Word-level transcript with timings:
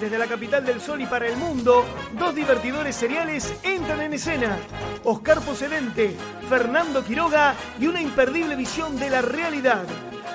Desde 0.00 0.18
la 0.18 0.26
capital 0.26 0.64
del 0.64 0.80
sol 0.80 1.00
y 1.00 1.06
para 1.06 1.26
el 1.26 1.36
mundo, 1.36 1.84
dos 2.18 2.34
divertidores 2.34 2.94
seriales 2.94 3.54
entran 3.62 4.02
en 4.02 4.12
escena. 4.12 4.58
Oscar 5.04 5.40
Pocedente, 5.40 6.14
Fernando 6.48 7.02
Quiroga 7.02 7.54
y 7.80 7.86
una 7.86 8.02
imperdible 8.02 8.56
visión 8.56 8.98
de 8.98 9.08
la 9.08 9.22
realidad. 9.22 9.84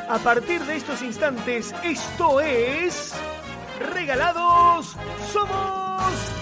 A 0.09 0.17
partir 0.17 0.61
de 0.65 0.77
estos 0.77 1.01
instantes, 1.03 1.75
esto 1.83 2.41
es... 2.41 3.13
Regalados 3.93 4.95
Somos 5.31 6.40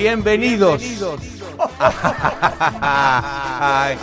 Bienvenidos. 0.00 0.82
Ay, 2.80 3.98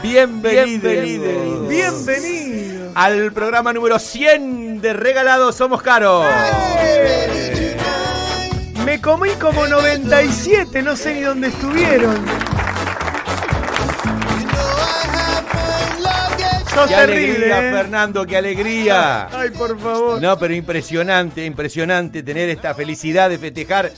Bienvenidos. 0.00 1.68
Bienvenido. 1.68 2.92
Al 2.94 3.32
programa 3.32 3.72
número 3.72 3.98
100 3.98 4.80
de 4.80 4.92
Regalados 4.92 5.56
Somos 5.56 5.82
Caros. 5.82 6.24
Me 8.86 9.00
comí 9.00 9.30
como 9.30 9.66
97, 9.66 10.82
no 10.82 10.94
sé 10.94 11.14
ni 11.14 11.22
dónde 11.22 11.48
estuvieron. 11.48 12.14
Sos 16.74 16.88
Qué 16.88 16.94
terrible, 16.94 17.52
alegría, 17.52 17.68
¿eh? 17.68 17.72
Fernando, 17.72 18.26
qué 18.26 18.36
alegría. 18.36 19.28
Ay, 19.32 19.50
por 19.50 19.78
favor. 19.78 20.20
No, 20.20 20.36
pero 20.38 20.54
impresionante, 20.54 21.44
impresionante 21.44 22.22
tener 22.22 22.48
esta 22.48 22.74
felicidad 22.74 23.30
de 23.30 23.38
festejar 23.38 23.92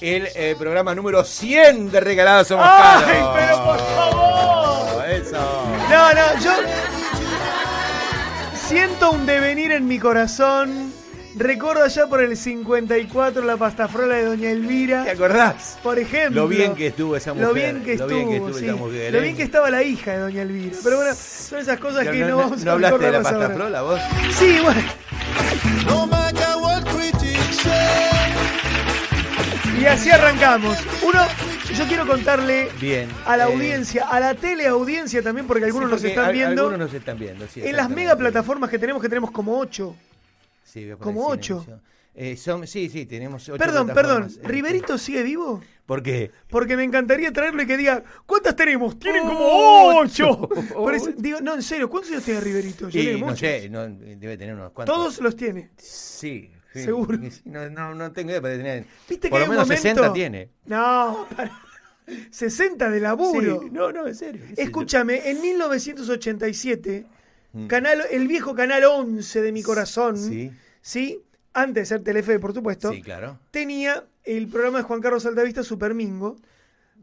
el 0.00 0.28
eh, 0.34 0.56
programa 0.58 0.94
número 0.94 1.24
100 1.24 1.90
de 1.90 2.00
Regalados 2.00 2.48
Somos 2.48 2.66
Caros. 2.66 3.04
Ay, 3.06 3.22
pero 3.34 3.64
por 3.64 3.78
favor. 3.78 5.10
Eso. 5.10 5.64
No, 5.90 6.14
no, 6.14 6.40
yo 6.42 6.52
siento 8.66 9.10
un 9.10 9.26
devenir 9.26 9.72
en 9.72 9.86
mi 9.86 9.98
corazón. 9.98 10.91
Recuerdo 11.34 11.84
allá 11.84 12.06
por 12.06 12.20
el 12.20 12.36
54 12.36 13.42
la 13.44 13.56
pastafrola 13.56 14.16
de 14.16 14.24
Doña 14.26 14.50
Elvira. 14.50 15.04
¿Te 15.04 15.10
acordás? 15.10 15.78
Por 15.82 15.98
ejemplo. 15.98 16.42
Lo 16.42 16.48
bien 16.48 16.74
que 16.74 16.88
estuvo 16.88 17.16
esa 17.16 17.32
mujer. 17.32 17.48
Lo 17.48 17.54
bien 17.54 17.82
que 17.82 17.96
lo 17.96 18.04
estuvo, 18.04 18.18
bien 18.18 18.28
que 18.28 18.36
estuvo 18.36 18.58
sí. 18.58 18.64
esa 18.66 18.76
mujer, 18.76 19.12
Lo 19.12 19.18
¿eh? 19.18 19.22
bien 19.22 19.36
que 19.36 19.42
estaba 19.42 19.70
la 19.70 19.82
hija 19.82 20.12
de 20.12 20.18
Doña 20.18 20.42
Elvira. 20.42 20.76
Pero 20.84 20.96
bueno, 20.96 21.14
son 21.14 21.58
esas 21.60 21.78
cosas 21.78 22.06
que 22.06 22.18
no, 22.20 22.28
no, 22.28 22.36
vamos 22.36 22.64
no 22.64 22.70
a 22.70 22.74
hablaste 22.74 22.98
de 22.98 23.12
la 23.12 23.18
recordarlas 23.18 23.32
pasta 23.32 23.44
ahora. 23.44 23.56
frola, 23.56 23.82
vos. 23.82 24.00
Sí, 24.38 24.58
bueno. 24.62 24.82
No 25.86 26.06
matter 26.06 26.56
what 26.60 26.84
critics 26.84 27.56
say. 27.56 28.32
Y 29.80 29.86
así 29.86 30.10
arrancamos. 30.10 30.76
Uno, 31.02 31.20
yo 31.74 31.86
quiero 31.86 32.06
contarle 32.06 32.68
Bien. 32.78 33.08
a 33.24 33.36
la 33.38 33.48
eh, 33.48 33.52
audiencia, 33.52 34.06
a 34.06 34.20
la 34.20 34.34
teleaudiencia 34.34 35.22
también, 35.22 35.46
porque 35.46 35.64
algunos 35.64 35.88
sí, 35.88 35.94
nos 35.94 36.04
están 36.04 36.32
viendo. 36.32 36.62
Algunos 36.62 36.78
nos 36.78 36.94
están 36.94 37.18
viendo, 37.18 37.46
sí, 37.52 37.62
En 37.64 37.76
las 37.76 37.88
mega 37.88 38.14
plataformas 38.16 38.68
que 38.68 38.78
tenemos, 38.78 39.00
que 39.00 39.08
tenemos 39.08 39.30
como 39.30 39.58
ocho. 39.58 39.96
Como 40.98 41.26
ocho. 41.28 41.64
Eh, 42.14 42.36
son, 42.36 42.66
sí, 42.66 42.90
sí, 42.90 43.06
tenemos 43.06 43.48
ocho 43.48 43.56
Perdón, 43.58 43.86
perdón. 43.88 44.28
¿Riverito 44.42 44.98
sigue 44.98 45.22
vivo? 45.22 45.62
¿Por 45.86 46.02
qué? 46.02 46.30
Porque 46.48 46.76
me 46.76 46.84
encantaría 46.84 47.32
traerlo 47.32 47.62
y 47.62 47.66
que 47.66 47.76
diga, 47.78 48.04
¿cuántas 48.26 48.54
tenemos? 48.54 48.98
Tienen 48.98 49.24
como 49.24 49.96
Ocho. 49.98 50.30
ocho. 50.30 50.48
Por 50.74 50.94
eso- 50.94 51.10
digo, 51.16 51.40
no, 51.40 51.54
en 51.54 51.62
serio, 51.62 51.88
¿cuántos 51.88 52.10
años 52.12 52.22
tiene 52.24 52.40
Riverito? 52.40 52.88
Y 52.90 53.12
no 53.18 53.26
muchos. 53.26 53.38
sé, 53.40 53.68
no, 53.70 53.88
debe 53.88 54.36
tener 54.36 54.54
unos 54.54 54.72
cuantos. 54.72 54.94
Todos 54.94 55.20
los 55.20 55.34
tiene. 55.36 55.70
Sí. 55.78 56.50
sí. 56.72 56.84
Seguro. 56.84 57.18
No, 57.46 57.68
no, 57.70 57.94
no 57.94 58.12
tengo 58.12 58.30
idea, 58.30 58.42
pero 58.42 58.56
tener. 58.58 58.84
¿Viste 59.08 59.28
que 59.28 59.30
Por 59.30 59.40
hay 59.40 59.46
lo 59.46 59.52
un 59.52 59.56
menos 59.56 59.68
momento- 59.68 59.82
60 59.82 60.12
tiene. 60.12 60.48
No, 60.66 61.26
para. 61.34 61.50
60 62.30 62.90
de 62.90 63.00
laburo. 63.00 63.60
Sí, 63.62 63.68
No, 63.72 63.90
no, 63.90 64.06
en 64.06 64.14
serio. 64.14 64.42
qué 64.42 64.48
sé 64.48 64.54
yo. 64.56 64.62
Escúchame, 64.64 65.30
en 65.30 65.40
1987, 65.40 67.06
Mm. 67.08 67.21
Canal, 67.68 68.02
el 68.10 68.28
viejo 68.28 68.54
canal 68.54 68.84
11 68.84 69.42
de 69.42 69.52
mi 69.52 69.62
corazón, 69.62 70.16
Sí. 70.16 70.50
¿sí? 70.80 71.22
antes 71.54 71.82
de 71.82 71.86
ser 71.96 72.02
Telefe, 72.04 72.38
por 72.38 72.54
supuesto, 72.54 72.92
Sí, 72.92 73.02
claro. 73.02 73.38
tenía 73.50 74.06
el 74.24 74.48
programa 74.48 74.78
de 74.78 74.84
Juan 74.84 75.00
Carlos 75.00 75.26
Altavista 75.26 75.62
Supermingo, 75.62 76.36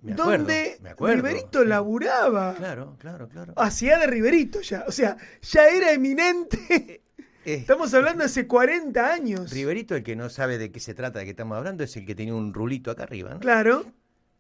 Me 0.01 0.13
acuerdo, 0.13 0.31
donde 0.37 0.77
me 0.81 0.89
acuerdo, 0.89 1.15
Riverito 1.17 1.61
sí. 1.61 1.67
laburaba. 1.67 2.55
Claro, 2.55 2.95
claro, 2.99 3.27
claro. 3.29 3.53
Hacía 3.57 3.99
de 3.99 4.07
Riverito 4.07 4.61
ya, 4.61 4.85
o 4.87 4.91
sea, 4.91 5.17
ya 5.41 5.67
era 5.67 5.91
eminente. 5.91 7.01
Eh, 7.45 7.53
Estamos 7.53 7.93
hablando 7.93 8.25
hace 8.25 8.47
40 8.47 9.13
años. 9.13 9.49
Riverito, 9.51 9.95
el 9.95 10.03
que 10.03 10.17
no 10.17 10.29
sabe 10.29 10.57
de 10.57 10.73
qué 10.73 10.81
se 10.81 10.93
trata, 10.93 11.19
de 11.19 11.25
qué 11.25 11.31
estamos 11.31 11.57
hablando, 11.57 11.85
es 11.85 11.95
el 11.95 12.05
que 12.05 12.13
tenía 12.13 12.35
un 12.35 12.53
rulito 12.53 12.91
acá 12.91 13.03
arriba, 13.03 13.33
¿no? 13.33 13.39
Claro. 13.39 13.85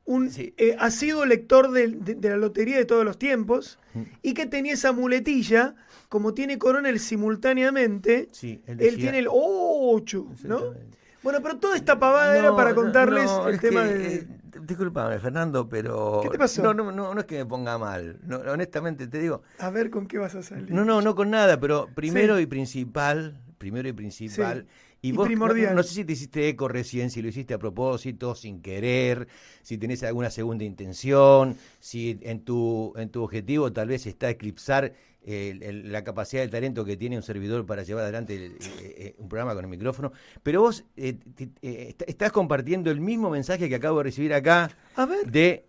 Un 0.09 0.31
Sí. 0.31 0.53
eh, 0.57 0.75
asiduo 0.79 1.23
lector 1.25 1.69
de, 1.71 1.87
de 1.89 2.29
la 2.29 2.37
lotería 2.37 2.77
de 2.77 2.85
todos 2.85 3.05
los 3.05 3.19
tiempos 3.19 3.77
y 4.23 4.33
que 4.33 4.47
tenía 4.47 4.73
esa 4.73 4.91
muletilla, 4.91 5.75
como 6.09 6.33
tiene 6.33 6.57
Coronel 6.57 6.99
simultáneamente, 6.99 8.27
Sí, 8.31 8.61
él 8.65 8.71
él, 8.73 8.77
decía- 8.77 8.97
tiene 8.97 9.19
el 9.19 9.27
8, 9.29 10.25
¿no? 10.45 10.73
Bueno, 11.21 11.39
pero 11.43 11.57
toda 11.57 11.75
esta 11.75 11.99
pavada 11.99 12.37
era 12.37 12.55
para 12.55 12.73
contarles 12.73 13.25
no, 13.25 13.49
el 13.49 13.59
tema 13.59 13.83
que, 13.83 13.93
de... 13.93 14.15
eh, 14.15 14.27
discúlpame, 14.63 15.19
Fernando, 15.19 15.67
pero. 15.67 16.21
¿Qué 16.23 16.29
te 16.29 16.37
pasó? 16.37 16.63
No, 16.63 16.73
no, 16.73 16.91
no, 16.93 17.13
no 17.13 17.19
es 17.19 17.25
que 17.27 17.37
me 17.39 17.45
ponga 17.45 17.77
mal. 17.77 18.17
Honestamente 18.47 19.05
te 19.07 19.19
digo. 19.19 19.41
A 19.59 19.69
ver 19.69 19.89
con 19.89 20.07
qué 20.07 20.17
vas 20.17 20.33
a 20.35 20.41
salir. 20.43 20.71
No, 20.71 20.85
no, 20.85 21.01
no 21.01 21.15
con 21.15 21.29
nada, 21.29 21.59
pero 21.59 21.87
primero 21.93 22.37
Sí. 22.37 22.43
y 22.43 22.45
principal. 22.45 23.37
Primero 23.57 23.89
y 23.89 23.93
principal. 23.93 24.65
Y 25.01 25.11
vos, 25.13 25.19
no- 25.19 25.27
primordial. 25.27 25.75
No, 25.75 25.83
sé 25.83 25.93
si 25.93 26.05
te 26.05 26.13
hiciste 26.13 26.49
eco 26.49 26.67
recién, 26.67 27.09
si 27.09 27.21
lo 27.21 27.29
hiciste 27.29 27.53
a 27.53 27.57
propósito, 27.57 28.35
sin 28.35 28.61
querer, 28.61 29.27
si 29.61 29.77
tenés 29.77 30.03
alguna 30.03 30.29
segunda 30.29 30.63
intención, 30.65 31.55
si 31.79 32.19
en 32.21 32.41
tu, 32.43 32.93
en 32.97 33.09
tu 33.09 33.23
objetivo 33.23 33.71
tal 33.71 33.87
vez 33.87 34.05
está 34.07 34.29
eclipsar 34.29 34.93
el- 35.21 35.91
la 35.91 36.03
capacidad 36.03 36.41
del 36.41 36.49
talento 36.49 36.83
que 36.85 36.97
tiene 36.97 37.15
un 37.17 37.23
servidor 37.23 37.65
para 37.65 37.83
llevar 37.83 38.03
adelante 38.03 38.35
el- 38.35 38.53
eh, 38.53 38.57
eh, 38.97 39.15
un 39.19 39.29
programa 39.29 39.53
con 39.53 39.63
el 39.65 39.69
micrófono. 39.69 40.11
Pero 40.43 40.61
vos 40.61 40.83
eh, 40.97 41.13
te- 41.13 42.09
estás 42.09 42.31
compartiendo 42.31 42.89
el 42.89 42.99
mismo 42.99 43.29
mensaje 43.29 43.69
que 43.69 43.75
acabo 43.75 43.99
de 43.99 44.03
recibir 44.05 44.33
acá 44.33 44.71
A 44.95 45.05
ver. 45.05 45.29
de 45.29 45.65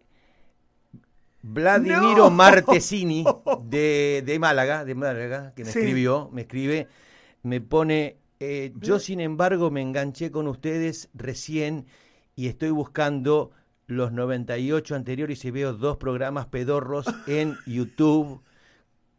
Vladimiro 1.43 2.17
No. 2.17 2.31
Martesini 2.31 3.25
de, 3.65 4.23
de 4.25 4.39
Málaga, 4.39 4.85
de 4.85 4.95
Málaga, 4.95 5.53
que 5.55 5.65
me 5.65 5.73
Sí. 5.73 5.79
escribió, 5.79 6.29
me 6.33 6.43
escribe, 6.43 6.89
me 7.43 7.61
pone, 7.61 8.17
eh, 8.41 8.73
yo 8.81 8.99
sin 8.99 9.21
embargo 9.21 9.71
me 9.71 9.83
enganché 9.83 10.31
con 10.31 10.49
ustedes 10.49 11.09
recién 11.15 11.87
y 12.37 12.49
estoy 12.49 12.71
buscando 12.71 13.51
los 13.87 14.13
98 14.13 14.95
anteriores 14.95 15.45
y 15.45 15.51
veo 15.51 15.73
dos 15.75 15.97
programas 15.99 16.47
pedorros 16.47 17.07
en 17.27 17.57
YouTube, 17.67 18.41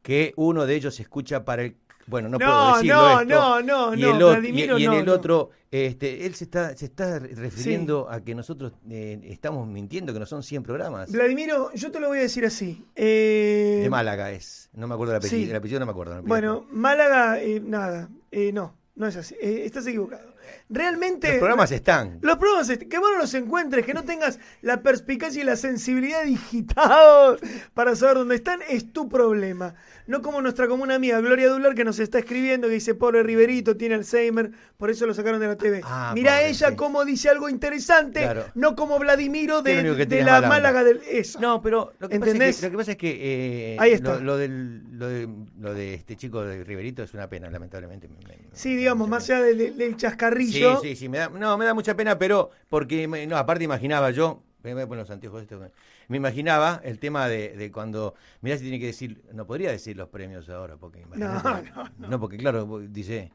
que 0.01 0.33
uno 0.38 0.65
de 0.65 0.75
ellos 0.75 0.95
se 0.95 1.03
escucha 1.03 1.45
para 1.45 1.63
el... 1.63 1.75
Bueno, 2.07 2.29
no, 2.29 2.39
puedo 2.39 2.51
No, 2.51 2.73
decirlo 2.75 2.95
no, 2.97 3.19
esto. 3.21 3.25
no, 3.25 3.62
no, 3.62 3.94
y 3.95 4.01
no, 4.01 4.15
el 4.15 4.23
otro- 4.23 4.44
y- 4.44 4.62
en 4.63 4.68
no, 4.85 4.94
el 4.94 5.06
no. 5.06 5.13
otro, 5.13 5.50
este, 5.69 6.25
él 6.25 6.33
se 6.33 6.45
está, 6.45 6.75
se 6.75 6.85
está 6.85 7.19
refiriendo 7.19 8.09
a 8.09 8.21
que 8.21 8.33
nosotros 8.33 8.73
eh, 8.89 9.19
estamos 9.25 9.68
mintiendo, 9.68 10.12
que 10.12 10.19
no 10.19 10.25
son 10.25 10.41
100 10.41 10.63
programas. 10.63 11.12
Vladimiro, 11.12 11.71
yo 11.73 11.91
te 11.91 12.00
lo 12.00 12.07
voy 12.07 12.18
a 12.18 12.21
decir 12.21 12.44
así. 12.44 12.83
Eh, 12.95 13.81
De 13.83 13.89
Málaga 13.89 14.31
es. 14.31 14.69
No 14.73 14.88
me 14.88 14.95
acuerdo 14.95 15.13
el 15.13 15.18
apellido. 15.19 15.44
sí. 15.45 15.50
El 15.51 15.56
apellido 15.56 15.79
no 15.79 15.85
me 15.85 15.91
acuerdo. 15.91 16.15
no 16.15 16.23
me 16.23 16.27
Bueno, 16.27 16.51
acuerdo. 16.53 16.73
Málaga, 16.75 17.39
eh, 17.39 17.62
nada, 17.63 18.09
eh, 18.31 18.51
no, 18.51 18.73
no 18.96 19.08
es 19.08 19.16
así. 19.16 19.36
Eh, 19.42 19.64
estás 19.66 19.88
equivocado. 19.88 20.31
Realmente. 20.70 21.30
Los 21.30 21.38
programas 21.38 21.72
están. 21.72 22.20
Los 22.22 22.38
programas, 22.38 22.70
est- 22.70 22.84
que 22.88 22.98
vos 23.00 23.10
no 23.12 23.18
los 23.20 23.34
encuentres, 23.34 23.86
que 23.86 23.94
no 23.94 24.04
tengas 24.04 24.40
la 24.62 24.82
perspicacia 24.82 25.42
y 25.42 25.46
la 25.46 25.56
sensibilidad 25.56 26.24
digitados 26.24 27.40
para 27.74 27.96
saber 27.96 28.16
dónde 28.18 28.36
están, 28.36 28.60
es 28.70 28.92
tu 28.94 29.10
problema. 29.10 29.76
No 30.08 30.22
como 30.22 30.42
nuestra 30.42 30.68
común 30.68 30.92
amiga 30.92 31.20
Gloria 31.22 31.50
Dular 31.50 31.76
que 31.76 31.84
nos 31.86 32.00
está 32.00 32.20
escribiendo 32.20 32.68
que 32.68 32.74
dice, 32.76 32.96
pobre 32.96 33.24
Riverito, 33.24 33.78
tiene 33.78 33.96
Alzheimer, 33.96 34.52
por 34.78 34.90
eso 34.90 35.06
lo 35.06 35.14
sacaron 35.14 35.40
de 35.40 35.48
la 35.48 35.56
TV. 35.58 35.82
Ah, 35.84 36.12
Mira 36.16 36.32
pobre, 36.38 36.50
ella 36.50 36.70
sí. 36.70 36.76
cómo 36.76 37.06
dice 37.06 37.30
algo 37.30 37.48
interesante, 37.50 38.22
Claro. 38.22 38.46
no 38.56 38.76
como 38.76 39.00
Vladimiro 39.00 39.62
de, 39.62 39.84
la. 40.24 40.42
Málaga 40.42 40.84
del... 40.84 41.02
Eso. 41.10 41.40
No, 41.40 41.62
pero 41.62 41.94
lo 42.00 42.10
que, 42.10 42.20
pasa 42.20 42.32
es 42.46 42.58
que, 42.60 42.66
lo 42.66 42.72
que 42.72 42.78
pasa 42.78 42.92
es 42.92 42.98
que 42.98 43.74
eh, 43.74 43.78
Ahí 43.80 43.92
está. 43.92 44.16
Lo, 44.16 44.22
lo 44.22 44.38
del, 44.38 44.98
lo, 44.98 45.08
de, 45.08 45.30
lo 45.60 45.74
de 45.74 45.94
este 45.94 46.16
chico 46.18 46.44
de 46.44 46.64
Riverito 46.64 47.04
es 47.04 47.14
una 47.14 47.28
pena, 47.30 47.50
lamentablemente. 47.50 48.08
Me- 48.08 48.16
me- 48.28 48.42
Sí, 48.54 48.76
digamos, 48.76 49.08
más 49.08 49.30
allá 49.30 49.42
del, 49.44 49.58
del- 49.78 49.96
Sí, 50.39 50.75
sí, 50.78 50.95
sí, 50.95 51.10
me 51.10 51.18
da, 51.19 51.30
no, 51.30 51.57
me 51.57 51.66
da 51.66 51.74
mucha 51.74 51.95
pena, 51.95 52.18
pero 52.18 52.51
porque, 52.69 53.07
me- 53.07 53.25
no, 53.28 53.38
aparte 53.38 53.63
imaginaba 53.63 54.12
yo, 54.12 54.44
me 54.63 54.74
voy 54.74 54.83
a 54.83 54.88
poner 54.88 55.04
los 55.04 55.12
anteojos 55.12 55.42
estos, 55.44 55.62
me- 56.07 56.18
imaginaba 56.18 56.81
el 56.83 57.00
tema 57.00 57.28
de, 57.28 57.56
de 57.56 57.72
cuando, 57.72 58.16
mirá 58.42 58.57
si 58.57 58.63
tiene 58.63 58.80
que 58.80 58.88
decir, 58.88 59.22
no 59.33 59.45
podría 59.45 59.72
decir 59.72 59.98
los 59.98 60.10
premios 60.10 60.50
ahora, 60.50 60.78
porque 60.78 61.06
no, 61.06 61.63
no, 61.98 62.19
porque 62.19 62.38
claro, 62.38 62.80
dice, 62.80 63.31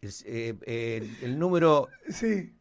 es, 0.00 0.24
eh, 0.26 0.54
eh, 0.66 1.02
el 1.22 1.38
número, 1.38 1.88
Sí. 2.08 2.52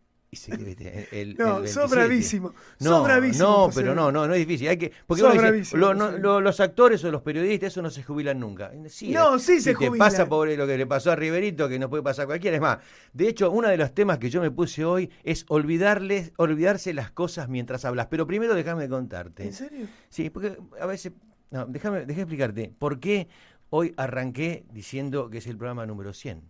El, 0.48 1.36
No, 1.38 1.60
el 1.60 1.68
sos 1.68 1.90
27. 1.90 1.96
bravísimo. 1.96 2.54
No, 2.80 2.90
sos 2.90 3.04
bravísimo. 3.04 3.46
no, 3.48 3.54
José. 3.66 3.82
pero 3.82 3.96
no, 3.96 4.12
no, 4.12 4.28
no 4.28 4.34
es 4.34 4.40
difícil. 4.40 4.68
Hay 4.70 4.78
que, 4.78 4.92
porque 5.06 5.22
Sos 5.22 5.32
uno 5.34 5.42
dice, 5.42 5.48
bravísimo, 5.52 5.80
lo- 5.80 5.94
no- 5.94 6.06
José. 6.08 6.20
lo- 6.20 6.42
los 6.42 6.60
actores 6.60 7.04
o 7.04 7.12
los 7.12 7.22
periodistas, 7.22 7.68
eso 7.74 7.82
no 7.82 7.90
se 7.90 8.04
jubilan 8.04 8.40
nunca. 8.40 8.72
Sí, 8.88 9.12
No, 9.12 9.36
eh, 9.36 9.40
sí 9.40 9.56
si 9.56 9.62
se 9.62 9.70
te 9.76 9.88
jubilan. 9.88 9.98
pasa 9.98 10.28
pobre 10.30 10.56
lo 10.58 10.68
que 10.68 10.78
le 10.78 10.86
pasó 10.88 11.12
a 11.12 11.16
Riverito, 11.16 11.68
que 11.68 11.80
nos 11.80 11.90
puede 11.90 12.04
pasar 12.04 12.24
a 12.24 12.28
cualquiera. 12.28 12.56
Es 12.58 12.62
más, 12.62 12.78
de 13.14 13.28
hecho, 13.28 13.52
uno 13.52 13.68
de 13.70 13.78
los 13.78 13.94
temas 13.94 14.18
que 14.20 14.30
yo 14.30 14.42
me 14.42 14.52
puse 14.52 14.86
hoy 14.86 15.10
es 15.24 15.46
olvidarles, 15.50 16.32
olvidarse 16.38 16.94
las 16.94 17.12
cosas 17.12 17.50
mientras 17.50 17.86
hablas. 17.86 18.08
Pero 18.08 18.26
primero 18.28 18.56
déjame 18.56 18.88
contarte. 18.90 19.44
¿En 19.44 19.54
serio? 19.54 19.88
Sí, 20.10 20.30
porque 20.30 20.58
a 20.80 20.86
veces, 20.86 21.14
no, 21.52 21.66
déjame, 21.66 22.00
déjame 22.06 22.22
explicarte 22.24 22.74
por 22.78 23.00
qué 23.00 23.28
hoy 23.70 23.94
arranqué 23.98 24.66
diciendo 24.72 25.30
que 25.30 25.40
es 25.40 25.48
el 25.48 25.58
programa 25.58 25.86
número 25.86 26.14
100. 26.14 26.42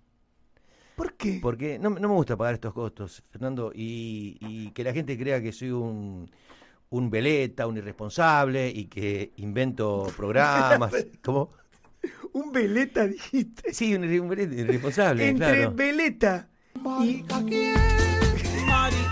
¿Por 0.97 1.13
qué? 1.13 1.38
Porque 1.39 1.77
no, 1.77 1.91
no 1.91 2.07
me 2.09 2.15
gusta 2.15 2.35
pagar 2.35 2.55
estos 2.55 2.73
costos, 2.73 3.23
Fernando, 3.29 3.71
y, 3.71 4.35
y 4.41 4.71
que 4.71 4.83
la 4.83 4.94
gente 4.94 5.15
crea 5.15 5.39
que 5.39 5.51
soy 5.51 5.69
un, 5.69 6.27
un 6.89 7.09
veleta, 7.11 7.67
un 7.67 7.77
irresponsable 7.77 8.67
y 8.67 8.85
que 8.85 9.31
invento 9.35 10.11
programas. 10.17 10.91
¿Cómo? 11.23 11.51
Un 12.33 12.51
veleta, 12.51 13.05
dijiste. 13.05 13.75
Sí, 13.75 13.94
un, 13.94 14.05
un 14.05 14.27
veleta 14.27 14.55
irresponsable, 14.55 15.27
Entre 15.29 15.47
claro. 15.47 15.71
veleta 15.75 16.49
y... 17.03 17.23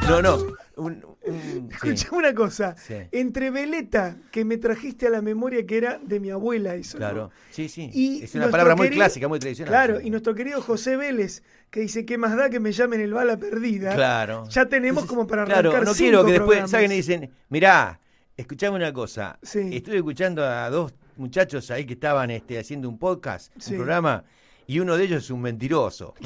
No, 0.10 0.22
no. 0.24 0.38
Un, 0.78 1.06
un- 1.26 1.70
sí, 1.70 1.76
Escucha 1.76 2.16
una 2.16 2.34
cosa. 2.34 2.76
Sí. 2.78 2.96
Entre 3.12 3.50
veleta, 3.52 4.18
que 4.32 4.46
me 4.46 4.58
trajiste 4.58 5.08
a 5.08 5.10
la 5.10 5.22
memoria 5.22 5.66
que 5.66 5.78
era 5.78 6.00
de 6.02 6.20
mi 6.20 6.30
abuela 6.30 6.76
eso. 6.76 6.98
¿no? 6.98 7.00
claro. 7.06 7.32
Sí, 7.52 7.70
sí. 7.70 7.90
Y 7.94 8.24
es 8.24 8.36
una 8.36 8.50
palabra 8.50 8.76
muy 8.76 8.88
querido- 8.88 9.00
clásica, 9.02 9.28
muy 9.28 9.40
tradicional. 9.40 9.72
Claro, 9.72 10.02
y 10.02 10.10
nuestro 10.10 10.36
querido 10.36 10.62
José 10.62 10.98
Vélez, 10.98 11.44
que 11.70 11.82
dice, 11.82 12.06
¿qué 12.06 12.18
más 12.18 12.36
da 12.38 12.50
que 12.50 12.60
me 12.60 12.72
llamen 12.72 13.02
el 13.02 13.14
bala 13.14 13.38
perdida? 13.38 13.94
Claro. 13.96 14.48
Ya 14.50 14.66
tenemos 14.68 15.04
Entonces, 15.04 15.10
como 15.10 15.28
para 15.28 15.42
arrancar 15.44 15.64
Claro, 15.72 15.86
no 15.86 15.94
cinco 15.94 15.98
quiero 15.98 16.26
que 16.26 16.32
después 16.32 16.48
programas. 16.48 16.72
salgan 16.72 16.92
y 16.92 16.96
dicen, 16.96 17.32
mirá, 17.50 18.00
escuchame 18.38 18.76
una 18.78 18.94
cosa. 18.94 19.40
Sí. 19.42 19.70
Estuve 19.74 19.98
escuchando 19.98 20.44
a 20.46 20.70
dos 20.70 20.94
muchachos 21.18 21.72
ahí 21.72 21.86
que 21.86 21.94
estaban 21.94 22.30
este, 22.32 22.60
haciendo 22.60 22.90
un 22.90 22.98
podcast, 22.98 23.52
Sí. 23.58 23.72
un 23.72 23.78
programa, 23.78 24.24
y 24.68 24.80
uno 24.80 24.98
de 24.98 25.04
ellos 25.06 25.24
es 25.24 25.30
un 25.32 25.42
mentiroso. 25.42 26.14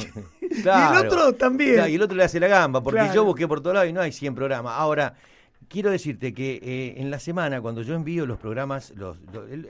Y 0.52 0.62
el 0.68 1.06
otro 1.08 1.34
también. 1.36 1.76
Claro, 1.76 1.90
y 1.90 1.96
el 1.96 2.02
otro 2.02 2.18
le 2.18 2.24
hace 2.24 2.40
la 2.40 2.48
gamba, 2.48 2.82
porque 2.82 3.00
Claro. 3.00 3.14
yo 3.14 3.24
busqué 3.24 3.48
por 3.48 3.62
todos 3.62 3.76
lados 3.76 3.88
y 3.90 3.94
no 3.94 4.02
hay 4.02 4.12
100 4.12 4.34
programas. 4.36 4.74
Ahora, 4.78 5.14
quiero 5.68 5.92
decirte 5.92 6.34
que 6.34 6.60
eh, 6.62 6.96
en 6.98 7.12
la 7.12 7.20
semana, 7.20 7.62
cuando 7.62 7.82
yo 7.84 7.94
envío 7.94 8.26
los 8.26 8.40
programas, 8.40 8.92
los, 8.96 9.18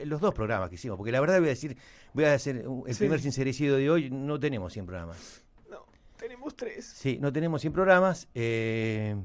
los, 0.04 0.20
dos 0.20 0.34
programas 0.34 0.68
que 0.70 0.76
hicimos, 0.76 0.96
porque 0.96 1.12
la 1.12 1.20
verdad 1.20 1.38
voy 1.38 1.46
a 1.48 1.50
decir, 1.50 1.76
voy 2.14 2.24
a 2.24 2.32
hacer 2.34 2.64
el 2.86 2.94
Sí. 2.94 2.98
primer 3.00 3.20
sincericidio 3.20 3.76
de 3.76 3.90
hoy, 3.90 4.10
no 4.10 4.40
tenemos 4.40 4.72
100 4.72 4.86
programas. 4.86 5.44
No, 5.70 5.84
tenemos 6.16 6.56
tres. 6.56 6.86
Sí, 6.86 7.18
no 7.20 7.30
tenemos 7.32 7.60
100 7.60 7.72
programas. 7.74 8.26
eh, 8.34 9.16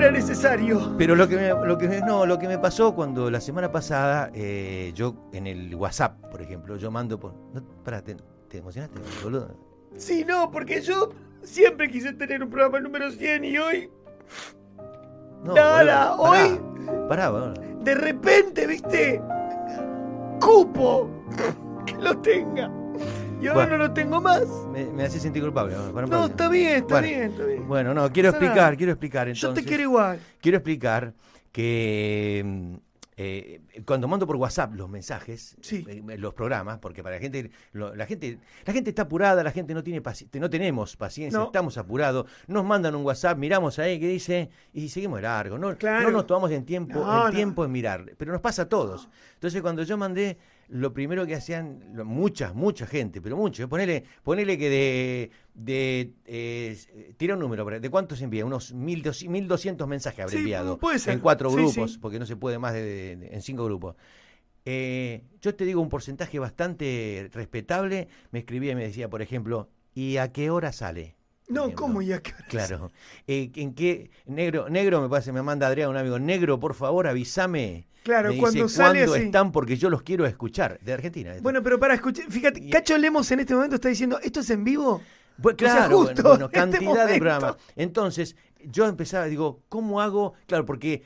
era 0.00 0.10
necesario. 0.10 0.94
Pero 0.98 1.14
lo 1.14 1.28
que 1.28 1.36
me, 1.36 1.48
lo 1.66 1.76
que 1.78 1.88
me- 1.88 2.00
no, 2.00 2.26
lo 2.26 2.38
que 2.38 2.48
me 2.48 2.58
pasó 2.58 2.94
cuando 2.94 3.30
la 3.30 3.40
semana 3.40 3.70
pasada, 3.70 4.30
eh, 4.34 4.92
yo 4.94 5.14
en 5.32 5.46
el 5.46 5.74
WhatsApp, 5.74 6.20
por 6.30 6.40
ejemplo, 6.42 6.76
yo 6.76 6.90
mando 6.90 7.18
por. 7.18 7.34
No, 7.54 7.62
pará, 7.84 8.02
¿te, 8.02 8.16
te 8.48 8.58
emocionaste, 8.58 8.98
boludo? 9.22 9.54
Sí, 9.96 10.24
no, 10.26 10.50
porque 10.50 10.80
yo 10.80 11.10
siempre 11.42 11.90
quise 11.90 12.12
tener 12.12 12.42
un 12.42 12.50
programa 12.50 12.80
número 12.80 13.10
100 13.10 13.44
y 13.44 13.58
hoy, 13.58 13.90
No, 15.44 15.54
Nada, 15.54 16.16
boludo, 16.16 16.22
pará, 16.22 16.42
hoy- 16.44 16.60
Pará, 17.08 17.30
boludo. 17.30 17.54
de 17.82 17.94
repente, 17.94 18.66
¿viste? 18.66 19.20
Cupo 20.40 21.08
que 21.86 21.94
lo 21.98 22.16
tenga. 22.18 22.70
Y 23.40 23.46
ahora 23.46 23.66
Bueno. 23.66 23.78
no 23.78 23.84
lo 23.88 23.92
tengo 23.92 24.20
más. 24.20 24.42
Me, 24.70 24.84
me 24.86 25.04
hace 25.04 25.18
sentir 25.18 25.42
culpable. 25.42 25.74
No, 25.74 26.26
está 26.26 26.48
bien, 26.48 26.74
está 26.76 26.94
Bueno, 27.00 27.08
bien, 27.08 27.22
está 27.30 27.44
bien. 27.44 27.68
Bueno, 27.68 27.94
no, 27.94 28.12
quiero 28.12 28.30
nada. 28.32 28.38
explicar, 28.44 28.76
quiero 28.76 28.92
explicar 28.92 29.32
Yo 29.32 29.54
te 29.54 29.64
quiero 29.64 29.82
igual. 29.84 30.20
Quiero 30.40 30.58
explicar 30.58 31.14
que 31.50 32.78
eh, 33.16 33.60
cuando 33.86 34.08
mando 34.08 34.26
por 34.26 34.36
WhatsApp 34.36 34.74
los 34.74 34.88
mensajes, 34.88 35.56
Sí. 35.60 35.84
eh, 35.88 36.16
los 36.18 36.32
programas, 36.34 36.78
porque 36.78 37.02
para 37.02 37.16
la 37.16 37.20
gente, 37.20 37.50
lo- 37.72 37.94
la 37.94 38.06
gente, 38.06 38.38
la 38.64 38.72
gente 38.72 38.90
está 38.90 39.02
apurada, 39.02 39.42
la 39.42 39.50
gente 39.52 39.74
no 39.74 39.82
tiene 39.82 40.02
no 40.34 40.48
tenemos 40.50 40.96
paciencia, 40.96 41.38
No. 41.38 41.46
estamos 41.46 41.76
apurados, 41.76 42.26
nos 42.46 42.64
mandan 42.64 42.94
un 42.94 43.04
WhatsApp, 43.04 43.36
miramos 43.36 43.78
ahí 43.78 44.00
que 44.00 44.08
dice 44.08 44.48
y 44.72 44.88
seguimos 44.88 45.18
de 45.18 45.22
largo, 45.22 45.58
no, 45.58 45.76
Claro. 45.76 46.04
no 46.04 46.10
nos 46.12 46.26
tomamos 46.26 46.50
en 46.52 46.64
tiempo, 46.64 46.98
No, 47.00 47.26
el 47.28 47.34
tiempo 47.34 47.64
en 47.64 47.72
mirar, 47.72 48.04
pero 48.16 48.32
nos 48.32 48.40
pasa 48.40 48.62
a 48.62 48.68
todos. 48.68 49.08
Entonces 49.34 49.60
cuando 49.60 49.82
yo 49.82 49.98
mandé 49.98 50.38
lo 50.70 50.92
primero 50.94 51.26
que 51.26 51.34
hacían 51.34 51.80
lo- 51.94 52.04
mucha, 52.04 52.52
mucha 52.52 52.86
gente, 52.86 53.20
pero 53.20 53.36
mucho, 53.36 53.68
ponele, 53.68 54.04
ponele 54.22 54.56
que 54.56 54.70
de, 54.70 55.30
de 55.54 56.12
eh, 56.26 57.14
tira 57.16 57.34
un 57.34 57.40
número, 57.40 57.68
¿de 57.80 57.90
cuántos 57.90 58.22
envía? 58.22 58.46
Unos 58.46 58.72
1200 58.72 59.28
1200 59.30 59.88
mensajes 59.88 60.20
habré 60.20 60.32
Sí, 60.36 60.38
enviado 60.38 60.78
puede 60.78 60.98
ser. 60.98 61.14
en 61.14 61.20
cuatro 61.20 61.50
Sí, 61.50 61.56
grupos, 61.56 61.92
sí. 61.94 61.98
porque 61.98 62.18
no 62.18 62.26
se 62.26 62.36
puede 62.36 62.58
más 62.58 62.72
de, 62.72 62.82
de- 62.84 63.16
de- 63.16 63.34
en 63.34 63.42
cinco 63.42 63.64
grupos. 63.64 63.96
Eh, 64.64 65.22
yo 65.40 65.54
te 65.54 65.64
digo 65.64 65.80
un 65.80 65.88
porcentaje 65.88 66.38
bastante 66.38 67.28
respetable. 67.32 68.08
Me 68.30 68.40
escribía 68.40 68.72
y 68.72 68.74
me 68.76 68.82
decía, 68.84 69.08
por 69.08 69.22
ejemplo, 69.22 69.68
¿y 69.94 70.18
a 70.18 70.32
qué 70.32 70.50
hora 70.50 70.72
sale? 70.72 71.16
No, 71.48 71.62
ejemplo. 71.64 71.86
¿cómo 71.86 72.02
ya 72.02 72.22
que 72.22 72.32
Claro. 72.48 72.92
Eh, 73.26 73.50
¿En 73.56 73.74
qué? 73.74 74.10
Negro, 74.26 74.68
negro 74.68 75.00
me 75.00 75.08
parece, 75.08 75.32
me 75.32 75.42
manda 75.42 75.66
Adrián, 75.66 75.90
un 75.90 75.96
amigo. 75.96 76.18
Negro, 76.18 76.60
por 76.60 76.74
favor, 76.74 77.06
avísame. 77.08 77.86
Claro, 78.02 78.28
me 78.28 78.34
dice, 78.34 78.40
cuando 78.40 78.68
sale 78.68 78.98
¿cuándo 79.00 79.14
así. 79.14 79.22
están? 79.24 79.52
Porque 79.52 79.76
yo 79.76 79.90
los 79.90 80.02
quiero 80.02 80.26
escuchar. 80.26 80.78
De 80.80 80.92
Argentina. 80.92 81.30
esto. 81.30 81.42
Bueno, 81.42 81.62
pero 81.62 81.78
para 81.78 81.94
escuchar, 81.94 82.26
fíjate, 82.30 82.60
Y- 82.60 82.70
Cacho 82.70 82.96
Lemos 82.98 83.30
en 83.30 83.40
este 83.40 83.54
momento 83.54 83.76
está 83.76 83.88
diciendo, 83.88 84.18
¿esto 84.22 84.40
es 84.40 84.50
en 84.50 84.64
vivo? 84.64 85.02
Pues 85.40 85.56
O 85.56 85.58
sea, 85.58 85.72
claro, 85.74 85.96
bueno, 85.98 86.22
bueno, 86.22 86.34
en 86.36 86.42
este 86.44 86.78
cantidad 86.78 87.06
de 87.06 87.18
programas. 87.18 87.56
Entonces, 87.76 88.36
yo 88.64 88.86
empezaba, 88.86 89.24
digo, 89.26 89.60
¿cómo 89.68 90.00
hago? 90.00 90.34
Claro, 90.46 90.66
porque 90.66 91.02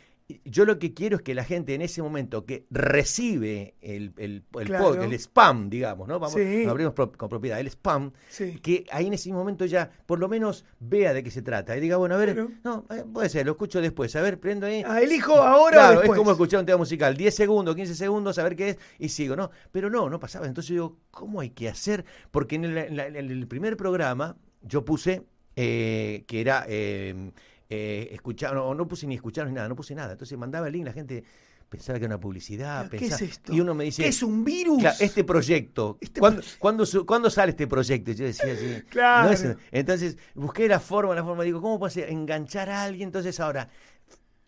yo 0.46 0.64
lo 0.64 0.78
que 0.78 0.94
quiero 0.94 1.16
es 1.16 1.22
que 1.22 1.34
la 1.34 1.44
gente 1.44 1.74
en 1.74 1.82
ese 1.82 2.00
momento 2.00 2.46
que 2.46 2.64
recibe 2.70 3.74
el, 3.82 4.14
el, 4.16 4.42
el, 4.58 4.66
Claro. 4.66 4.94
pod- 4.94 5.02
el 5.04 5.12
spam, 5.18 5.68
digamos, 5.68 6.08
¿no? 6.08 6.18
Vamos, 6.18 6.32
Sí. 6.40 6.64
abrimos 6.66 6.94
pro- 6.94 7.12
con 7.12 7.28
propiedad, 7.28 7.60
el 7.60 7.66
spam, 7.66 8.10
Sí. 8.30 8.58
que 8.62 8.86
ahí 8.90 9.06
en 9.06 9.12
ese 9.12 9.30
momento 9.32 9.66
ya 9.66 9.90
por 10.06 10.18
lo 10.18 10.28
menos 10.28 10.64
vea 10.80 11.12
de 11.12 11.22
qué 11.22 11.30
se 11.30 11.42
trata. 11.42 11.76
Y 11.76 11.80
diga, 11.80 11.98
bueno, 11.98 12.14
a 12.14 12.18
ver, 12.18 12.48
no, 12.64 12.86
eh, 12.90 13.04
puede 13.12 13.28
ser, 13.28 13.44
lo 13.44 13.52
escucho 13.52 13.82
después, 13.82 14.16
a 14.16 14.22
ver, 14.22 14.40
prendo 14.40 14.66
ahí. 14.66 14.82
Ah, 14.86 15.02
elijo 15.02 15.34
ahora 15.34 15.76
Claro, 15.76 15.88
o 15.98 16.00
después. 16.00 16.16
es 16.16 16.18
como 16.18 16.30
escuchar 16.30 16.60
un 16.60 16.66
tema 16.66 16.78
musical, 16.78 17.16
10 17.16 17.34
segundos, 17.34 17.76
15 17.76 17.94
segundos, 17.94 18.38
a 18.38 18.44
ver 18.44 18.56
qué 18.56 18.68
es, 18.70 18.78
y 18.98 19.10
sigo, 19.10 19.36
¿no? 19.36 19.50
Pero 19.72 19.90
no, 19.90 20.08
no 20.08 20.18
pasaba. 20.18 20.46
Entonces 20.46 20.70
yo 20.70 20.74
digo, 20.74 20.96
¿cómo 21.10 21.40
hay 21.42 21.50
que 21.50 21.68
hacer? 21.68 22.04
Porque 22.30 22.56
en 22.56 22.64
el, 22.64 22.78
en 22.78 22.96
la- 22.96 23.06
en 23.08 23.16
el 23.16 23.46
primer 23.46 23.76
programa 23.76 24.38
yo 24.62 24.86
puse 24.86 25.22
eh, 25.56 26.24
que 26.26 26.40
era 26.40 26.64
eh, 26.66 27.30
eh, 27.68 28.09
escuchar, 28.12 28.54
no, 28.54 28.75
no 28.75 28.87
puse 28.87 29.06
ni 29.06 29.14
escuchar 29.14 29.47
ni 29.47 29.52
nada, 29.52 29.68
no 29.68 29.76
puse 29.76 29.94
nada. 29.94 30.12
Entonces 30.12 30.37
mandaba 30.38 30.66
el 30.66 30.73
link, 30.75 30.85
la 30.87 30.92
gente 30.92 31.25
pensaba 31.68 31.99
que 31.99 32.04
era 32.04 32.14
una 32.14 32.21
publicidad. 32.21 32.88
¿Qué 32.90 32.99
pensaba- 32.99 33.16
es 33.25 33.30
esto? 33.33 33.52
Y 33.52 33.61
uno 33.61 33.75
me 33.75 33.85
dice, 33.85 34.02
¿Qué 34.02 34.09
es 34.11 34.23
un 34.23 34.44
virus? 34.44 34.78
Claro, 34.80 34.97
este 35.00 35.25
proyecto, 35.25 35.99
Este 36.00 36.21
¿cuándo, 36.21 36.40
proyecto. 36.40 36.61
cuándo 36.61 36.87
su- 36.87 37.06
cuándo 37.06 37.30
sale 37.30 37.50
este 37.50 37.66
proyecto? 37.66 38.11
Y 38.11 38.14
Yo 38.14 38.25
decía 38.26 38.52
así. 38.52 38.83
Claro. 38.90 39.26
no 39.28 39.33
es- 39.33 39.56
entonces 39.73 40.16
busqué 40.35 40.68
la 40.68 40.78
forma, 40.78 41.14
la 41.14 41.25
forma, 41.25 41.42
digo, 41.42 41.61
¿cómo 41.61 41.78
puedo 41.78 41.88
hacer? 41.88 42.11
enganchar 42.11 42.68
a 42.71 42.85
alguien? 42.85 43.09
Entonces 43.09 43.40
ahora, 43.40 43.68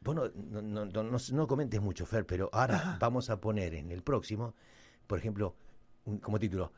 vos 0.01 0.15
no, 0.15 0.29
no, 0.63 0.85
no, 0.85 1.03
no- 1.03 1.47
comentes 1.49 1.81
mucho, 1.81 2.07
Fer, 2.07 2.25
pero 2.27 2.49
ahora 2.53 2.77
Ajá. 2.77 2.97
vamos 3.01 3.29
a 3.31 3.41
poner 3.41 3.75
en 3.75 3.91
el 3.91 4.03
próximo, 4.03 4.55
por 5.07 5.19
ejemplo, 5.19 5.57
como 6.23 6.39
título, 6.39 6.73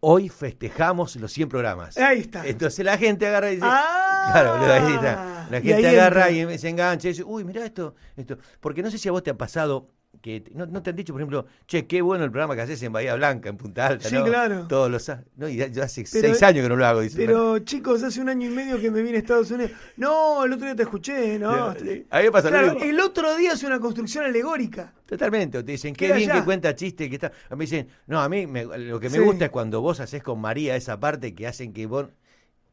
Hoy 0.00 0.28
festejamos 0.28 1.16
los 1.16 1.32
100 1.32 1.48
programas. 1.48 1.96
Ahí 1.98 2.20
está. 2.20 2.46
Entonces 2.46 2.84
la 2.84 2.96
gente 2.98 3.26
agarra 3.26 3.50
y 3.50 3.56
dice, 3.56 3.66
Ah. 3.68 4.07
Claro, 4.32 4.52
boludo, 4.58 4.72
ahí 4.72 4.94
está. 4.94 5.46
La 5.50 5.58
Y 5.58 5.62
gente 5.62 5.88
agarra 5.88 6.28
entra. 6.28 6.54
y 6.54 6.58
se 6.58 6.68
engancha 6.68 7.08
y 7.08 7.12
dice, 7.12 7.24
uy, 7.24 7.44
mirá 7.44 7.64
esto, 7.64 7.94
esto. 8.16 8.38
Porque 8.60 8.82
no 8.82 8.90
sé 8.90 8.98
si 8.98 9.08
a 9.08 9.12
vos 9.12 9.22
te 9.22 9.30
ha 9.30 9.36
pasado 9.38 9.88
que 10.22 10.42
no, 10.52 10.66
no 10.66 10.82
te 10.82 10.90
han 10.90 10.96
dicho, 10.96 11.12
por 11.12 11.20
ejemplo, 11.22 11.46
che, 11.66 11.86
qué 11.86 12.02
bueno 12.02 12.24
el 12.24 12.30
programa 12.32 12.56
que 12.56 12.62
haces 12.62 12.82
en 12.82 12.92
Bahía 12.92 13.14
Blanca, 13.14 13.50
en 13.50 13.56
Punta 13.56 13.86
Alta, 13.86 14.08
Sí, 14.08 14.16
¿no? 14.16 14.24
claro. 14.24 14.66
Todos 14.66 14.90
los 14.90 15.08
no, 15.36 15.48
y 15.48 15.56
ya- 15.56 15.68
yo 15.68 15.82
hace 15.84 16.04
Pero- 16.10 16.28
seis 16.28 16.42
años 16.42 16.64
que 16.64 16.68
no 16.68 16.74
lo 16.76 16.84
hago, 16.86 17.00
dice. 17.00 17.16
Pero 17.24 17.60
chicos, 17.60 18.02
hace 18.02 18.20
un 18.20 18.28
año 18.28 18.48
y 18.50 18.52
medio 18.52 18.80
que 18.80 18.90
me 18.90 19.00
vine 19.02 19.16
a 19.16 19.20
Estados 19.20 19.50
Unidos. 19.52 19.70
No, 19.96 20.44
el 20.44 20.52
otro 20.54 20.66
día 20.66 20.74
te 20.74 20.82
escuché, 20.82 21.38
¿no? 21.38 21.50
A 21.50 21.74
mí 21.74 22.04
me 22.24 22.32
pasa 22.32 22.48
Claro, 22.48 22.76
el 22.82 22.98
otro 23.00 23.36
día 23.36 23.52
es 23.52 23.62
una 23.62 23.78
construcción 23.78 24.24
alegórica. 24.24 24.92
Totalmente, 25.06 25.62
te 25.62 25.72
dicen, 25.72 25.94
qué 25.94 26.06
bien 26.12 26.30
allá. 26.30 26.40
que 26.40 26.44
cuenta 26.44 26.74
chistes, 26.74 27.08
que 27.08 27.14
está. 27.14 27.30
A 27.48 27.54
mí 27.54 27.64
dicen, 27.66 27.86
no, 28.06 28.20
a 28.20 28.28
mí 28.28 28.46
me- 28.46 28.64
lo 28.64 28.98
que 28.98 29.08
me 29.10 29.18
Sí. 29.18 29.22
gusta 29.24 29.44
es 29.46 29.50
cuando 29.50 29.80
vos 29.80 30.00
haces 30.00 30.22
con 30.22 30.40
María 30.40 30.74
esa 30.74 30.98
parte 30.98 31.34
que 31.34 31.46
hacen 31.46 31.72
que 31.72 31.86
vos. 31.86 32.06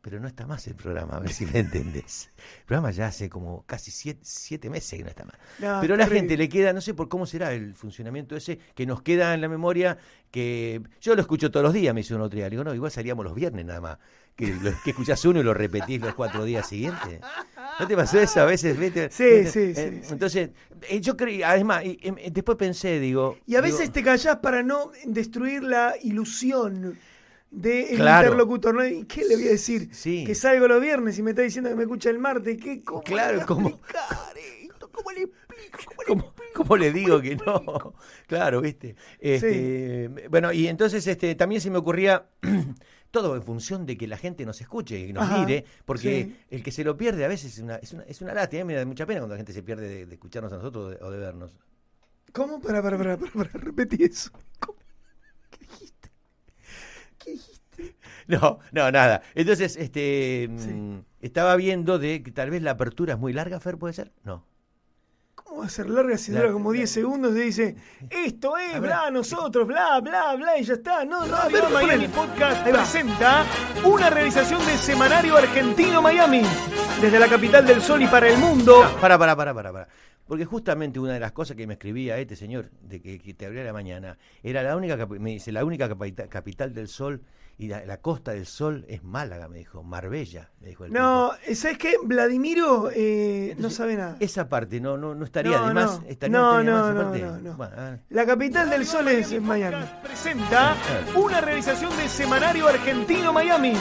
Pero 0.05 0.19
no 0.19 0.27
está 0.27 0.45
más 0.45 0.67
el 0.67 0.75
programa, 0.75 1.15
a 1.15 1.19
ver 1.19 1.33
si 1.33 1.47
me 1.47 1.57
entendés. 1.59 2.29
El 2.59 2.65
programa 2.65 2.91
ya 2.91 3.07
hace 3.07 3.27
como 3.27 3.63
casi 3.65 3.89
siete, 3.89 4.19
siete 4.23 4.69
meses 4.69 4.99
que 4.99 5.03
no 5.03 5.09
está 5.09 5.25
más. 5.25 5.33
No, 5.57 5.79
Pero 5.79 5.95
a 5.95 5.97
la 5.97 6.05
gente 6.05 6.37
le 6.37 6.47
queda, 6.47 6.73
no 6.73 6.81
sé 6.81 6.93
por 6.93 7.09
cómo 7.09 7.25
será 7.25 7.53
el 7.53 7.73
funcionamiento 7.73 8.35
ese, 8.35 8.59
que 8.75 8.85
nos 8.85 9.01
queda 9.01 9.33
en 9.33 9.41
la 9.41 9.47
memoria, 9.49 9.97
que 10.29 10.79
yo 11.01 11.15
lo 11.15 11.21
escucho 11.21 11.49
todos 11.49 11.63
los 11.63 11.73
días, 11.73 11.91
me 11.95 12.01
dice 12.01 12.13
un 12.13 12.21
otro 12.21 12.35
día. 12.37 12.45
Le 12.45 12.51
digo, 12.51 12.63
no, 12.63 12.75
igual 12.75 12.91
salíamos 12.91 13.25
los 13.25 13.33
viernes 13.33 13.65
nada 13.65 13.81
más. 13.81 13.97
Que, 14.35 14.47
lo- 14.53 14.79
que 14.83 14.91
escuchás 14.91 15.25
uno 15.25 15.39
y 15.39 15.43
lo 15.43 15.53
repetís 15.55 15.99
los 16.01 16.13
cuatro 16.13 16.43
días 16.43 16.67
siguientes. 16.67 17.21
¿No 17.79 17.87
te 17.87 17.95
pasó 17.95 18.19
eso 18.19 18.41
a 18.41 18.45
veces? 18.45 18.77
¿Viste? 18.77 19.09
Sí, 19.09 19.23
¿Viste? 19.43 19.51
sí, 19.51 19.73
sí, 19.75 19.81
Eh, 19.81 19.99
sí. 20.03 20.07
Entonces, 20.13 20.49
eh, 20.89 21.01
yo 21.01 21.17
creí, 21.17 21.41
además, 21.41 21.83
y, 21.83 21.97
em, 22.01 22.15
después 22.31 22.57
pensé, 22.57 22.99
digo. 22.99 23.37
Y 23.47 23.55
a 23.55 23.61
digo, 23.61 23.77
veces 23.77 23.91
te 23.91 24.03
callás 24.03 24.37
para 24.37 24.61
no 24.61 24.91
destruir 25.05 25.63
la 25.63 25.95
ilusión 26.03 26.97
del 27.55 27.95
Claro. 27.95 28.25
interlocutor. 28.27 28.75
¿no? 28.75 28.85
¿Y 28.85 29.05
qué 29.05 29.23
le 29.25 29.35
voy 29.35 29.47
a 29.47 29.51
decir? 29.51 29.89
Sí. 29.93 30.23
Que 30.25 30.35
salgo 30.35 30.67
los 30.67 30.81
viernes 30.81 31.17
y 31.17 31.23
me 31.23 31.31
está 31.31 31.41
diciendo 31.41 31.69
que 31.69 31.75
me 31.75 31.83
escucha 31.83 32.09
el 32.09 32.19
martes. 32.19 32.57
¿Qué, 32.61 32.81
¿Cómo 32.83 33.01
Claro, 33.03 33.39
le 33.39 33.45
¿cómo? 33.45 33.69
esto? 33.69 34.89
¿Cómo 34.91 35.11
le 35.11 35.21
explico? 35.23 35.77
¿Cómo 35.85 36.01
le 36.01 36.07
¿Cómo, 36.07 36.33
cómo 36.53 36.77
le 36.77 36.91
digo 36.91 37.21
que 37.21 37.35
no? 37.35 37.93
Claro, 38.27 38.61
viste. 38.61 38.95
Este, 39.19 40.09
Bueno, 40.29 40.51
y 40.51 40.67
entonces 40.67 41.05
este, 41.07 41.35
también 41.35 41.61
se 41.61 41.69
me 41.69 41.77
ocurría 41.77 42.27
todo 43.11 43.35
en 43.35 43.43
función 43.43 43.85
de 43.85 43.97
que 43.97 44.07
la 44.07 44.17
gente 44.17 44.45
nos 44.45 44.59
escuche 44.61 44.99
y 44.99 45.13
nos 45.13 45.23
Ajá, 45.23 45.39
mire, 45.39 45.65
porque 45.85 46.23
sí. 46.25 46.37
el 46.49 46.63
que 46.63 46.71
se 46.71 46.83
lo 46.83 46.97
pierde 46.97 47.23
a 47.25 47.27
veces 47.27 47.53
es 47.53 47.59
una, 47.59 47.75
es 47.77 47.93
una, 47.93 48.03
es 48.03 48.21
una 48.21 48.33
lástima. 48.33 48.65
Me 48.65 48.73
da 48.75 48.85
mucha 48.85 49.05
pena 49.05 49.19
cuando 49.21 49.35
la 49.35 49.37
gente 49.37 49.53
se 49.53 49.63
pierde 49.63 49.87
de, 49.87 50.05
de 50.05 50.13
escucharnos 50.15 50.51
a 50.53 50.57
nosotros 50.57 50.85
o 50.85 50.89
de, 50.89 50.97
o 51.01 51.11
de 51.11 51.17
vernos. 51.17 51.53
¿Cómo? 52.33 52.59
Para, 52.59 52.81
para, 52.81 52.97
para, 52.97 53.17
para, 53.17 53.31
para, 53.31 53.49
repetí 53.53 54.03
eso. 54.03 54.31
¿Cómo? 54.59 54.77
¿Qué 55.49 55.59
dijiste? 55.59 55.94
¿Qué 57.25 57.31
dijiste? 57.31 57.61
No, 58.27 58.59
no, 58.71 58.89
nada. 58.91 59.21
Entonces, 59.35 59.75
este, 59.75 60.49
Sí. 60.57 60.69
mm, 60.69 61.03
estaba 61.21 61.55
viendo 61.57 61.99
de 61.99 62.23
que 62.23 62.31
tal 62.31 62.49
vez 62.49 62.61
la 62.63 62.71
apertura 62.71 63.13
es 63.15 63.19
muy 63.19 63.33
larga, 63.33 63.59
Fer, 63.59 63.77
¿puede 63.77 63.93
ser? 63.93 64.11
No. 64.23 64.45
¿Cómo 65.35 65.59
va 65.59 65.65
a 65.67 65.69
ser 65.69 65.89
larga 65.89 66.17
si 66.17 66.31
dura 66.31 66.51
como 66.51 66.71
la- 66.71 66.77
10 66.77 66.89
segundos 66.89 67.35
y 67.35 67.39
dice, 67.41 67.75
esto 68.09 68.57
es, 68.57 68.79
bla, 68.79 69.11
nosotros, 69.11 69.67
bla, 69.67 69.99
bla, 69.99 70.35
bla, 70.35 70.57
y 70.57 70.63
ya 70.63 70.73
está? 70.73 71.03
No, 71.05 71.25
no, 71.27 71.37
no, 71.49 71.69
Miami. 71.69 72.07
Podcast 72.07 72.65
presenta 72.67 73.45
una 73.83 74.09
realización 74.09 74.65
de 74.65 74.77
Semanario 74.77 75.35
Argentino 75.37 76.01
Miami, 76.01 76.41
desde 77.01 77.19
la 77.19 77.27
capital 77.27 77.65
del 77.67 77.81
sol 77.81 78.01
y 78.01 78.07
para 78.07 78.27
el 78.29 78.37
mundo. 78.39 78.81
Para, 79.01 79.19
para, 79.19 79.35
para, 79.35 79.53
para, 79.53 79.71
para. 79.73 79.87
Porque 80.27 80.45
justamente 80.45 80.99
una 80.99 81.13
de 81.13 81.19
las 81.19 81.31
cosas 81.33 81.55
que 81.55 81.67
me 81.67 81.73
escribía 81.73 82.17
este 82.17 82.35
señor, 82.35 82.71
de 82.81 82.99
que, 83.01 83.19
que 83.19 83.33
te 83.33 83.45
abría 83.45 83.63
la 83.63 83.73
mañana, 83.73 84.17
era 84.41 84.63
la 84.63 84.75
única, 84.75 85.05
me 85.05 85.31
dice, 85.31 85.51
la 85.51 85.63
única 85.63 85.87
capita- 85.87 86.27
capital 86.27 86.73
del 86.73 86.87
sol 86.87 87.21
y 87.57 87.67
la, 87.69 87.85
la 87.85 87.97
costa 88.01 88.31
del 88.31 88.45
sol 88.45 88.85
es 88.89 89.03
Málaga, 89.03 89.47
me 89.47 89.59
dijo, 89.59 89.81
Marbella, 89.81 90.49
me 90.59 90.67
dijo 90.69 90.85
el 90.85 90.91
No, 90.91 91.31
tipo. 91.45 91.55
¿sabes 91.55 91.77
qué? 91.77 91.95
Vladimiro 92.03 92.89
eh, 92.93 93.55
no 93.57 93.69
sabe 93.69 93.95
nada. 93.95 94.17
Esa 94.19 94.49
parte 94.49 94.81
no, 94.81 94.97
no, 94.97 95.15
no 95.15 95.23
estaría 95.25 95.57
No, 95.59 95.67
de 95.69 95.73
más. 95.73 96.01
no. 96.01 96.07
estaría, 96.07 96.37
No, 96.37 96.59
estaría 96.59 96.71
no, 96.71 96.83
más 96.85 96.95
no, 96.95 97.01
parte. 97.03 97.21
no, 97.21 97.37
no. 97.37 97.53
Bueno, 97.57 97.73
ah, 97.77 97.97
La 98.09 98.25
capital 98.25 98.69
del 98.69 98.85
sol 98.85 99.07
es 99.07 99.41
Miami. 99.41 99.85
Presenta 100.03 100.75
una 101.15 101.39
realización 101.41 101.95
de 101.95 102.09
Semanario 102.09 102.67
Argentino 102.67 103.31
Miami. 103.31 103.73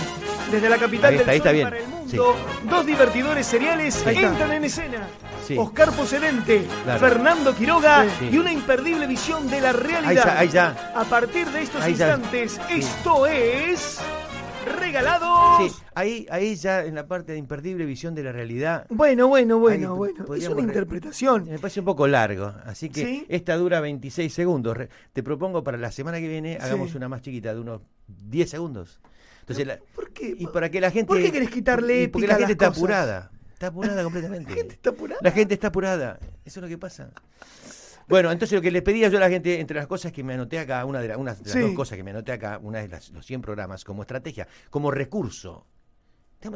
Desde 0.51 0.69
la 0.69 0.79
capital 0.79 1.15
Ahí 1.15 1.37
está, 1.37 1.51
ahí 1.51 1.57
del 1.57 1.63
sol 1.65 1.71
para 1.71 1.79
el 1.83 1.89
mundo, 1.89 2.37
dos 2.71 2.87
divertidores 2.87 3.47
seriales 3.47 4.07
Ahí 4.07 4.19
entran 4.19 4.53
en 4.53 4.65
escena. 4.65 5.09
Sí. 5.45 5.57
Oscar 5.59 5.91
Pocedente, 5.93 6.65
Claro. 6.85 7.01
Fernando 7.01 7.55
Quiroga 7.55 8.07
Sí. 8.19 8.31
y 8.33 8.39
una 8.39 8.53
imperdible 8.53 9.07
visión 9.07 9.49
de 9.51 9.61
la 9.61 9.71
ahí, 9.71 9.77
realidad. 9.77 10.25
ya, 10.25 10.39
ahí 10.39 10.49
ya. 10.49 10.93
A 10.95 11.05
partir 11.05 11.47
de 11.51 11.63
estos 11.63 11.83
Ahí 11.83 11.95
ya. 11.95 12.13
instantes, 12.17 12.61
esto 12.71 13.27
es 13.27 13.64
Regalados. 14.79 15.73
Sí, 15.73 15.83
ahí, 15.95 16.27
ahí 16.31 16.57
ya 16.57 16.85
en 16.85 16.95
la 16.95 17.07
parte 17.07 17.33
de 17.33 17.39
imperdible 17.39 17.85
visión 17.85 18.15
de 18.15 18.23
la 18.23 18.33
realidad. 18.33 18.87
Bueno, 18.89 19.29
bueno, 19.29 19.59
bueno, 19.59 19.93
Ahí 19.93 19.97
bueno. 19.99 20.35
Es 20.35 20.47
una 20.49 20.57
re- 20.57 20.63
interpretación. 20.63 21.45
Me 21.45 21.59
parece 21.59 21.81
un 21.81 21.87
poco 21.87 22.07
largo, 22.07 22.53
así 22.65 22.89
que 22.89 23.05
¿Sí? 23.05 23.27
esta 23.29 23.57
dura 23.57 23.81
26 23.81 24.33
segundos. 24.33 24.77
Te 25.13 25.23
propongo 25.23 25.63
para 25.63 25.77
la 25.77 25.91
semana 25.93 26.19
que 26.19 26.29
viene 26.29 26.59
hagamos 26.61 26.91
Sí. 26.93 26.97
una 26.97 27.09
más 27.09 27.21
chiquita 27.23 27.53
de 27.53 27.61
unos 27.61 27.83
10 28.07 28.49
segundos. 28.51 29.01
Entonces, 29.41 29.67
la- 29.67 29.79
¿Por 29.95 30.11
qué? 30.13 30.35
y 30.39 30.47
para 30.47 30.71
que 30.71 30.81
la 30.81 30.91
gente 30.91 31.07
¿Por 31.09 31.19
qué 31.21 31.31
querés 31.31 31.51
quitarle 31.51 32.03
y 32.05 32.09
porque 32.09 32.27
la 32.27 32.35
a 32.35 32.37
gente 32.39 32.43
las 32.49 32.51
está 32.53 32.67
cosas? 32.69 32.79
apurada, 32.83 33.31
está 33.53 33.67
apurada 33.67 34.03
completamente. 34.05 34.51
La 34.51 34.57
gente 34.57 34.75
está 34.75 34.91
apurada. 34.91 35.21
La 35.23 35.31
gente 35.31 35.55
está 35.55 35.67
apurada, 35.69 36.19
eso 36.45 36.61
es 36.61 36.63
lo 36.63 36.69
que 36.69 36.79
pasa. 36.79 37.11
Bueno, 38.09 38.31
entonces 38.33 38.55
lo 38.57 38.63
que 38.63 38.71
les 38.71 38.83
pedía 38.83 39.09
yo 39.09 39.19
a 39.19 39.21
la 39.21 39.29
gente, 39.31 39.61
entre 39.61 39.77
las 39.77 39.87
cosas 39.87 40.13
que 40.13 40.23
me 40.23 40.35
anoté 40.35 40.59
acá, 40.59 40.85
una 40.85 41.01
de, 41.01 41.09
la- 41.09 41.19
una 41.19 41.35
de 41.35 41.43
las 41.43 41.53
Sí. 41.53 41.61
dos 41.61 41.73
cosas 41.75 41.97
que 41.97 42.03
me 42.05 42.11
anoté 42.11 42.33
acá, 42.33 42.59
una 42.63 42.81
de 42.81 42.89
las, 42.89 43.11
los 43.11 43.25
100 43.25 43.41
programas, 43.41 43.85
como 43.85 44.03
estrategia, 44.03 44.47
como 44.71 44.91
recurso. 44.91 45.67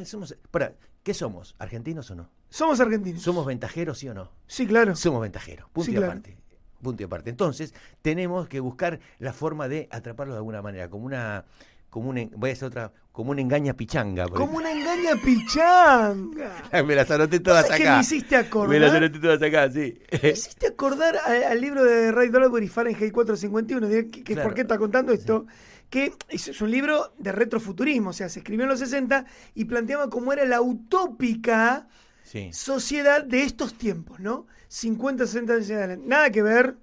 Somos, 0.05 0.37
para, 0.51 0.75
¿Qué 1.03 1.15
somos? 1.15 1.55
¿Argentinos 1.59 2.11
o 2.11 2.15
no? 2.15 2.29
Somos 2.51 2.79
argentinos. 2.81 3.23
¿Somos 3.23 3.47
ventajeros, 3.47 3.99
sí 3.99 4.09
o 4.09 4.15
no? 4.15 4.31
Sí, 4.47 4.67
claro. 4.67 4.95
Somos 4.95 5.23
ventajeros, 5.23 5.71
punto 5.71 5.87
Sí, 5.87 5.93
y 5.93 5.95
claro. 5.97 6.13
aparte. 6.13 6.37
Punto 6.83 7.03
y 7.03 7.07
aparte. 7.07 7.31
Entonces, 7.31 7.73
tenemos 8.03 8.49
que 8.49 8.61
buscar 8.61 9.01
la 9.19 9.33
forma 9.33 9.69
de 9.69 9.89
atraparlo 9.91 10.35
de 10.35 10.39
alguna 10.39 10.61
manera, 10.61 10.91
como 10.91 11.07
una, 11.07 11.47
como 11.91 12.11
un, 12.11 12.31
voy 12.37 12.51
a 12.51 12.53
hacer 12.53 12.69
otra, 12.69 12.93
como 13.13 13.31
una 13.33 13.41
engaña 13.41 13.75
pichanga. 13.75 14.29
Como 14.29 14.59
una 14.59 14.71
engaña 14.73 15.17
pichanga. 15.25 16.63
me 16.87 16.95
las 16.95 17.11
anoté 17.11 17.41
todas 17.41 17.67
¿Sabes 17.67 17.81
qué 17.81 17.87
acá. 17.89 17.97
me 17.97 18.03
hiciste 18.03 18.37
acordar? 18.37 18.69
Me 18.71 18.79
las 18.81 18.93
anoté 18.95 19.19
todas 19.19 19.43
acá, 19.43 19.71
sí. 19.71 19.99
Me 20.23 20.29
hiciste 20.31 20.67
acordar 20.69 21.17
a- 21.17 21.51
al 21.51 21.61
libro 21.61 21.83
de 21.85 22.13
Ray 22.13 22.29
Bradbury, 22.29 22.69
Fahrenheit 22.69 23.13
451, 23.13 23.89
de- 23.89 24.09
que, 24.09 24.23
que 24.23 24.35
Claro. 24.35 24.49
¿por 24.49 24.55
qué 24.55 24.61
está 24.63 24.79
contando 24.79 25.13
esto? 25.13 25.47
Que 25.91 26.13
es, 26.29 26.49
es 26.49 26.61
un 26.61 26.71
libro 26.71 27.13
de 27.19 27.33
retrofuturismo, 27.33 28.11
o 28.11 28.13
sea, 28.13 28.29
se 28.29 28.41
escribió 28.41 28.65
en 28.65 28.69
los 28.71 28.79
60 28.79 29.25
y 29.55 29.65
planteaba 29.65 30.11
cómo 30.11 30.33
era 30.33 30.45
la 30.45 30.61
utópica 30.61 31.89
Sí. 32.25 32.51
sociedad 32.53 33.25
de 33.25 33.43
estos 33.43 33.73
tiempos, 33.73 34.21
¿no? 34.21 34.47
50, 34.69 35.27
60 35.27 35.55
años 35.55 35.71
adelante. 35.71 36.07
Nada 36.07 36.29
que 36.31 36.43
ver. 36.43 36.77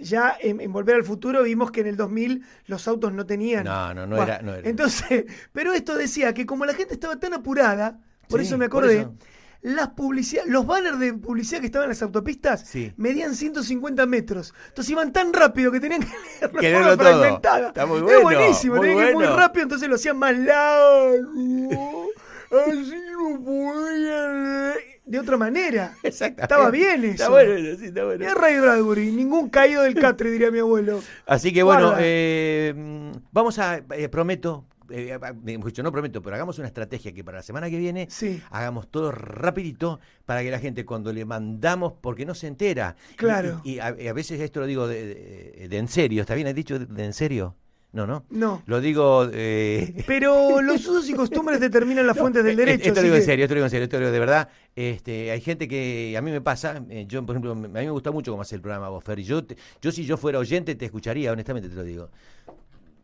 Ya 0.00 0.36
en, 0.40 0.60
en 0.60 0.72
Volver 0.72 0.96
al 0.96 1.04
Futuro 1.04 1.42
vimos 1.42 1.70
que 1.70 1.80
en 1.80 1.88
el 1.88 1.96
2000 1.96 2.42
los 2.66 2.86
autos 2.88 3.12
no 3.12 3.26
tenían. 3.26 3.64
No, 3.64 3.94
no, 3.94 4.22
era- 4.22 4.40
no 4.42 4.54
era. 4.54 4.68
Entonces, 4.68 5.24
pero 5.52 5.72
esto 5.74 5.94
decía 5.96 6.32
que 6.34 6.46
como 6.46 6.64
la 6.66 6.74
gente 6.74 6.94
estaba 6.94 7.16
tan 7.18 7.34
apurada, 7.34 7.98
por 8.28 8.40
Sí, 8.40 8.46
eso 8.46 8.58
me 8.58 8.66
acordé, 8.66 9.00
eso. 9.00 9.14
las 9.62 9.88
publicidad, 9.90 10.44
los 10.46 10.66
banners 10.66 10.98
de 10.98 11.14
publicidad 11.14 11.60
que 11.60 11.66
estaban 11.66 11.84
en 11.86 11.90
las 11.90 12.02
autopistas 12.02 12.62
Sí. 12.66 12.92
medían 12.96 13.34
150 13.34 14.06
metros. 14.06 14.54
Entonces 14.68 14.90
iban 14.90 15.12
tan 15.12 15.32
rápido 15.32 15.70
que 15.72 15.80
tenían 15.80 16.02
que 16.02 16.60
leerlo 16.60 16.96
fragmentada. 16.96 17.68
Está 17.68 17.86
muy 17.86 17.98
Era 17.98 18.06
bueno, 18.20 18.38
buenísimo, 18.40 18.76
muy 18.76 18.88
tenían 18.88 19.04
que 19.04 19.10
ir 19.10 19.16
muy 19.16 19.26
rápido, 19.26 19.62
entonces 19.64 19.88
lo 19.88 19.94
hacían 19.96 20.16
más 20.18 20.36
largo. 20.38 21.30
Así 22.52 23.00
no 23.12 23.42
podían 23.44 24.44
leer. 24.72 24.92
De 25.04 25.18
otra 25.18 25.36
manera. 25.36 25.94
Exactamente. 26.02 26.42
Estaba 26.42 26.70
bien 26.70 27.04
Está 27.04 27.24
eso. 27.24 27.32
bueno 27.32 27.52
eso, 27.54 27.78
sí, 27.80 27.86
está 27.86 28.04
bueno. 28.04 28.24
Es 28.24 28.34
Ray 28.34 28.60
Bradbury, 28.60 29.10
ningún 29.10 29.50
caído 29.50 29.82
del 29.82 29.94
catre, 29.94 30.30
diría 30.30 30.50
mi 30.52 30.60
abuelo. 30.60 31.00
Así 31.26 31.52
que 31.52 31.62
bueno, 31.64 31.94
eh, 31.98 33.12
vamos 33.32 33.58
a, 33.58 33.78
eh, 33.96 34.08
prometo, 34.08 34.64
eh, 34.90 35.18
dicho, 35.42 35.82
no 35.82 35.90
prometo, 35.90 36.22
pero 36.22 36.36
hagamos 36.36 36.58
una 36.58 36.68
estrategia 36.68 37.12
que 37.12 37.24
para 37.24 37.38
la 37.38 37.42
semana 37.42 37.68
que 37.68 37.78
viene 37.78 38.06
Sí. 38.10 38.40
hagamos 38.50 38.88
todo 38.92 39.10
rapidito 39.10 39.98
para 40.24 40.42
que 40.42 40.50
la 40.52 40.60
gente 40.60 40.84
cuando 40.84 41.12
le 41.12 41.24
mandamos, 41.24 41.94
porque 42.00 42.24
no 42.24 42.34
se 42.34 42.46
entera. 42.46 42.94
Claro. 43.16 43.60
Y, 43.64 43.74
y 43.74 43.80
a, 43.80 44.12
veces 44.12 44.40
esto 44.40 44.60
lo 44.60 44.66
digo 44.66 44.86
de, 44.86 45.04
de- 45.14 45.68
de 45.68 45.76
en 45.78 45.88
serio, 45.88 46.20
¿está 46.20 46.34
bien? 46.36 46.46
¿Has 46.46 46.54
dicho 46.54 46.78
de, 46.78 46.86
de 46.86 47.04
en 47.04 47.12
serio? 47.12 47.56
No, 47.92 48.06
no. 48.06 48.24
No. 48.30 48.62
Lo 48.66 48.80
digo... 48.80 49.28
eh, 49.32 50.02
Pero 50.06 50.62
los 50.62 50.86
usos 50.86 51.08
y 51.10 51.12
costumbres 51.14 51.60
determinan 51.60 52.06
las 52.06 52.16
fuentes 52.16 52.42
del 52.42 52.56
derecho. 52.56 52.88
Esto 52.88 53.00
lo 53.00 53.02
digo 53.02 53.16
en 53.16 53.22
serio, 53.22 53.44
esto 53.44 53.54
lo 53.54 53.58
digo 53.58 53.66
en 53.66 53.70
serio, 53.70 53.84
esto 53.84 53.96
lo 53.98 54.00
digo 54.06 54.12
de 54.12 54.18
verdad. 54.20 54.48
Este, 54.74 55.30
hay 55.30 55.40
gente 55.42 55.68
que 55.68 56.14
a 56.16 56.22
mí 56.22 56.30
me 56.30 56.40
pasa, 56.40 56.82
eh, 56.88 57.04
yo 57.06 57.24
por 57.26 57.34
ejemplo, 57.34 57.52
a 57.52 57.54
mí 57.54 57.68
me 57.68 57.90
gusta 57.90 58.10
mucho 58.10 58.30
cómo 58.32 58.40
hace 58.42 58.54
el 58.54 58.62
programa 58.62 58.88
vos, 58.88 59.04
Fer, 59.04 59.18
y 59.18 59.24
yo, 59.24 59.44
te- 59.44 59.56
yo 59.82 59.92
si 59.92 60.04
yo 60.06 60.16
fuera 60.16 60.38
oyente 60.38 60.74
te 60.74 60.86
escucharía, 60.86 61.30
honestamente 61.32 61.68
te 61.68 61.74
lo 61.74 61.82
digo. 61.84 62.08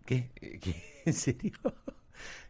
¿Qué? 0.06 0.30
¿Qué? 0.60 1.02
¿En 1.04 1.12
serio? 1.12 1.52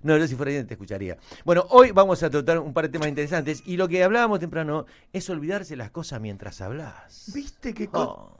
No, 0.02 0.16
yo 0.16 0.28
si 0.28 0.36
fuera 0.36 0.50
oyente 0.50 0.68
te 0.68 0.74
escucharía. 0.74 1.18
Bueno, 1.44 1.66
hoy 1.70 1.90
vamos 1.90 2.22
a 2.22 2.30
tratar 2.30 2.60
un 2.60 2.72
par 2.72 2.84
de 2.84 2.90
temas 2.90 3.08
interesantes 3.08 3.64
y 3.66 3.76
lo 3.76 3.88
que 3.88 4.04
hablábamos 4.04 4.38
temprano 4.38 4.86
es 5.12 5.28
olvidarse 5.28 5.74
las 5.74 5.90
cosas 5.90 6.20
mientras 6.20 6.60
hablas. 6.60 7.32
¿Viste 7.34 7.74
qué, 7.74 7.88
Oh, 7.92 8.30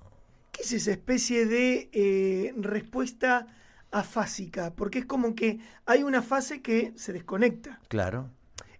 qué 0.52 0.62
es 0.62 0.73
esa 0.73 0.93
especie 0.93 1.47
de 1.47 1.90
eh, 1.93 2.55
respuesta 2.59 3.49
afásica? 3.90 4.73
Porque 4.75 5.00
es 5.00 5.07
como 5.07 5.35
que 5.35 5.59
hay 5.87 6.02
una 6.02 6.23
fase 6.23 6.61
que 6.62 6.92
se 6.97 7.12
desconecta. 7.12 7.80
claro. 7.88 8.30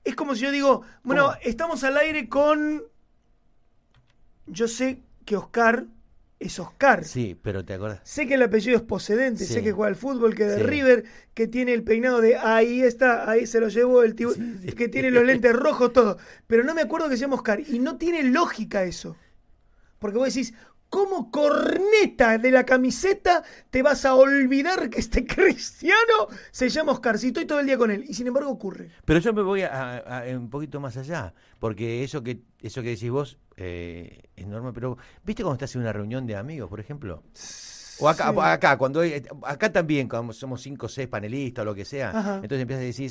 Es 0.05 0.15
como 0.15 0.35
si 0.35 0.41
yo 0.43 0.51
digo, 0.51 0.83
bueno, 1.03 1.27
¿Cómo? 1.27 1.37
estamos 1.43 1.85
al 1.85 1.99
aire 1.99 2.31
con. 2.31 2.83
Yo 4.47 4.69
sé 4.69 5.03
que 5.27 5.37
Oscar 5.37 5.85
es 6.39 6.59
Oscar. 6.59 7.05
Sí, 7.05 7.37
pero 7.43 7.65
te 7.65 7.75
acordás. 7.75 8.01
Sé 8.05 8.27
que 8.27 8.35
el 8.35 8.43
apellido 8.43 8.77
es 8.77 8.83
Posedente, 8.83 9.45
Sí. 9.45 9.53
sé 9.55 9.63
que 9.63 9.73
juega 9.73 9.89
al 9.89 9.97
fútbol, 9.97 10.35
que 10.35 10.45
de 10.45 10.59
Sí. 10.59 10.63
River, 10.63 11.05
que 11.35 11.47
tiene 11.49 11.75
el 11.75 11.83
peinado 11.83 12.21
de 12.23 12.37
ahí 12.39 12.81
está, 12.81 13.29
ahí 13.29 13.47
se 13.47 13.61
lo 13.61 13.69
llevó 13.69 14.03
el 14.03 14.15
tipo, 14.15 14.33
que 14.77 14.89
tiene 14.89 15.11
los 15.11 15.25
lentes 15.25 15.53
rojos, 15.53 15.93
todo. 15.93 16.17
Pero 16.47 16.63
no 16.65 16.75
me 16.75 16.81
acuerdo 16.83 17.09
que 17.11 17.17
se 17.17 17.23
llama 17.23 17.35
Oscar. 17.35 17.61
Y 17.61 17.79
no 17.79 17.99
tiene 17.99 18.23
lógica 18.23 18.85
eso. 18.85 19.17
Porque 19.99 20.17
vos 20.17 20.33
decís, 20.33 20.55
¿cómo 20.91 21.31
corneta 21.31 22.39
de 22.39 22.51
la 22.51 22.65
camiseta 22.65 23.43
te 23.71 23.83
vas 23.83 24.05
a 24.05 24.15
olvidar 24.15 24.89
que 24.91 25.01
este 25.01 25.25
cristiano 25.27 26.29
se 26.51 26.69
llama 26.69 26.93
Oscar? 26.93 27.19
Si 27.19 27.29
estoy 27.29 27.45
todo 27.47 27.61
el 27.61 27.67
día 27.67 27.79
con 27.79 27.91
él. 27.91 28.05
Y 28.09 28.15
sin 28.15 28.27
embargo 28.27 28.51
ocurre. 28.51 28.91
Pero 29.05 29.19
yo 29.21 29.33
me 29.33 29.43
voy 29.43 29.63
a, 29.63 29.99
a- 29.99 30.23
a 30.25 30.37
un 30.37 30.51
poquito 30.51 30.81
más 30.81 30.97
allá, 30.97 31.35
porque 31.59 32.05
eso 32.05 32.23
que 32.23 32.41
eso 32.61 32.83
que 32.83 32.91
decís 32.91 33.11
vos 33.11 33.39
eh, 33.57 34.21
es 34.37 34.47
normal, 34.47 34.73
pero 34.73 34.97
¿viste 35.25 35.43
cuando 35.43 35.55
estás 35.57 35.75
en 35.75 35.83
una 35.83 35.93
reunión 35.93 36.27
de 36.27 36.37
amigos, 36.37 36.69
por 36.69 36.81
ejemplo? 36.81 37.23
O 38.01 38.09
acá, 38.09 38.31
Sí. 38.33 38.39
acá, 38.41 38.79
cuando 38.79 39.03
acá 39.45 39.73
también, 39.73 40.09
cuando 40.09 40.33
somos 40.33 40.63
cinco 40.63 40.87
o 40.87 40.89
seis 40.89 41.09
panelistas 41.09 41.63
o 41.63 41.67
lo 41.67 41.75
que 41.75 41.85
sea, 41.85 42.11
Ajá. 42.11 42.35
entonces 42.37 42.61
empiezas 42.63 42.83
a 42.83 42.87
decir, 42.87 43.11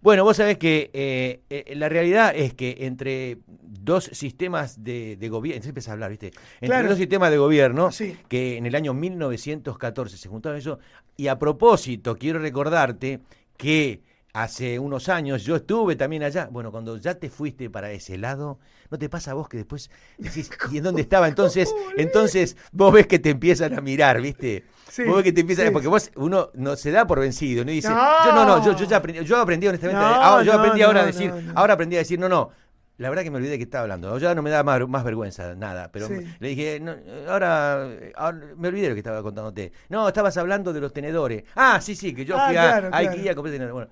bueno, 0.00 0.24
vos 0.24 0.36
sabés 0.36 0.58
que 0.58 0.90
eh, 0.92 1.40
eh, 1.50 1.74
la 1.76 1.88
realidad 1.88 2.32
es 2.34 2.54
que 2.54 2.76
entre 2.80 3.38
dos 3.46 4.04
sistemas 4.12 4.82
de, 4.82 5.16
de 5.16 5.28
gobierno, 5.28 5.56
entonces 5.56 5.68
empiezas 5.70 5.90
a 5.90 5.92
hablar, 5.92 6.10
¿viste? 6.10 6.26
Entre 6.54 6.66
Claro. 6.68 6.88
dos 6.88 6.98
sistemas 6.98 7.30
de 7.30 7.38
gobierno, 7.38 7.90
Sí. 7.92 8.16
que 8.28 8.56
en 8.56 8.66
el 8.66 8.74
año 8.74 8.94
1914 8.94 10.16
se 10.16 10.28
juntaron 10.28 10.58
eso, 10.58 10.78
y 11.16 11.28
a 11.28 11.38
propósito, 11.38 12.16
quiero 12.16 12.38
recordarte 12.38 13.20
que 13.56 14.02
hace 14.34 14.80
unos 14.80 15.08
años 15.08 15.44
yo 15.44 15.54
estuve 15.56 15.94
también 15.94 16.24
allá, 16.24 16.48
bueno, 16.50 16.72
cuando 16.72 16.96
ya 16.96 17.14
te 17.14 17.30
fuiste 17.30 17.70
para 17.70 17.92
ese 17.92 18.18
lado, 18.18 18.58
¿no 18.90 18.98
te 18.98 19.08
pasa 19.08 19.30
a 19.30 19.34
vos 19.34 19.48
que 19.48 19.58
después 19.58 19.90
decís, 20.18 20.50
¿y 20.72 20.78
en 20.78 20.84
dónde 20.84 21.02
estaba? 21.02 21.28
Entonces, 21.28 21.72
entonces 21.96 22.56
vos 22.72 22.92
ves 22.92 23.06
que 23.06 23.20
te 23.20 23.30
empiezan 23.30 23.78
a 23.78 23.80
mirar, 23.80 24.20
¿viste? 24.20 24.64
Sí, 24.90 25.04
vos 25.04 25.16
ves 25.16 25.24
que 25.24 25.32
te 25.32 25.40
empiezan, 25.42 25.66
sí. 25.66 25.72
porque 25.72 25.86
vos, 25.88 26.10
uno 26.16 26.50
no 26.54 26.74
se 26.74 26.90
da 26.90 27.06
por 27.06 27.20
vencido, 27.20 27.64
no 27.64 27.70
dice, 27.70 27.88
No. 27.90 28.24
yo 28.24 28.32
no, 28.32 28.44
no, 28.44 28.64
yo, 28.64 28.76
yo 28.76 28.84
ya 28.86 28.96
aprendí, 28.96 29.24
yo 29.24 29.36
aprendí 29.38 29.68
honestamente, 29.68 30.02
No, 30.02 30.06
ahora- 30.22 30.42
yo 30.44 30.52
no, 30.52 30.58
aprendí 30.58 30.82
ahora 30.82 31.02
a 31.02 31.06
decir, 31.06 31.32
ahora 31.54 31.74
aprendí 31.74 31.94
a 31.96 32.00
decir, 32.00 32.18
no, 32.18 32.28
no, 32.28 32.50
la 32.96 33.08
verdad 33.08 33.24
que 33.24 33.30
me 33.30 33.38
olvidé 33.38 33.56
que 33.56 33.64
estaba 33.64 33.82
hablando. 33.82 34.16
Ya 34.18 34.36
no 34.36 34.42
me 34.42 34.50
da 34.50 34.62
más, 34.62 34.80
más 34.88 35.02
vergüenza, 35.02 35.56
nada. 35.56 35.90
Pero 35.90 36.06
Sí. 36.06 36.14
le 36.38 36.48
dije, 36.48 36.78
no, 36.80 36.94
ahora, 37.28 37.88
ahora 38.14 38.38
me 38.56 38.68
olvidé 38.68 38.88
lo 38.88 38.94
que 38.94 39.00
estaba 39.00 39.20
contándote. 39.20 39.72
No, 39.88 40.06
estabas 40.06 40.36
hablando 40.36 40.72
de 40.72 40.80
los 40.80 40.92
tenedores. 40.92 41.42
Ah, 41.56 41.80
sí, 41.80 41.96
sí, 41.96 42.14
que 42.14 42.24
yo 42.24 42.36
Ah, 42.38 42.46
fui 42.46 42.56
a, 42.56 42.62
claro, 42.62 42.86
a 42.86 42.90
claro. 43.00 43.30
A 43.30 43.34
comprar 43.34 43.52
tenedores. 43.52 43.72
Bueno, 43.72 43.90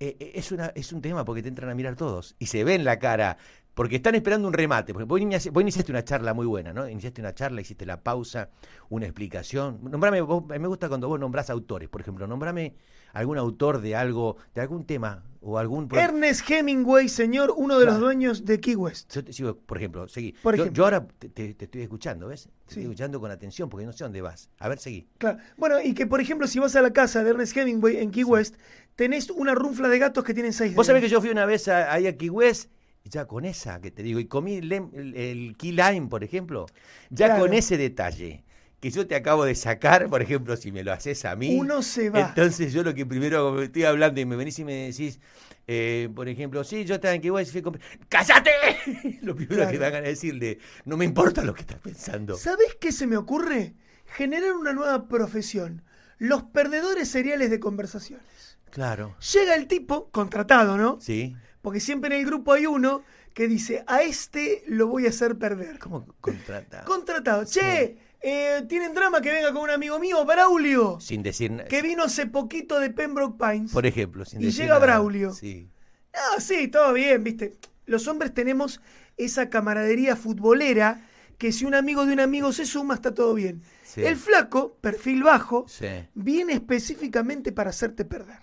eh, 0.00 0.16
eh, 0.20 0.32
es, 0.34 0.52
una, 0.52 0.66
es 0.74 0.92
un 0.92 1.00
tema 1.02 1.24
porque 1.24 1.42
te 1.42 1.48
entran 1.48 1.70
a 1.70 1.74
mirar 1.74 1.96
todos 1.96 2.34
y 2.38 2.46
se 2.46 2.64
ve 2.64 2.74
en 2.74 2.84
la 2.84 2.98
cara. 2.98 3.36
Porque 3.74 3.96
están 3.96 4.14
esperando 4.14 4.46
un 4.46 4.54
remate. 4.54 4.92
Porque 4.92 5.04
vos 5.06 5.20
iniciaste 5.20 5.90
una 5.90 6.04
charla 6.04 6.32
muy 6.32 6.46
buena, 6.46 6.72
¿no? 6.72 6.88
Iniciaste 6.88 7.20
una 7.20 7.34
charla, 7.34 7.60
hiciste 7.60 7.84
la 7.84 8.00
pausa, 8.02 8.50
una 8.88 9.06
explicación. 9.06 9.80
Nombrame, 9.82 10.20
vos- 10.20 10.44
me 10.46 10.68
gusta 10.68 10.88
cuando 10.88 11.08
vos 11.08 11.18
nombrás 11.18 11.50
autores, 11.50 11.88
por 11.88 12.00
ejemplo. 12.00 12.26
Nombrame 12.28 12.74
algún 13.14 13.38
autor 13.38 13.80
de 13.80 13.96
algo, 13.96 14.36
de 14.54 14.60
algún 14.60 14.84
tema 14.84 15.24
o 15.40 15.58
algún... 15.58 15.88
Ernest 15.92 16.50
Hemingway, 16.50 17.08
señor, 17.08 17.52
uno 17.56 17.78
de 17.78 17.86
los 17.86 17.98
dueños 18.00 18.44
de 18.44 18.60
Key 18.60 18.76
West. 18.76 19.12
Yo 19.14 19.22
te 19.24 19.32
sigo, 19.32 19.56
por 19.56 19.76
ejemplo, 19.78 20.08
seguí. 20.08 20.32
Por 20.42 20.56
yo, 20.56 20.64
ejemplo. 20.64 20.76
yo 20.80 20.84
ahora 20.84 21.06
te, 21.18 21.28
te- 21.28 21.54
te 21.54 21.64
estoy 21.66 21.82
escuchando, 21.82 22.28
¿ves? 22.28 22.44
Te 22.44 22.48
Sí. 22.48 22.54
estoy 22.68 22.82
escuchando 22.84 23.20
con 23.20 23.30
atención 23.30 23.68
porque 23.68 23.84
no 23.86 23.92
sé 23.92 24.04
dónde 24.04 24.20
vas. 24.22 24.48
A 24.58 24.68
ver, 24.68 24.78
seguí. 24.78 25.06
Claro. 25.18 25.38
Bueno, 25.56 25.80
y 25.82 25.92
que 25.94 26.06
por 26.06 26.20
ejemplo, 26.20 26.46
si 26.46 26.58
vas 26.58 26.74
a 26.76 26.82
la 26.82 26.92
casa 26.92 27.22
de 27.22 27.30
Ernest 27.30 27.56
Hemingway 27.56 27.98
en 27.98 28.10
Key 28.10 28.24
West, 28.24 28.56
tenés 28.96 29.28
una 29.30 29.54
runfla 29.54 29.88
de 29.88 29.98
gatos 29.98 30.24
que 30.24 30.32
tienen 30.34 30.52
seis 30.52 30.74
Vos 30.74 30.86
sabés 30.86 31.02
que 31.02 31.08
yo 31.08 31.20
fui 31.20 31.30
una 31.30 31.44
vez 31.46 31.68
a- 31.68 31.92
ahí 31.92 32.06
a 32.06 32.16
Key 32.16 32.30
West, 32.30 32.70
ya 33.04 33.26
con 33.26 33.44
esa 33.44 33.82
que 33.82 33.90
te 33.90 34.02
digo, 34.02 34.18
y 34.20 34.24
comí 34.24 34.54
el, 34.54 34.72
el 34.72 35.56
Key 35.58 35.72
Lime, 35.72 36.06
por 36.08 36.24
ejemplo, 36.24 36.64
ya 37.10 37.26
Claro. 37.26 37.42
con 37.42 37.52
ese 37.52 37.76
detalle 37.76 38.43
que 38.84 38.90
yo 38.90 39.06
te 39.06 39.14
acabo 39.14 39.46
de 39.46 39.54
sacar, 39.54 40.10
por 40.10 40.20
ejemplo, 40.20 40.58
si 40.58 40.70
me 40.70 40.84
lo 40.84 40.92
haces 40.92 41.24
a 41.24 41.34
mí. 41.36 41.56
Uno 41.58 41.80
se 41.80 42.10
va. 42.10 42.20
Entonces 42.20 42.70
yo 42.70 42.82
lo 42.82 42.92
que 42.92 43.06
primero 43.06 43.62
estoy 43.62 43.84
hablando 43.84 44.20
y 44.20 44.26
me 44.26 44.36
venís 44.36 44.58
y 44.58 44.64
me 44.64 44.88
decís, 44.88 45.20
eh, 45.66 46.10
por 46.14 46.28
ejemplo, 46.28 46.62
sí, 46.64 46.84
yo 46.84 46.96
estaba 46.96 47.14
en 47.14 47.24
y 47.24 47.44
fui 47.46 47.60
a 47.60 47.62
comprar. 47.62 47.82
¡Cállate! 48.10 48.50
lo 49.22 49.34
primero 49.34 49.56
Claro. 49.56 49.70
que 49.70 49.78
me 49.78 49.86
hagan 49.86 50.04
es 50.04 50.10
decirle, 50.10 50.58
no 50.84 50.98
me 50.98 51.06
importa 51.06 51.42
lo 51.42 51.54
que 51.54 51.62
estás 51.62 51.78
pensando. 51.78 52.36
¿Sabés 52.36 52.76
qué 52.78 52.92
se 52.92 53.06
me 53.06 53.16
ocurre? 53.16 53.72
Generar 54.04 54.52
una 54.52 54.74
nueva 54.74 55.08
profesión. 55.08 55.82
Los 56.18 56.42
perdedores 56.42 57.08
seriales 57.08 57.48
de 57.48 57.60
conversaciones. 57.60 58.58
Claro. 58.68 59.16
Llega 59.32 59.54
el 59.54 59.66
tipo, 59.66 60.10
contratado, 60.10 60.76
¿no? 60.76 61.00
Sí. 61.00 61.34
Porque 61.62 61.80
siempre 61.80 62.14
en 62.14 62.20
el 62.20 62.26
grupo 62.26 62.52
hay 62.52 62.66
uno 62.66 63.02
que 63.32 63.48
dice, 63.48 63.82
a 63.86 64.02
este 64.02 64.62
lo 64.66 64.88
voy 64.88 65.06
a 65.06 65.08
hacer 65.08 65.38
perder. 65.38 65.78
¿Cómo 65.78 66.06
contrata? 66.20 66.84
Contratado. 66.84 67.46
Che, 67.46 67.96
eh, 68.24 68.64
¿tienen 68.68 68.94
drama 68.94 69.20
que 69.20 69.30
venga 69.30 69.52
con 69.52 69.62
un 69.62 69.70
amigo 69.70 69.98
mío, 69.98 70.24
Braulio? 70.24 70.98
Sin 71.00 71.22
decir 71.22 71.50
nada. 71.50 71.68
Que 71.68 71.82
vino 71.82 72.04
hace 72.04 72.26
poquito 72.26 72.80
de 72.80 72.88
Pembroke 72.90 73.36
Pines. 73.38 73.70
Por 73.72 73.84
ejemplo, 73.86 74.24
sin 74.24 74.40
Y 74.40 74.46
decir 74.46 74.62
llega 74.62 74.74
nada. 74.74 74.86
Braulio. 74.86 75.32
Sí. 75.34 75.68
Ah, 76.14 76.40
sí, 76.40 76.68
todo 76.68 76.92
bien, 76.94 77.22
viste. 77.22 77.52
Los 77.86 78.08
hombres 78.08 78.32
tenemos 78.32 78.80
esa 79.18 79.50
camaradería 79.50 80.16
futbolera 80.16 81.02
que 81.38 81.52
si 81.52 81.64
un 81.66 81.74
amigo 81.74 82.06
de 82.06 82.12
un 82.14 82.20
amigo 82.20 82.52
se 82.52 82.64
suma, 82.64 82.94
está 82.94 83.12
todo 83.12 83.34
bien. 83.34 83.62
Sí. 83.84 84.02
El 84.04 84.16
flaco, 84.16 84.76
perfil 84.80 85.22
bajo, 85.24 85.66
Sí. 85.68 85.86
viene 86.14 86.54
específicamente 86.54 87.52
para 87.52 87.70
hacerte 87.70 88.04
perder. 88.04 88.38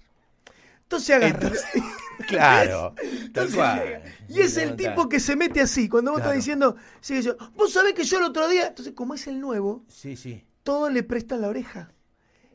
Entonces 0.84 1.16
agarra. 1.16 1.40
Entonces- 1.48 1.66
Claro. 2.38 2.94
Tal 2.96 3.08
Entonces 3.26 3.56
cual. 3.56 4.02
Y 4.30 4.40
es 4.42 4.58
el 4.58 4.76
tipo 4.76 5.08
que 5.10 5.20
se 5.20 5.36
mete 5.36 5.62
así. 5.62 5.88
Cuando 5.90 6.12
vos 6.12 6.20
Claro. 6.20 6.32
estás 6.32 6.44
diciendo, 6.46 6.76
sigue 7.00 7.22
yo, 7.22 7.36
vos 7.56 7.72
sabés 7.74 7.94
que 7.94 8.04
yo 8.04 8.18
el 8.18 8.24
otro 8.26 8.48
día. 8.48 8.68
Entonces, 8.68 8.94
como 8.94 9.14
es 9.14 9.28
el 9.28 9.40
nuevo, 9.40 9.84
Sí, 9.88 10.16
sí. 10.16 10.44
todo 10.64 10.90
le 10.90 11.04
prestan 11.04 11.42
la 11.42 11.48
oreja. 11.50 11.92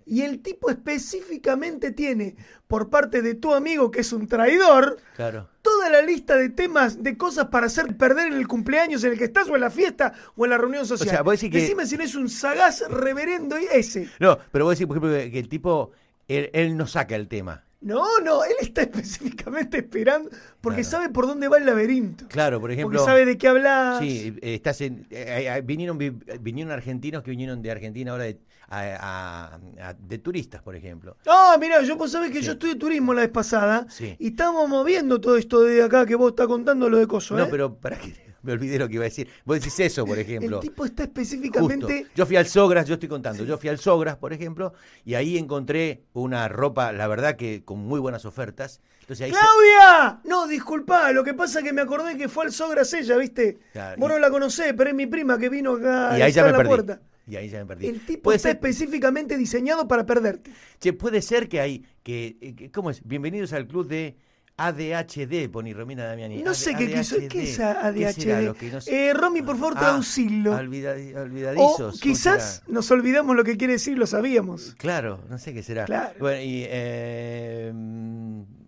Y 0.08 0.22
el 0.22 0.40
tipo 0.40 0.70
específicamente 0.70 1.90
tiene, 1.90 2.36
por 2.68 2.90
parte 2.90 3.22
de 3.22 3.34
tu 3.34 3.52
amigo 3.54 3.90
que 3.90 4.00
es 4.02 4.12
un 4.12 4.28
traidor, 4.28 4.98
Claro. 5.16 5.48
toda 5.62 5.90
la 5.90 6.00
lista 6.00 6.36
de 6.36 6.48
temas, 6.48 7.02
de 7.02 7.16
cosas 7.16 7.46
para 7.46 7.66
hacer 7.66 7.96
perder 7.96 8.28
en 8.28 8.34
el 8.34 8.46
cumpleaños 8.46 9.02
en 9.02 9.12
el 9.12 9.18
que 9.18 9.24
estás, 9.24 9.48
o 9.48 9.56
en 9.56 9.62
la 9.62 9.70
fiesta, 9.70 10.12
o 10.36 10.44
en 10.44 10.50
la 10.50 10.58
reunión 10.58 10.86
social. 10.86 11.08
sea, 11.08 11.22
vos 11.22 11.32
decís 11.34 11.50
que- 11.50 11.60
Decime 11.60 11.86
si 11.86 11.96
no 11.96 12.04
es 12.04 12.14
un 12.14 12.28
sagaz 12.28 12.84
reverendo 12.88 13.58
y 13.58 13.66
ese. 13.72 14.08
No, 14.20 14.38
pero 14.52 14.64
vos 14.66 14.76
decís, 14.78 14.86
por 14.86 14.96
ejemplo, 14.96 15.18
que 15.18 15.30
que 15.32 15.38
el 15.40 15.48
tipo, 15.48 15.90
él, 16.28 16.50
él 16.52 16.76
no 16.76 16.86
saca 16.86 17.16
el 17.16 17.26
tema. 17.26 17.64
No, 17.80 18.04
no, 18.24 18.42
él 18.44 18.54
está 18.60 18.82
específicamente 18.90 19.78
esperando 19.78 20.30
porque 20.60 20.80
Claro. 20.82 20.90
sabe 20.90 21.08
por 21.12 21.26
dónde 21.26 21.46
va 21.48 21.58
el 21.58 21.66
laberinto. 21.66 22.26
Claro, 22.28 22.60
por 22.60 22.70
ejemplo. 22.72 22.98
porque 22.98 23.10
sabe 23.10 23.24
de 23.26 23.36
qué 23.38 23.48
hablas. 23.48 24.00
Sí, 24.00 24.34
eh, 24.40 24.54
estás 24.54 24.80
en, 24.80 25.06
eh, 25.10 25.46
eh, 25.56 25.62
vinieron, 25.62 25.98
vi- 25.98 26.16
vinieron 26.40 26.72
argentinos 26.72 27.22
que 27.22 27.30
vinieron 27.30 27.62
de 27.62 27.70
Argentina 27.70 28.12
ahora 28.12 28.24
de, 28.24 28.38
a- 28.68 29.54
a- 29.60 29.88
a- 29.90 29.94
de 29.94 30.18
turistas, 30.18 30.62
por 30.62 30.74
ejemplo. 30.74 31.16
Ah, 31.26 31.56
mira, 31.60 31.82
yo 31.82 31.96
vos 31.96 32.10
sabés 32.10 32.30
que 32.32 32.38
Sí. 32.40 32.46
yo 32.46 32.52
estudié 32.52 32.74
turismo 32.76 33.14
la 33.14 33.20
vez 33.20 33.30
pasada 33.30 33.86
Sí. 33.90 34.16
y 34.18 34.28
estábamos 34.28 34.68
moviendo 34.68 35.20
todo 35.20 35.36
esto 35.36 35.60
de 35.60 35.82
acá 35.82 36.06
que 36.06 36.14
vos 36.16 36.30
estás 36.30 36.46
contando 36.48 36.88
lo 36.88 36.98
de 36.98 37.06
coso, 37.06 37.36
No, 37.36 37.44
¿eh? 37.44 37.48
pero 37.50 37.76
para 37.76 37.96
que 37.98 38.12
me 38.46 38.52
olvidé 38.52 38.78
lo 38.78 38.88
que 38.88 38.94
iba 38.94 39.02
a 39.02 39.09
decir. 39.11 39.28
Vos 39.44 39.59
decís 39.59 39.78
eso, 39.80 40.06
por 40.06 40.18
ejemplo. 40.18 40.56
El 40.56 40.62
tipo 40.62 40.85
está 40.87 41.02
Justo. 41.04 41.20
específicamente 41.20 42.06
Yo 42.14 42.24
fui 42.24 42.37
al 42.37 42.46
Sogras, 42.46 42.87
yo 42.87 42.94
estoy 42.94 43.09
contando, 43.09 43.44
yo 43.44 43.59
fui 43.59 43.68
al 43.68 43.78
Sogras, 43.78 44.16
por 44.16 44.32
ejemplo, 44.32 44.72
y 45.04 45.14
ahí 45.14 45.37
encontré 45.37 46.04
una 46.12 46.48
ropa, 46.48 46.92
la 46.92 47.06
verdad 47.09 47.37
que 47.37 47.64
con 47.64 47.80
muy 47.80 48.00
buenas 48.00 48.24
ofertas. 48.24 48.80
Entonces 49.00 49.26
ahí 49.26 49.32
se- 49.32 49.38
¡Claudia! 49.38 50.20
No, 50.24 50.46
disculpa, 50.46 51.12
lo 51.12 51.22
que 51.24 51.35
pasa 51.35 51.59
es 51.61 51.64
que 51.64 51.72
me 51.72 51.82
acordé 51.82 52.16
que 52.16 52.28
fue 52.28 52.46
al 52.46 52.52
Sogras 52.52 52.92
ella, 52.94 53.16
¿viste? 53.16 53.59
Claro, 53.72 53.96
Vos 54.00 54.09
y- 54.11 54.12
no 54.14 54.18
la 54.18 54.30
conocés, 54.30 54.72
pero 54.76 54.90
es 54.90 54.96
mi 54.96 55.06
prima 55.06 55.38
que 55.38 55.48
vino 55.48 55.72
acá 55.74 56.16
y 56.18 56.22
a 56.22 56.24
ahí 56.26 56.32
ya 56.32 56.44
me 56.44 56.50
la 56.52 56.56
perdí. 56.59 56.68
puerta. 56.68 57.00
Y 57.28 57.35
ahí 57.35 57.48
ya 57.48 57.59
me 57.59 57.66
perdí. 57.66 57.87
El 57.88 58.06
tipo 58.06 58.22
Puede 58.22 58.37
está 58.37 58.50
ser- 58.50 58.56
específicamente 58.56 59.37
diseñado 59.37 59.88
para 59.88 60.06
perderte. 60.06 60.52
Che, 60.80 60.92
puede 60.92 61.22
ser 61.22 61.48
que 61.48 61.61
hay, 61.61 61.85
que, 62.04 62.37
eh, 62.40 62.54
que- 62.54 62.70
¿cómo 62.70 62.90
es? 62.90 63.00
Bienvenidos 63.04 63.52
al 63.52 63.66
club 63.66 63.87
de 63.88 64.16
ADHD, 64.58 65.50
pone 65.50 65.74
Romina 65.74 66.04
Damiani. 66.04 66.42
No 66.42 66.54
sé 66.54 66.74
qué 66.74 66.92
quiso. 66.92 67.16
¿Qué 67.28 67.42
es 67.42 67.60
ADHD? 67.60 68.54
¿Qué 68.58 68.70
no 68.72 68.80
sé? 68.80 69.08
Eh, 69.08 69.12
Romy, 69.12 69.42
por 69.42 69.56
favor, 69.56 69.74
Ah, 69.76 69.80
traducilo. 69.80 70.52
O 70.52 70.56
olvidadizos. 70.56 71.76
¿cómo 71.78 72.00
quizás 72.00 72.62
nos 72.66 72.90
olvidamos 72.90 73.36
lo 73.36 73.44
que 73.44 73.56
quiere 73.58 73.74
decir, 73.74 73.98
lo 73.98 74.06
sabíamos. 74.06 74.74
Claro, 74.78 75.20
no 75.28 75.38
sé 75.38 75.52
qué 75.52 75.62
será. 75.62 75.84
Claro. 75.84 76.14
Bueno, 76.18 76.40
y 76.40 76.64
eh, 76.68 77.72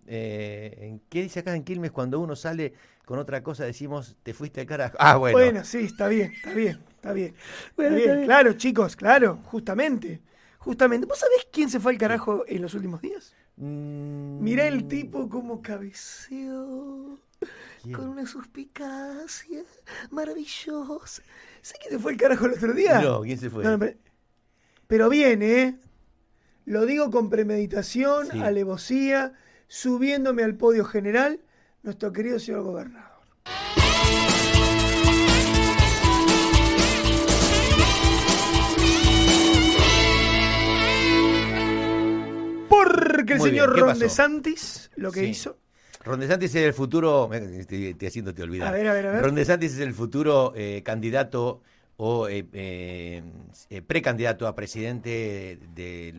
eh, 0.07 0.77
¿en 0.79 1.01
¿qué 1.09 1.23
dice 1.23 1.39
acá 1.39 1.55
en 1.55 1.63
Quilmes? 1.63 1.91
Cuando 1.91 2.19
uno 2.19 2.35
sale 2.35 2.73
con 3.05 3.17
otra 3.17 3.41
cosa 3.41 3.65
decimos, 3.65 4.15
te 4.21 4.35
fuiste 4.35 4.61
al 4.61 4.67
carajo. 4.67 4.95
Ah, 4.99 5.15
bueno. 5.17 5.37
Bueno, 5.39 5.63
sí, 5.63 5.79
está 5.79 6.07
bien, 6.07 6.31
está 6.33 6.53
bien, 6.53 6.79
está 6.95 7.13
bien. 7.13 7.33
Bueno, 7.75 7.95
Está 7.95 7.95
bien, 7.95 7.99
está 8.01 8.13
bien. 8.15 8.25
Claro, 8.25 8.53
chicos, 8.53 8.95
claro, 8.95 9.39
justamente. 9.45 10.21
Justamente. 10.59 11.07
¿Vos 11.07 11.17
sabés 11.17 11.47
quién 11.51 11.69
se 11.69 11.79
fue 11.79 11.93
al 11.93 11.97
carajo 11.97 12.43
en 12.47 12.61
los 12.61 12.75
últimos 12.75 13.01
días? 13.01 13.35
Mm, 13.59 14.41
Mirá 14.41 14.67
el 14.67 14.87
tipo 14.87 15.27
como 15.29 15.61
cabeceó. 15.61 17.17
¿quién? 17.83 17.95
Con 17.95 18.09
una 18.09 18.25
suspicacia 18.25 19.63
maravillosa. 20.11 21.21
¿Sé 21.61 21.75
quién 21.81 21.93
se 21.93 21.99
fue 21.99 22.13
al 22.13 22.17
carajo 22.17 22.45
el 22.45 22.53
otro 22.53 22.73
día? 22.73 23.01
No, 23.01 23.21
¿quién 23.21 23.37
se 23.37 23.49
fue? 23.49 23.63
No, 23.63 23.77
pero, 23.77 23.97
pero 24.87 25.09
bien, 25.09 25.41
¿eh? 25.41 25.77
Lo 26.65 26.85
digo 26.85 27.09
con 27.11 27.29
premeditación, 27.29 28.27
Sí. 28.31 28.39
alevosía, 28.39 29.33
subiéndome 29.67 30.43
al 30.43 30.55
podio 30.55 30.85
general, 30.85 31.41
nuestro 31.83 32.11
querido 32.13 32.39
señor 32.39 32.63
gobernador. 32.63 33.08
Que 43.25 43.33
el 43.33 43.39
Muy 43.39 43.49
señor 43.49 43.73
bien, 43.73 43.85
¿qué 43.85 43.91
Ron? 43.91 43.99
DeSantis 43.99 44.91
lo 44.95 45.11
que 45.11 45.21
Sí. 45.21 45.25
hizo. 45.27 45.57
Ron 46.03 46.19
DeSantis 46.21 46.55
es 46.55 46.63
el 46.63 46.73
futuro, 46.73 47.27
me- 47.27 47.59
estoy, 47.59 47.87
estoy 47.87 48.07
haciéndote 48.07 48.41
olvidar. 48.43 48.69
A 48.69 48.71
ver, 48.71 48.87
a 48.87 48.93
ver, 48.93 49.07
a 49.07 49.11
ver. 49.11 49.21
Ron 49.23 49.35
DeSantis 49.35 49.73
es 49.73 49.79
el 49.79 49.93
futuro 49.93 50.53
eh, 50.55 50.81
candidato 50.83 51.61
o 51.97 52.29
eh, 52.29 52.47
eh, 52.53 53.21
eh, 53.69 53.81
precandidato 53.81 54.47
a 54.47 54.55
presidente 54.55 55.59
de 55.75 56.13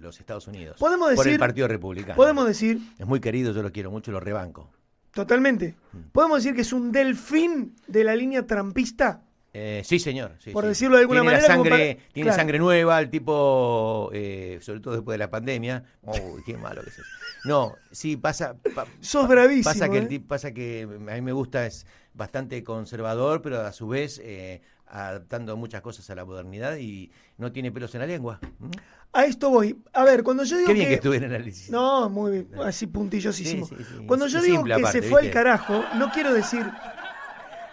los 0.00 0.18
Estados 0.18 0.46
Unidos. 0.48 0.78
Podemos 0.80 1.14
por 1.14 1.26
el 1.26 1.32
decir- 1.32 1.38
Partido 1.38 1.68
Republicano. 1.68 2.16
Podemos 2.16 2.46
decir, 2.46 2.78
Es 2.98 3.06
muy 3.06 3.20
querido, 3.20 3.52
yo 3.52 3.62
lo 3.62 3.70
quiero 3.70 3.90
mucho, 3.90 4.10
lo 4.10 4.20
rebanco. 4.20 4.70
totalmente, 5.12 5.74
Mm. 5.92 5.98
podemos 6.12 6.42
decir 6.42 6.54
que 6.54 6.62
es 6.62 6.72
un 6.72 6.90
delfín 6.92 7.74
de 7.86 8.04
la 8.04 8.16
línea 8.16 8.46
trampista. 8.46 9.22
Eh, 9.58 9.82
sí, 9.84 9.98
señor. 9.98 10.32
sí, 10.38 10.50
Por 10.50 10.64
sí. 10.64 10.68
decirlo 10.68 10.96
de 10.96 11.02
alguna 11.02 11.20
tiene 11.22 11.34
manera, 11.36 11.54
como 11.54 11.64
sangre, 11.64 11.94
para- 11.96 12.12
tiene 12.12 12.26
claro. 12.26 12.36
sangre 12.36 12.58
nueva, 12.58 13.00
el 13.00 13.08
tipo, 13.10 14.10
eh, 14.12 14.58
sobre 14.60 14.80
todo 14.80 14.94
después 14.94 15.14
de 15.14 15.18
la 15.18 15.30
pandemia. 15.30 15.82
Uy, 16.02 16.42
qué 16.44 16.56
malo 16.58 16.82
que 16.82 16.90
es. 16.90 16.98
eso. 16.98 17.08
No, 17.44 17.74
sí, 17.90 18.16
pasa. 18.16 18.56
pa- 18.74 18.86
Sos 19.00 19.26
bravísimo. 19.28 19.64
Pasa 19.72 19.88
que, 19.88 19.98
el 19.98 20.12
¿eh? 20.12 20.20
pasa 20.20 20.52
que 20.52 20.82
a 20.82 21.14
mí 21.14 21.20
me 21.22 21.32
gusta, 21.32 21.64
es 21.64 21.86
bastante 22.12 22.62
conservador, 22.62 23.40
pero 23.40 23.60
a 23.62 23.72
su 23.72 23.88
vez 23.88 24.20
eh, 24.22 24.60
adaptando 24.88 25.56
muchas 25.56 25.80
cosas 25.80 26.08
a 26.10 26.14
la 26.14 26.24
modernidad 26.24 26.76
y 26.76 27.10
no 27.38 27.50
tiene 27.52 27.72
pelos 27.72 27.94
en 27.94 28.00
la 28.02 28.06
lengua. 28.06 28.40
¿Mm? 28.58 28.70
A 29.12 29.24
esto 29.24 29.48
voy. 29.48 29.78
A 29.94 30.04
ver, 30.04 30.22
cuando 30.22 30.44
yo 30.44 30.56
digo 30.58 30.66
Qué 30.66 30.74
bien 30.74 30.86
que... 30.86 30.90
que 30.90 30.94
estuve 30.96 31.16
en 31.16 31.24
análisis. 31.24 31.70
No, 31.70 32.10
muy 32.10 32.32
bien, 32.32 32.48
así 32.62 32.86
sí. 33.32 33.62
Cuando 34.06 34.26
yo 34.26 34.42
digo 34.42 34.62
que 34.64 34.74
aparte, 34.74 35.00
se 35.00 35.08
fue 35.08 35.22
al 35.22 35.30
carajo, 35.30 35.82
no 35.96 36.10
quiero 36.12 36.34
decir 36.34 36.66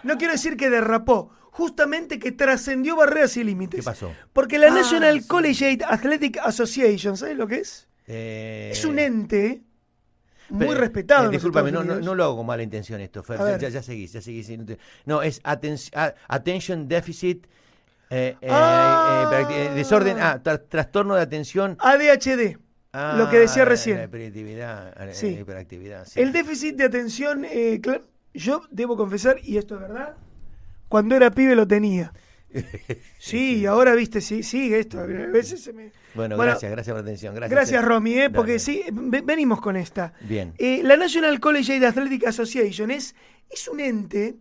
no 0.02 0.16
quiero 0.18 0.32
decir 0.32 0.56
que 0.56 0.68
derrapó, 0.70 1.30
justamente 1.54 2.18
que 2.18 2.32
trascendió 2.32 2.96
barreras 2.96 3.36
y 3.36 3.44
límites. 3.44 3.78
¿Qué 3.78 3.84
pasó? 3.84 4.12
Porque 4.32 4.58
la 4.58 4.66
Ah, 4.66 4.70
National 4.74 5.20
sí. 5.22 5.28
Collegiate 5.28 5.84
Athletic 5.88 6.38
Association, 6.38 7.16
¿sabes 7.16 7.36
lo 7.36 7.46
que 7.46 7.56
es? 7.60 7.86
Eh, 8.08 8.70
Es 8.72 8.84
un 8.84 8.98
ente 8.98 9.62
muy 10.48 10.66
Pero, 10.66 10.80
respetado. 10.80 11.28
eh, 11.28 11.30
discúlpame, 11.30 11.70
no, 11.70 11.84
no, 11.84 12.14
lo 12.16 12.24
hago 12.24 12.36
con 12.38 12.46
mala 12.46 12.64
intención 12.64 13.00
esto, 13.00 13.22
Fer. 13.22 13.38
Ya, 13.38 13.56
ya, 13.56 13.68
ya 13.68 13.82
seguís, 13.84 14.12
ya 14.12 14.20
seguís. 14.20 14.50
no 14.58 14.64
te- 14.64 14.78
No, 15.06 15.22
es 15.22 15.40
aten- 15.44 15.90
a- 15.94 16.14
Attention 16.26 16.88
Deficit. 16.88 17.46
eh, 18.10 18.36
eh, 18.40 18.48
Ah. 18.50 19.30
eh, 19.48 19.66
eh, 19.66 19.70
desorden, 19.76 20.18
ah, 20.20 20.40
tra- 20.42 20.60
trastorno 20.68 21.14
de 21.14 21.22
atención. 21.22 21.76
ADHD, 21.80 22.58
Ah, 22.92 23.14
lo 23.16 23.30
que 23.30 23.38
decía 23.38 23.62
La 23.64 23.70
recién. 23.70 24.02
hiperactividad. 24.04 25.12
Sí. 25.12 25.28
hiperactividad, 25.28 26.04
sí. 26.06 26.20
El 26.20 26.32
déficit 26.32 26.76
de 26.76 26.84
atención, 26.84 27.44
eh, 27.44 27.80
yo 28.34 28.62
debo 28.70 28.96
confesar, 28.96 29.38
y 29.42 29.56
esto 29.56 29.76
es 29.76 29.80
verdad, 29.82 30.14
cuando 30.88 31.14
era 31.16 31.30
pibe 31.30 31.54
lo 31.54 31.66
tenía. 31.66 32.12
Sí, 33.18 33.56
y 33.60 33.66
ahora 33.66 33.94
viste, 33.94 34.20
sí, 34.20 34.42
sigue 34.42 34.78
esto. 34.78 35.00
A 35.00 35.06
veces 35.06 35.62
se 35.62 35.72
me... 35.72 35.90
Bueno, 36.14 36.36
Bueno, 36.36 36.50
gracias, 36.52 36.70
gracias 36.70 36.92
por 36.94 37.02
la 37.02 37.08
atención. 37.08 37.34
Gracias, 37.34 37.50
Gracias, 37.50 37.82
eh. 37.82 37.86
Romy, 37.86 38.12
¿eh? 38.14 38.16
Dale. 38.22 38.30
porque 38.30 38.58
sí, 38.58 38.82
ve- 38.92 39.22
venimos 39.22 39.60
con 39.60 39.76
esta. 39.76 40.12
Bien. 40.20 40.52
Eh, 40.58 40.82
la 40.84 40.96
National 40.96 41.40
Collegiate 41.40 41.84
Athletic 41.86 42.26
Association 42.26 42.90
es, 42.90 43.14
es 43.50 43.66
un 43.66 43.80
ente 43.80 44.36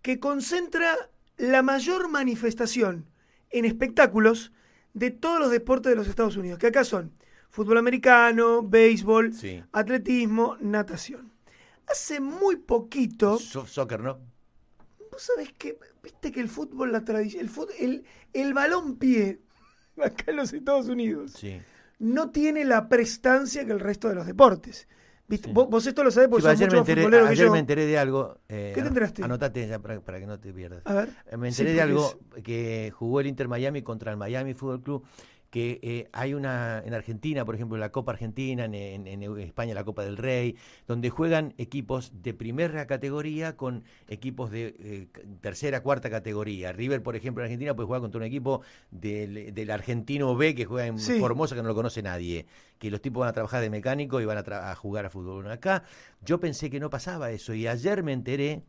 que 0.00 0.18
concentra 0.20 0.94
la 1.36 1.62
mayor 1.62 2.08
manifestación 2.08 3.06
en 3.50 3.64
espectáculos 3.64 4.52
de 4.94 5.10
todos 5.10 5.40
los 5.40 5.50
deportes 5.50 5.90
de 5.90 5.96
los 5.96 6.08
Estados 6.08 6.36
Unidos, 6.36 6.58
que 6.58 6.68
acá 6.68 6.84
son 6.84 7.12
fútbol 7.50 7.78
americano, 7.78 8.62
béisbol, 8.62 9.34
Sí. 9.34 9.62
atletismo, 9.72 10.56
natación. 10.60 11.32
Hace 11.88 12.20
muy 12.20 12.56
poquito, 12.56 13.38
So- 13.38 13.66
soccer, 13.66 14.00
¿no? 14.00 14.18
Vos 15.20 15.26
sabés 15.36 15.52
que, 15.52 15.78
viste 16.02 16.32
que 16.32 16.40
el 16.40 16.48
fútbol, 16.48 16.92
la 16.92 17.04
tradición, 17.04 17.42
el, 17.42 17.50
fut- 17.50 17.74
el, 17.78 18.04
el 18.32 18.54
balón 18.54 18.96
pie, 18.96 19.40
acá 20.02 20.24
en 20.28 20.36
los 20.36 20.52
Estados 20.52 20.88
Unidos, 20.88 21.32
Sí. 21.32 21.60
no 21.98 22.30
tiene 22.30 22.64
la 22.64 22.88
prestancia 22.88 23.64
que 23.66 23.72
el 23.72 23.80
resto 23.80 24.08
de 24.08 24.14
los 24.14 24.26
deportes. 24.26 24.88
¿Viste? 25.28 25.46
Sí. 25.48 25.54
Vos, 25.54 25.68
vos 25.70 25.86
esto 25.86 26.02
lo 26.02 26.10
sabés 26.10 26.26
Sí, 26.26 26.30
porque 26.30 26.42
pero 26.42 26.52
sos 26.54 26.58
ayer 26.60 26.68
mucho 26.68 26.74
me 26.74 26.80
enteré, 26.80 27.02
futbolero 27.02 27.24
que 27.26 27.30
ayer 27.32 27.46
yo. 27.46 27.52
me 27.52 27.58
enteré 27.60 27.86
de 27.86 27.98
algo. 27.98 28.40
eh, 28.48 28.72
¿Qué 28.74 28.82
te 28.82 28.88
enteraste? 28.88 29.22
Anotate 29.22 29.68
ya 29.68 29.78
para, 29.78 30.00
para 30.00 30.18
que 30.18 30.26
no 30.26 30.40
te 30.40 30.52
pierdas. 30.52 30.82
A 30.86 30.94
ver. 30.94 31.10
Eh, 31.30 31.36
Me 31.36 31.52
Sí, 31.52 31.60
enteré 31.62 31.76
de 31.76 31.82
algo 31.82 32.18
que 32.42 32.90
jugó 32.96 33.20
el 33.20 33.28
Inter 33.28 33.46
Miami 33.46 33.82
contra 33.82 34.10
el 34.10 34.16
Miami 34.16 34.54
Fútbol 34.54 34.82
Club, 34.82 35.04
que 35.50 35.80
eh, 35.82 36.08
hay 36.12 36.32
una 36.34 36.80
en 36.86 36.94
Argentina, 36.94 37.44
por 37.44 37.54
ejemplo, 37.56 37.76
la 37.76 37.90
Copa 37.90 38.12
Argentina, 38.12 38.64
en, 38.66 38.74
en- 38.74 39.06
en 39.08 39.38
España 39.40 39.74
la 39.74 39.82
Copa 39.84 40.04
del 40.04 40.16
Rey, 40.16 40.56
donde 40.86 41.10
juegan 41.10 41.54
equipos 41.58 42.12
de 42.22 42.34
primera 42.34 42.86
categoría 42.86 43.56
con 43.56 43.82
equipos 44.08 44.50
de 44.52 44.76
eh, 44.78 45.08
tercera, 45.40 45.82
cuarta 45.82 46.08
categoría. 46.08 46.72
River, 46.72 47.02
por 47.02 47.16
ejemplo, 47.16 47.42
en 47.42 47.46
Argentina 47.46 47.74
puede 47.74 47.86
jugar 47.86 48.00
contra 48.00 48.18
un 48.18 48.24
equipo 48.24 48.62
del, 48.92 49.52
del 49.52 49.70
argentino 49.70 50.36
B 50.36 50.54
que 50.54 50.64
juega 50.66 50.86
en 50.86 50.98
Sí. 50.98 51.18
Formosa, 51.18 51.56
que 51.56 51.62
no 51.62 51.68
lo 51.68 51.74
conoce 51.74 52.00
nadie, 52.02 52.46
que 52.78 52.90
los 52.90 53.00
tipos 53.00 53.20
van 53.20 53.30
a 53.30 53.32
trabajar 53.32 53.60
de 53.60 53.70
mecánico 53.70 54.20
y 54.20 54.24
van 54.26 54.38
a, 54.38 54.70
a 54.70 54.74
jugar 54.76 55.06
a 55.06 55.10
fútbol. 55.10 55.50
Acá 55.50 55.82
yo 56.24 56.38
pensé 56.38 56.70
que 56.70 56.78
no 56.78 56.90
pasaba 56.90 57.30
eso 57.32 57.54
y 57.54 57.66
ayer 57.66 58.02
me 58.04 58.12
enteré 58.12 58.62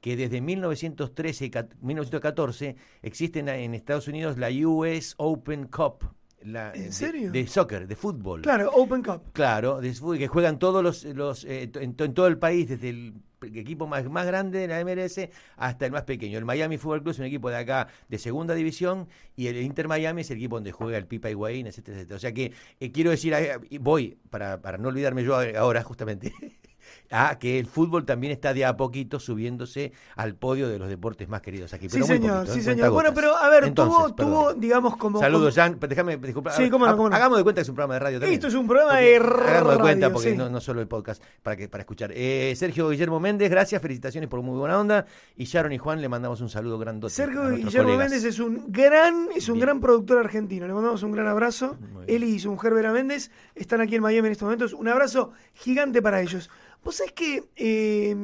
que 0.00 0.16
desde 0.16 0.40
1913 0.40 1.46
y 1.46 1.50
cat- 1.50 1.74
1914 1.80 2.76
existe 3.02 3.40
en, 3.40 3.48
en 3.48 3.74
Estados 3.74 4.06
Unidos 4.06 4.38
la 4.38 4.50
US 4.50 5.14
Open 5.16 5.66
Cup. 5.66 6.04
La, 6.42 6.72
¿En 6.72 6.84
de- 6.84 6.92
serio? 6.92 7.32
De, 7.32 7.46
soccer, 7.46 7.86
de 7.88 7.96
fútbol. 7.96 8.42
Claro, 8.42 8.70
Open 8.72 9.02
Cup. 9.02 9.32
Claro, 9.32 9.80
de 9.80 9.92
fútbol, 9.92 10.18
que 10.18 10.28
juegan 10.28 10.58
todos 10.58 10.82
los, 10.82 11.04
los 11.04 11.44
eh, 11.44 11.70
en, 11.74 11.94
to- 11.94 12.04
en 12.04 12.14
todo 12.14 12.26
el 12.28 12.38
país, 12.38 12.68
desde 12.68 12.90
el 12.90 13.14
equipo 13.42 13.86
más, 13.86 14.04
más 14.08 14.26
grande 14.26 14.58
de 14.60 14.68
la 14.68 14.80
MLS 14.84 15.28
hasta 15.56 15.86
el 15.86 15.92
más 15.92 16.02
pequeño. 16.04 16.38
El 16.38 16.44
Miami 16.44 16.76
Fútbol 16.78 17.02
Club 17.02 17.10
es 17.12 17.18
un 17.18 17.24
equipo 17.26 17.50
de 17.50 17.56
acá 17.56 17.88
de 18.08 18.18
segunda 18.18 18.54
división 18.54 19.08
y 19.36 19.46
el 19.48 19.60
Inter 19.62 19.88
Miami 19.88 20.22
es 20.22 20.30
el 20.30 20.38
equipo 20.38 20.56
donde 20.56 20.72
juega 20.72 20.96
el 20.98 21.06
Pipa 21.06 21.30
Higuaín, 21.30 21.66
etcétera, 21.66 21.96
etcétera. 21.98 22.16
O 22.16 22.20
sea 22.20 22.32
que 22.32 22.52
eh, 22.80 22.92
quiero 22.92 23.10
decir, 23.10 23.32
eh, 23.34 23.58
voy, 23.80 24.16
para, 24.30 24.60
para 24.60 24.78
no 24.78 24.88
olvidarme 24.88 25.24
yo 25.24 25.36
ahora 25.56 25.82
justamente, 25.82 26.32
a 27.10 27.38
que 27.38 27.58
el 27.58 27.66
fútbol 27.66 28.04
también 28.04 28.32
está 28.32 28.52
de 28.52 28.64
a 28.64 28.76
poquito 28.76 29.18
subiéndose 29.20 29.92
al 30.16 30.34
podio 30.34 30.68
de 30.68 30.78
los 30.78 30.88
deportes 30.88 31.28
más 31.28 31.40
queridos 31.40 31.72
aquí. 31.72 31.88
Sí, 31.88 31.94
Pero 31.98 32.06
muy 32.06 32.16
señor, 32.16 32.36
poquito, 32.38 32.54
sí, 32.54 32.60
¿eh? 32.60 32.62
señor. 32.62 32.90
Bueno, 32.90 33.10
pero 33.14 33.36
a 33.36 33.48
ver, 33.48 33.64
Entonces, 33.64 34.14
tuvo, 34.14 34.14
tuvo, 34.14 34.54
digamos, 34.54 34.96
como. 34.96 35.18
Saludos, 35.20 35.54
Jan. 35.54 35.78
Déjame, 35.80 36.16
disculpa. 36.18 36.52
Sí, 36.52 36.68
cómo 36.70 36.86
no, 36.86 36.96
cómo 36.96 37.08
no. 37.08 37.16
Hagamos 37.16 37.38
de 37.38 37.44
cuenta 37.44 37.60
que 37.60 37.62
es 37.62 37.68
un 37.68 37.74
programa 37.74 37.94
de 37.94 38.00
radio 38.00 38.20
también. 38.20 38.34
Esto 38.34 38.48
es 38.48 38.54
un 38.54 38.66
programa 38.66 38.92
Porque- 38.92 39.06
de 39.08 39.16
Hagamos 39.16 39.72
de 39.74 39.80
cuenta 39.80 40.06
radio, 40.06 40.12
porque 40.12 40.30
sí. 40.32 40.36
no, 40.36 40.48
no 40.50 40.60
solo 40.60 40.80
el 40.80 40.88
podcast 40.88 41.22
para 41.42 41.56
que 41.56 41.68
para 41.68 41.82
escuchar. 41.82 42.10
Eh, 42.14 42.54
Sergio 42.56 42.88
Guillermo 42.90 43.20
Méndez, 43.20 43.50
gracias, 43.50 43.80
felicitaciones 43.80 44.28
por 44.28 44.42
muy 44.42 44.58
buena 44.58 44.78
onda. 44.78 45.06
Y 45.36 45.44
Sharon 45.44 45.72
y 45.72 45.78
Juan 45.78 46.00
le 46.00 46.08
mandamos 46.08 46.40
un 46.40 46.48
saludo 46.48 46.78
grandote. 46.78 47.14
Sergio 47.14 47.48
Guillermo 47.50 47.88
colegas. 47.90 48.10
Méndez 48.10 48.24
es 48.24 48.38
un 48.38 48.64
gran, 48.68 49.28
es 49.34 49.48
un 49.48 49.54
Bien. 49.54 49.66
gran 49.66 49.80
productor 49.80 50.18
argentino. 50.18 50.66
Le 50.66 50.74
mandamos 50.74 51.02
un 51.02 51.12
gran 51.12 51.26
abrazo. 51.26 51.76
Él 52.06 52.24
y 52.24 52.38
su 52.38 52.50
mujer 52.50 52.74
Vera 52.74 52.92
Méndez 52.92 53.30
están 53.54 53.80
aquí 53.80 53.94
en 53.96 54.02
Miami 54.02 54.26
en 54.28 54.32
estos 54.32 54.46
momentos. 54.46 54.72
Un 54.72 54.88
abrazo 54.88 55.32
gigante 55.54 56.02
para 56.02 56.20
ellos. 56.20 56.50
Vos 56.84 56.96
sabés 56.96 57.12
que. 57.12 57.44
eh, 57.56 58.14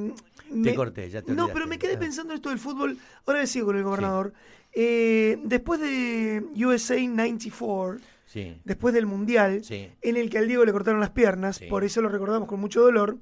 me- 0.51 0.75
corté, 0.75 1.11
ya 1.11 1.23
te 1.23 1.33
No, 1.33 1.49
pero 1.49 1.67
me 1.67 1.79
quedé 1.79 1.95
Ah. 1.95 1.99
pensando 1.99 2.33
en 2.33 2.37
esto 2.37 2.51
del 2.51 2.59
fútbol. 2.59 2.99
Ahora 3.27 3.41
le 3.41 3.47
sigo 3.47 3.67
con 3.67 3.77
el 3.77 3.83
gobernador. 3.83 4.33
Eh, 4.73 5.39
después 5.45 5.81
de 5.81 6.45
USA 6.57 6.97
94, 7.09 7.99
Sí, 8.27 8.57
después 8.65 8.93
del 8.95 9.07
Mundial, 9.07 9.63
sí. 9.65 9.89
en 10.03 10.17
el 10.17 10.29
que 10.29 10.39
al 10.39 10.49
Diego 10.49 10.65
le 10.65 10.73
cortaron 10.73 10.99
las 11.01 11.11
piernas, 11.11 11.61
por 11.71 11.85
eso 11.85 12.03
lo 12.03 12.09
recordamos 12.09 12.49
con 12.49 12.59
mucho 12.61 12.81
dolor. 12.83 13.17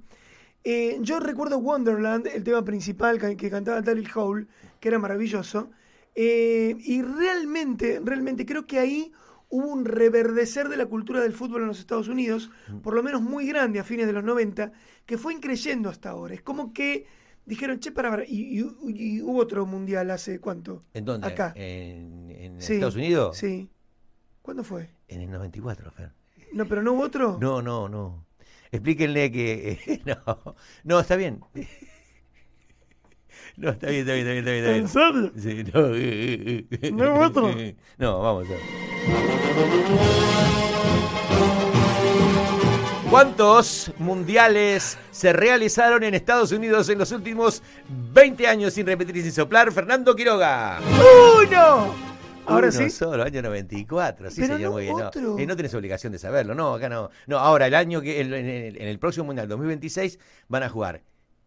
Eh, 0.64 0.98
yo 1.00 1.20
recuerdo 1.20 1.58
Wonderland, 1.58 2.28
el 2.28 2.44
tema 2.44 2.64
principal 2.64 3.18
que, 3.18 3.36
que 3.36 3.50
cantaba 3.50 3.82
Daryl 3.82 4.08
Hall, 4.14 4.48
que 4.80 4.88
era 4.88 4.98
maravilloso. 4.98 5.70
Eh, 6.14 6.76
y 6.78 7.02
realmente, 7.02 8.00
realmente 8.02 8.46
creo 8.46 8.66
que 8.66 8.78
ahí 8.78 9.12
hubo 9.54 9.66
un 9.68 9.84
reverdecer 9.84 10.70
de 10.70 10.78
la 10.78 10.86
cultura 10.86 11.20
del 11.20 11.34
fútbol 11.34 11.60
en 11.60 11.68
los 11.68 11.78
Estados 11.78 12.08
Unidos, 12.08 12.50
por 12.82 12.94
lo 12.94 13.02
menos 13.02 13.20
muy 13.20 13.46
grande 13.46 13.78
a 13.78 13.84
fines 13.84 14.06
de 14.06 14.14
los 14.14 14.24
90, 14.24 14.72
que 15.04 15.18
fue 15.18 15.34
increyendo 15.34 15.90
hasta 15.90 16.08
ahora. 16.08 16.34
Es 16.34 16.40
como 16.40 16.72
que 16.72 17.06
dijeron, 17.44 17.78
che, 17.78 17.92
para, 17.92 18.08
para, 18.10 18.24
y, 18.24 18.60
y- 18.60 18.66
y 18.96 19.20
hubo 19.20 19.38
otro 19.38 19.66
mundial 19.66 20.10
hace 20.10 20.40
cuánto? 20.40 20.84
¿En 20.94 21.04
dónde? 21.04 21.26
Acá. 21.26 21.52
¿En, 21.54 22.30
en 22.30 22.60
Sí, 22.62 22.74
Estados 22.74 22.96
Unidos? 22.96 23.36
Sí. 23.36 23.68
¿Cuándo 24.40 24.64
fue? 24.64 24.88
En 25.08 25.20
el 25.20 25.30
94, 25.30 25.90
Fer. 25.90 26.12
No, 26.54 26.66
pero 26.66 26.82
no 26.82 26.92
hubo 26.94 27.02
otro. 27.02 27.36
No, 27.38 27.60
no, 27.60 27.90
no. 27.90 28.24
Explíquenle 28.70 29.30
que. 29.30 30.00
no, 30.06 30.54
no, 30.84 30.98
está 31.00 31.16
bien. 31.16 31.40
No, 33.56 33.70
está 33.70 33.88
bien, 33.88 34.00
está 34.08 34.14
bien, 34.14 34.28
está 34.28 34.50
bien. 34.50 34.64
Está 34.64 34.70
bien, 34.72 34.82
¿En 34.82 34.88
serio? 34.88 35.32
Sí, 35.36 35.70
no. 35.72 35.94
eh, 35.94 36.66
eh, 36.70 36.90
¿No 36.92 37.04
hay 37.04 37.24
otro? 37.26 37.54
No, 37.98 38.20
vamos 38.20 38.46
a 38.46 38.50
ver. 38.50 39.72
¿Cuántos 43.10 43.92
mundiales 43.98 44.96
se 45.10 45.34
realizaron 45.34 46.02
en 46.02 46.14
Estados 46.14 46.50
Unidos 46.50 46.88
en 46.88 46.98
los 46.98 47.12
últimos 47.12 47.62
20 48.14 48.46
años 48.48 48.72
sin 48.72 48.86
repetir 48.86 49.18
y 49.18 49.22
sin 49.22 49.32
soplar? 49.32 49.70
Fernando 49.70 50.16
Quiroga. 50.16 50.80
¡Uno! 50.80 51.94
Ahora 52.46 52.68
Uno 52.68 52.72
sí. 52.72 52.88
solo, 52.88 53.22
año 53.22 53.42
94. 53.42 54.30
Sí, 54.30 54.40
Pero 54.40 54.54
señor, 54.54 54.70
no 54.70 54.72
muy 54.72 54.82
bien. 54.84 54.96
No. 54.96 55.38
Eh, 55.38 55.46
no 55.46 55.56
tenés 55.56 55.74
obligación 55.74 56.12
de 56.12 56.18
saberlo, 56.18 56.54
no, 56.54 56.74
acá 56.74 56.88
no. 56.88 57.10
No, 57.26 57.38
ahora, 57.38 57.66
el 57.66 57.74
año 57.74 58.00
que, 58.00 58.20
en 58.20 58.32
el 58.80 58.98
próximo 58.98 59.26
Mundial 59.26 59.46
2026 59.46 60.18
van 60.48 60.62
a 60.62 60.70
jugar 60.70 61.02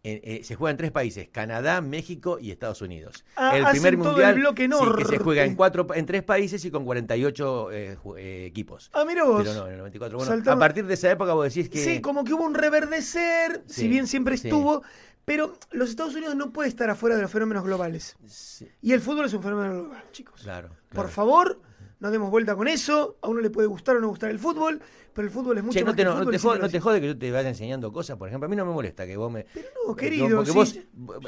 eh, 0.08 0.20
eh, 0.22 0.44
se 0.44 0.54
juega 0.54 0.70
en 0.70 0.76
tres 0.76 0.92
países, 0.92 1.28
Canadá, 1.32 1.80
México 1.80 2.38
y 2.40 2.52
Estados 2.52 2.80
Unidos. 2.80 3.24
Ah, 3.34 3.56
el 3.56 3.66
primer 3.66 3.96
todo 3.96 4.04
mundial 4.10 4.34
el 4.34 4.40
bloque 4.40 4.68
sí, 4.70 4.94
que 4.98 5.04
se 5.04 5.18
juega 5.18 5.44
en 5.44 5.56
cuatro 5.56 5.84
en 5.94 6.06
tres 6.06 6.22
países 6.22 6.64
y 6.64 6.70
con 6.70 6.84
48 6.84 7.70
eh, 7.72 7.98
eh, 8.16 8.46
equipos. 8.46 8.88
Ah, 8.92 9.04
mira 9.04 9.24
vos. 9.24 9.42
Pero 9.42 9.54
no, 9.54 9.66
en 9.66 9.72
el 9.72 9.78
94. 9.78 10.16
Bueno, 10.18 10.32
Saltamos- 10.32 10.56
a 10.56 10.58
partir 10.60 10.86
de 10.86 10.94
esa 10.94 11.10
época 11.10 11.32
vos 11.34 11.52
decís 11.52 11.68
que 11.68 11.78
Sí, 11.82 12.00
como 12.00 12.22
que 12.24 12.34
hubo 12.34 12.44
un 12.44 12.54
reverdecer, 12.54 13.64
si 13.66 13.88
bien 13.88 14.06
siempre 14.06 14.36
sí. 14.36 14.46
estuvo, 14.46 14.82
pero 15.24 15.58
los 15.72 15.90
Estados 15.90 16.14
Unidos 16.14 16.36
no 16.36 16.52
puede 16.52 16.68
estar 16.68 16.88
afuera 16.88 17.16
de 17.16 17.22
los 17.22 17.30
fenómenos 17.32 17.64
globales. 17.64 18.16
Sí, 18.26 18.68
Y 18.82 18.92
el 18.92 19.00
fútbol 19.00 19.26
es 19.26 19.34
un 19.34 19.42
fenómeno 19.42 19.74
global, 19.82 20.04
chicos. 20.12 20.40
claro, 20.42 20.68
Por 20.68 20.88
claro. 20.90 21.08
favor, 21.08 21.60
no 21.98 22.10
demos 22.12 22.30
vuelta 22.30 22.54
con 22.54 22.68
eso. 22.68 23.16
A 23.22 23.28
uno 23.28 23.40
le 23.40 23.50
puede 23.50 23.66
gustar 23.66 23.96
o 23.96 24.00
no 24.00 24.08
gustar 24.08 24.30
el 24.30 24.38
fútbol, 24.38 24.80
pero 25.16 25.26
el 25.26 25.32
fútbol 25.32 25.58
es 25.58 25.64
mucho 25.64 25.72
Che, 25.72 25.80
no 25.80 25.86
más 25.86 25.96
te, 25.96 26.02
que 26.02 26.04
no, 26.04 26.12
te 26.30 26.38
jode, 26.38 26.38
siempre 26.38 26.58
no 26.60 26.66
lo 26.66 26.70
te 26.70 26.80
jode 26.80 27.00
que 27.00 27.06
yo 27.08 27.18
te 27.18 27.30
vaya 27.32 27.48
enseñando 27.48 27.90
cosas, 27.90 28.16
por 28.16 28.28
ejemplo. 28.28 28.46
A 28.46 28.48
mí 28.48 28.54
no 28.56 28.66
me 28.66 28.72
molesta 28.72 29.06
que 29.06 29.16
vos 29.16 29.32
me. 29.32 29.46
Pero 29.52 29.68
no, 29.86 29.92
eh, 29.92 29.96
querido, 29.96 30.28
Porque 30.36 30.50
sí. 30.52 30.56
vos. 30.56 30.76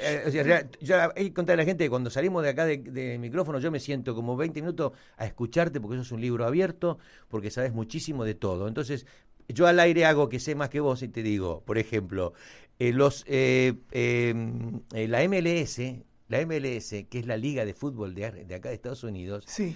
eh, 0.03 0.25
o 0.27 0.31
sea, 0.31 0.71
yo 0.81 0.97
hay 1.17 1.25
que 1.29 1.35
contarle 1.35 1.63
a 1.63 1.65
la 1.65 1.69
gente 1.71 1.85
que 1.85 1.91
cuando 1.91 2.11
salimos 2.11 2.43
de 2.43 2.51
acá 2.51 2.67
de, 2.67 2.79
de 2.79 3.19
micrófono, 3.19 3.59
yo 3.59 3.71
me 3.71 3.81
siento 3.81 4.15
como 4.15 4.37
20 4.37 4.61
minutos 4.61 4.93
a 5.17 5.27
escucharte 5.27 5.81
porque 5.81 5.97
eso 5.97 6.03
es 6.03 6.13
un 6.13 6.21
libro 6.21 6.47
abierto, 6.47 6.99
porque 7.29 7.51
sabes 7.51 7.73
muchísimo 7.73 8.25
de 8.25 8.35
todo. 8.35 8.69
Entonces, 8.69 9.07
yo 9.49 9.67
al 9.67 9.81
aire 9.81 10.05
hago 10.05 10.29
que 10.29 10.39
sé 10.41 10.55
más 10.55 10.69
que 10.69 10.81
vos 10.81 11.03
y 11.03 11.09
te 11.09 11.23
digo, 11.23 11.63
por 11.65 11.79
ejemplo, 11.79 12.35
eh, 12.79 12.93
los 12.93 13.25
eh, 13.27 13.75
eh, 13.93 14.35
eh, 14.93 15.09
la 15.09 15.27
MLS. 15.29 15.81
La 16.29 16.45
MLS, 16.45 16.91
que 17.09 17.19
es 17.21 17.27
la 17.27 17.39
liga 17.39 17.65
de 17.65 17.73
fútbol 17.73 18.15
de, 18.15 18.31
de 18.45 18.55
acá 18.55 18.69
de 18.69 18.75
Estados 18.75 19.03
Unidos, 19.03 19.45
Sí. 19.47 19.75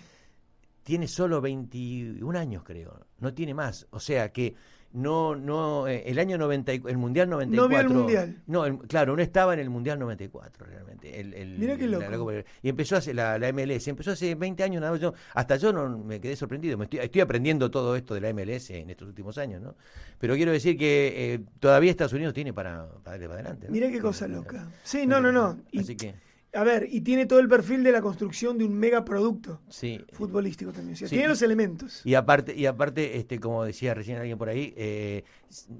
Tiene 0.82 1.06
solo 1.08 1.40
21 1.40 2.38
años, 2.38 2.62
creo. 2.64 3.06
No 3.20 3.32
tiene 3.34 3.54
más. 3.54 3.86
O 3.90 4.00
sea 4.00 4.32
que 4.32 4.54
no, 4.94 5.34
no, 5.34 5.88
eh, 5.88 6.02
el 6.04 6.18
año 6.18 6.36
90, 6.36 6.74
y- 6.74 6.82
el 6.86 6.98
Mundial 6.98 7.30
94. 7.30 7.62
No 7.62 7.68
vio 7.68 7.80
el 7.80 7.88
Mundial. 7.88 8.42
No, 8.46 8.66
el- 8.66 8.76
claro, 8.80 9.16
no 9.16 9.22
estaba 9.22 9.54
en 9.54 9.60
el 9.60 9.70
Mundial 9.70 9.98
94 9.98 10.66
realmente. 10.66 11.18
El, 11.18 11.32
el- 11.32 11.58
Mirá 11.58 11.76
qué 11.78 11.86
loco. 11.86 12.30
la 12.30 12.44
y 12.62 12.68
empezó 12.68 12.96
hace 12.96 13.14
la, 13.14 13.38
la 13.38 13.48
MLS, 13.54 13.88
empezó 13.88 14.10
hace 14.10 14.34
20 14.34 14.62
años, 14.62 14.80
nada 14.82 14.92
más, 14.92 15.00
yo- 15.00 15.14
hasta 15.32 15.56
yo 15.56 15.72
no 15.72 15.88
me 15.98 16.20
quedé 16.20 16.36
sorprendido. 16.36 16.76
Me 16.76 16.84
estoy, 16.84 16.98
estoy 17.00 17.22
aprendiendo 17.22 17.70
todo 17.70 17.96
esto 17.96 18.12
de 18.14 18.20
la 18.20 18.28
MLS 18.34 18.68
en 18.70 18.90
estos 18.90 19.08
últimos 19.08 19.38
años, 19.38 19.62
¿no? 19.62 19.76
Pero 20.18 20.34
quiero 20.34 20.52
decir 20.52 20.76
que 20.76 21.34
eh, 21.34 21.40
todavía 21.58 21.90
Estados 21.90 22.12
Unidos 22.12 22.34
tiene 22.34 22.52
para, 22.52 22.86
para 23.02 23.18
para 23.18 23.34
adelante. 23.34 23.68
¿no? 23.68 23.72
Mirá 23.72 23.90
qué 23.90 23.98
cosa 24.00 24.28
loca. 24.28 24.68
Sí, 24.82 25.06
no, 25.06 25.22
no, 25.22 25.32
no. 25.32 25.58
Y, 25.70 25.80
Así 25.80 25.96
que, 25.96 26.14
A 26.54 26.64
ver, 26.64 26.86
y 26.90 27.00
tiene 27.00 27.24
todo 27.24 27.38
el 27.40 27.48
perfil 27.48 27.82
de 27.82 27.92
la 27.92 28.02
construcción 28.02 28.58
de 28.58 28.64
un 28.66 28.74
megaproducto 28.78 29.62
sí. 29.70 30.04
futbolístico 30.12 30.70
también. 30.70 30.92
O 30.94 30.96
sea, 30.98 31.08
Sí, 31.08 31.14
tiene 31.14 31.28
los 31.28 31.40
elementos. 31.40 32.02
Y 32.04 32.14
aparte, 32.14 32.54
y 32.54 32.66
aparte, 32.66 33.16
este, 33.16 33.40
como 33.40 33.64
decía 33.64 33.94
recién 33.94 34.18
alguien 34.18 34.36
por 34.36 34.50
ahí, 34.50 34.74
eh, 34.76 35.24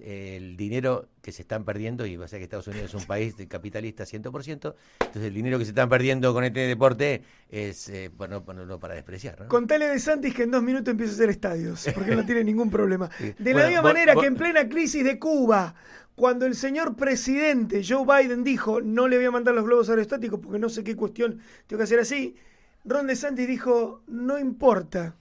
el 0.01 0.57
dinero 0.57 1.09
que 1.21 1.31
se 1.31 1.43
están 1.43 1.65
perdiendo, 1.67 2.07
y 2.07 2.17
va 2.17 2.25
a 2.25 2.29
ser 2.29 2.39
que 2.39 2.45
Estados 2.45 2.69
Unidos 2.69 2.87
es 2.87 2.95
un 2.95 3.07
país 3.07 3.35
capitalista 3.49 4.05
100%, 4.05 4.75
entonces 5.01 5.23
el 5.23 5.35
dinero 5.35 5.59
que 5.59 5.67
se 5.67 5.73
están 5.73 5.91
perdiendo 5.91 6.33
con 6.33 6.43
este 6.43 6.61
deporte 6.61 7.23
es, 7.51 7.91
eh, 7.91 8.11
bueno, 8.17 8.43
no, 8.47 8.65
no 8.65 8.81
para 8.81 8.95
despreciar, 8.95 9.41
¿no? 9.43 9.49
Contale 9.49 9.89
de 9.89 9.99
Santis 9.99 10.35
que 10.35 10.45
en 10.45 10.53
dos 10.53 10.63
minutos 10.63 10.91
empieza 10.91 11.13
a 11.13 11.15
hacer 11.17 11.29
estadios, 11.31 11.87
porque 11.95 12.17
no 12.17 12.25
tiene 12.25 12.45
ningún 12.45 12.71
problema. 12.71 13.11
De 13.39 13.53
la 13.53 13.61
Bueno, 13.61 13.67
misma 13.69 13.83
vos- 13.83 13.93
manera 13.93 14.15
vos- 14.15 14.23
que 14.23 14.29
en 14.29 14.37
plena 14.37 14.67
crisis 14.69 15.05
de 15.05 15.19
Cuba, 15.19 15.75
cuando 16.15 16.47
el 16.47 16.55
señor 16.55 16.95
presidente 16.97 17.83
Joe 17.87 18.05
Biden 18.05 18.45
dijo 18.45 18.81
no 18.81 19.09
le 19.09 19.17
voy 19.17 19.27
a 19.27 19.31
mandar 19.31 19.55
los 19.55 19.65
globos 19.65 19.89
aerostáticos 19.91 20.41
porque 20.41 20.59
no 20.59 20.69
sé 20.69 20.85
qué 20.85 20.95
cuestión 20.97 21.41
tengo 21.67 21.79
que 21.79 21.85
hacer 21.85 21.99
así, 22.01 22.37
Ron 22.85 23.07
DeSantis 23.07 23.47
dijo 23.49 24.03
no 24.07 24.39
importa, 24.39 25.15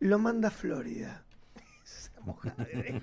lo 0.00 0.18
manda 0.18 0.48
a 0.48 0.50
Florida. 0.50 1.22
Esa 1.84 2.12
mojadera. 2.24 3.02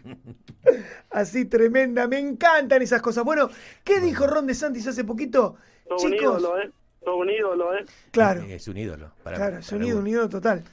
Así 1.09 1.45
tremenda, 1.45 2.07
me 2.07 2.19
encantan 2.19 2.81
esas 2.81 3.01
cosas. 3.01 3.23
Bueno, 3.23 3.49
¿qué 3.83 3.99
dijo 3.99 4.27
Ron 4.27 4.47
DeSantis 4.47 4.87
hace 4.87 5.03
poquito? 5.03 5.55
Todo 5.87 6.05
un 6.05 6.11
Chicos, 6.11 6.41
ídolo, 6.41 6.59
¿eh? 6.61 6.71
Todo 7.03 7.17
un 7.17 7.29
ídolo, 7.29 7.75
¿eh? 7.75 7.85
claro. 8.11 8.41
Es 8.43 8.67
un 8.67 8.77
ídolo. 8.77 9.11
Para, 9.23 9.37
Claro, 9.37 9.51
para 9.53 9.61
sonido 9.63 9.97
uno. 9.97 10.03
unido 10.03 10.29
total. 10.29 10.63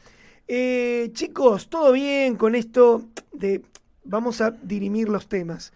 Eh, 0.46 1.10
chicos, 1.12 1.68
todo 1.68 1.92
bien 1.92 2.36
con 2.36 2.54
esto 2.54 3.04
de. 3.32 3.62
Vamos 4.04 4.40
a 4.40 4.50
dirimir 4.50 5.08
los 5.08 5.28
temas. 5.28 5.72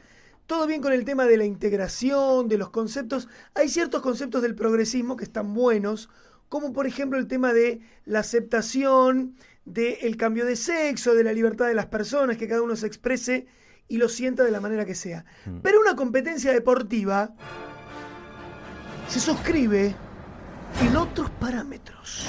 Todo 0.53 0.67
bien 0.67 0.83
con 0.83 0.93
el 0.93 1.07
tema 1.07 1.25
de 1.25 1.39
la 1.39 1.47
integración, 1.47 2.47
de 2.47 2.59
los 2.59 2.69
conceptos. 2.69 3.27
Hay 3.55 3.71
ciertos 3.71 4.03
conceptos 4.03 4.43
del 4.43 4.55
progresismo 4.55 5.17
que 5.17 5.25
están 5.25 5.55
buenos, 5.55 6.11
como 6.51 6.75
por 6.75 6.87
ejemplo 6.87 7.19
el 7.19 7.27
tema 7.27 7.55
de 7.55 7.81
la 8.05 8.19
aceptación, 8.19 9.35
del 9.65 10.19
cambio 10.19 10.45
de 10.45 10.57
sexo, 10.57 11.15
de 11.15 11.25
la 11.25 11.33
libertad 11.33 11.69
de 11.69 11.75
las 11.75 11.87
personas, 11.87 12.37
que 12.37 12.49
cada 12.49 12.61
uno 12.61 12.77
se 12.77 12.87
exprese 12.87 13.47
y 13.89 13.97
lo 13.97 14.11
sienta 14.11 14.45
de 14.45 14.51
la 14.51 14.61
manera 14.61 14.85
que 14.85 14.95
sea. 14.95 15.25
Mm. 15.47 15.61
Pero 15.63 15.81
una 15.81 15.97
competencia 15.97 16.53
deportiva 16.53 17.35
se 19.09 19.21
suscribe 19.21 19.97
en 20.83 20.97
otros 20.99 21.31
parámetros. 21.31 22.27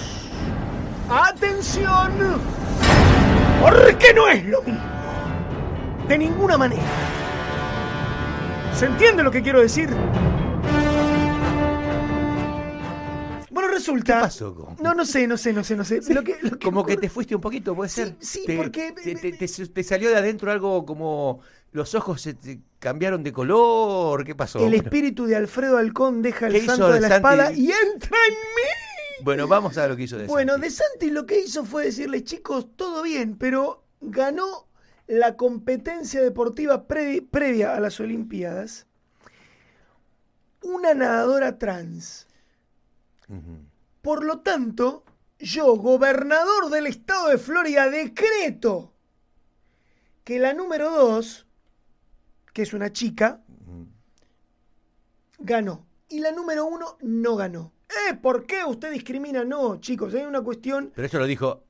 ¡Atención! 1.09 2.39
Porque 3.61 4.13
no 4.13 4.29
es 4.29 4.45
lo 4.45 4.61
mismo. 4.61 4.81
De 6.07 6.17
ninguna 6.17 6.57
manera. 6.57 7.12
¿Se 8.75 8.85
entiende 8.87 9.23
lo 9.23 9.31
que 9.31 9.41
quiero 9.41 9.61
decir? 9.61 9.89
Bueno, 13.49 13.69
resulta. 13.69 14.15
¿Qué 14.15 14.21
pasó 14.21 14.55
con- 14.55 14.75
No, 14.81 14.93
no 14.93 15.05
sé, 15.05 15.27
no 15.27 15.37
sé, 15.37 15.53
no 15.53 15.63
sé, 15.63 15.75
no 15.75 15.85
sé. 15.85 16.01
Lo 16.13 16.23
que- 16.23 16.37
lo 16.41 16.57
que 16.57 16.65
Como 16.65 16.85
que 16.85 16.97
te 16.97 17.09
fuiste 17.09 17.35
un 17.35 17.41
poquito, 17.41 17.75
puede 17.75 17.89
Sí, 17.89 18.01
ser. 18.01 18.15
sí, 18.19 18.43
Te- 18.45 18.57
porque- 18.57 18.91
Te, 18.91 19.15
te- 19.15 19.31
te- 19.33 19.47
te 19.67 19.83
salió 19.83 20.09
de 20.09 20.17
adentro 20.17 20.51
algo 20.51 20.85
como. 20.85 21.39
Los 21.71 21.95
ojos 21.95 22.21
se 22.21 22.33
te 22.35 22.59
cambiaron 22.79 23.23
de 23.23 23.31
color. 23.33 24.23
¿Qué 24.25 24.35
pasó? 24.35 24.59
El 24.59 24.65
Bueno, 24.65 24.83
espíritu 24.83 25.25
de 25.25 25.35
Alfredo 25.35 25.77
Halcón 25.77 26.21
deja 26.21 26.47
¿Qué 26.49 26.57
el 26.59 26.65
santo 26.67 26.87
de 26.89 26.93
De 26.95 26.99
la 27.01 27.07
Santi? 27.09 27.15
espada 27.27 27.51
y 27.51 27.71
entra 27.71 28.17
en 28.27 28.33
mí. 28.33 29.23
Bueno, 29.23 29.47
vamos 29.47 29.75
a 29.77 29.81
ver 29.81 29.91
lo 29.91 29.95
que 29.97 30.03
hizo 30.03 30.17
de 30.17 30.27
Bueno, 30.27 30.53
Santi. 30.53 30.67
De 30.67 30.71
Santi 30.71 31.09
lo 31.09 31.25
que 31.25 31.39
hizo 31.41 31.65
fue 31.65 31.85
decirle, 31.85 32.23
chicos, 32.23 32.67
todo 32.75 33.01
bien, 33.01 33.37
pero 33.37 33.83
ganó 34.01 34.67
la 35.07 35.35
competencia 35.35 36.21
deportiva 36.21 36.87
pre- 36.87 37.21
previa 37.21 37.75
a 37.75 37.79
las 37.79 37.99
Olimpiadas 37.99 38.87
una 40.61 40.93
nadadora 40.93 41.57
trans. 41.59 42.27
Por 44.01 44.23
lo 44.23 44.39
tanto, 44.39 45.03
yo, 45.39 45.75
gobernador 45.75 46.69
del 46.69 46.87
estado 46.87 47.29
de 47.29 47.37
Florida, 47.37 47.89
decreto 47.89 48.93
que 50.23 50.39
la 50.39 50.53
número 50.53 50.89
dos, 50.89 51.45
que 52.53 52.61
es 52.61 52.73
una 52.73 52.93
chica, 52.93 53.41
ganó. 55.39 55.85
Y 56.07 56.19
la 56.19 56.31
número 56.31 56.65
uno 56.65 56.97
no 57.01 57.35
ganó. 57.35 57.73
¿Eh? 58.09 58.13
¿Por 58.15 58.45
qué 58.45 58.63
usted 58.65 58.91
discrimina? 58.91 59.43
No, 59.43 59.79
chicos, 59.81 60.13
hay 60.13 60.23
una 60.23 60.41
cuestión 60.41 60.91
Pero 60.95 61.07
eso 61.07 61.19
lo 61.19 61.25
dijo 61.25 61.63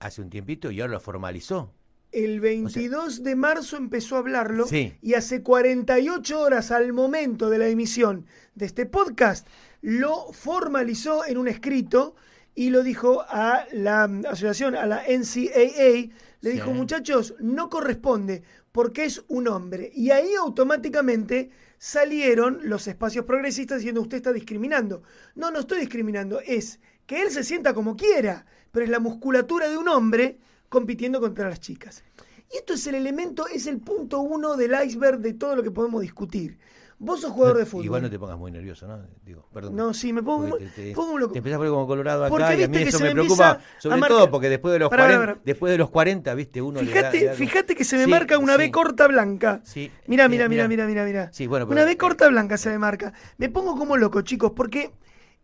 hace 0.00 0.20
un 0.20 0.30
tiempito 0.30 0.70
y 0.70 0.80
ahora 0.80 0.94
lo 0.94 1.00
formalizó. 1.00 1.72
El 2.16 2.40
22 2.40 3.22
de 3.24 3.36
marzo 3.36 3.76
empezó 3.76 4.16
a 4.16 4.20
hablarlo 4.20 4.66
Sí. 4.66 4.94
y 5.02 5.12
hace 5.12 5.42
48 5.42 6.40
horas 6.40 6.70
al 6.70 6.94
momento 6.94 7.50
de 7.50 7.58
la 7.58 7.68
emisión 7.68 8.24
de 8.54 8.64
este 8.64 8.86
podcast 8.86 9.46
lo 9.82 10.32
formalizó 10.32 11.26
en 11.26 11.36
un 11.36 11.46
escrito 11.46 12.14
y 12.54 12.70
lo 12.70 12.82
dijo 12.82 13.20
a 13.28 13.66
la 13.70 14.04
asociación, 14.30 14.76
a 14.76 14.86
la 14.86 15.02
NCAA, 15.06 16.08
le 16.40 16.50
Sí. 16.50 16.56
dijo 16.56 16.70
muchachos, 16.70 17.34
no 17.38 17.68
corresponde 17.68 18.42
porque 18.72 19.04
es 19.04 19.22
un 19.28 19.46
hombre. 19.48 19.92
Y 19.94 20.08
ahí 20.10 20.30
automáticamente 20.40 21.50
salieron 21.76 22.60
los 22.62 22.88
espacios 22.88 23.26
progresistas 23.26 23.80
diciendo 23.80 24.00
usted 24.00 24.16
está 24.16 24.32
discriminando. 24.32 25.02
No, 25.34 25.50
no 25.50 25.58
estoy 25.58 25.80
discriminando, 25.80 26.40
es 26.40 26.80
que 27.06 27.20
él 27.20 27.30
se 27.30 27.44
sienta 27.44 27.74
como 27.74 27.94
quiera, 27.94 28.46
pero 28.72 28.86
es 28.86 28.90
la 28.90 29.00
musculatura 29.00 29.68
de 29.68 29.76
un 29.76 29.88
hombre 29.88 30.38
compitiendo 30.68 31.20
contra 31.20 31.48
las 31.48 31.60
chicas. 31.60 32.04
Y 32.52 32.58
esto 32.58 32.74
es 32.74 32.86
el 32.86 32.94
elemento, 32.94 33.46
es 33.48 33.66
el 33.66 33.78
punto 33.80 34.20
uno 34.20 34.56
del 34.56 34.72
iceberg 34.84 35.18
de 35.20 35.34
todo 35.34 35.56
lo 35.56 35.62
que 35.62 35.70
podemos 35.70 36.00
discutir. 36.02 36.58
Vos 36.98 37.20
sos 37.20 37.32
jugador 37.32 37.58
de 37.58 37.66
fútbol. 37.66 37.84
Igual 37.84 38.02
no 38.02 38.10
te 38.10 38.18
pongas 38.18 38.38
muy 38.38 38.50
nervioso, 38.50 38.86
¿no? 38.86 38.98
Digo, 39.22 39.46
perdón. 39.52 39.76
No, 39.76 39.92
sí, 39.92 40.14
me 40.14 40.22
pongo, 40.22 40.56
te, 40.56 40.70
te- 40.70 40.94
pongo 40.94 41.18
empezás 41.18 41.56
a 41.56 41.58
poner 41.58 41.70
como 41.72 41.86
colorado 41.86 42.24
acá 42.24 42.30
Porque 42.30 42.44
y 42.44 42.62
a 42.62 42.68
mí 42.68 42.78
viste 42.78 42.82
que 42.84 42.88
eso 42.88 42.98
se 42.98 43.04
me 43.04 43.10
me 43.10 43.14
preocupa, 43.16 43.60
sobre 43.76 43.96
marcar- 43.98 44.08
todo 44.16 44.30
porque 44.30 44.48
después 44.48 44.72
de 44.72 44.78
los 44.78 44.88
Pará, 44.88 45.02
40, 45.02 45.20
pará, 45.20 45.32
pará. 45.34 45.42
después 45.44 45.72
de 45.72 45.78
los 45.78 45.90
40, 45.90 46.34
viste, 46.34 46.62
uno 46.62 46.80
le 46.80 46.86
da- 46.86 46.96
Fíjate, 46.96 47.20
le 47.20 47.26
da 47.26 47.32
fíjate 47.34 47.74
que 47.74 47.84
se 47.84 47.96
me 47.98 48.04
Sí, 48.04 48.10
marca 48.10 48.38
una 48.38 48.56
B 48.56 48.70
corta 48.70 49.08
blanca. 49.08 49.60
Sí, 49.62 49.90
Mira, 50.06 50.24
eh, 50.24 50.28
mira, 50.30 50.48
mira, 50.48 50.68
mira. 50.68 50.68
mira, 50.68 50.86
mira, 50.86 51.04
mira. 51.04 51.32
Sí, 51.34 51.46
bueno, 51.46 51.66
una 51.66 51.84
B 51.84 51.92
eh, 51.92 51.96
corta 51.98 52.28
blanca 52.28 52.56
se 52.56 52.70
me 52.70 52.78
marca. 52.78 53.12
Me 53.36 53.50
pongo 53.50 53.76
como 53.76 53.98
loco, 53.98 54.22
chicos, 54.22 54.52
porque 54.56 54.92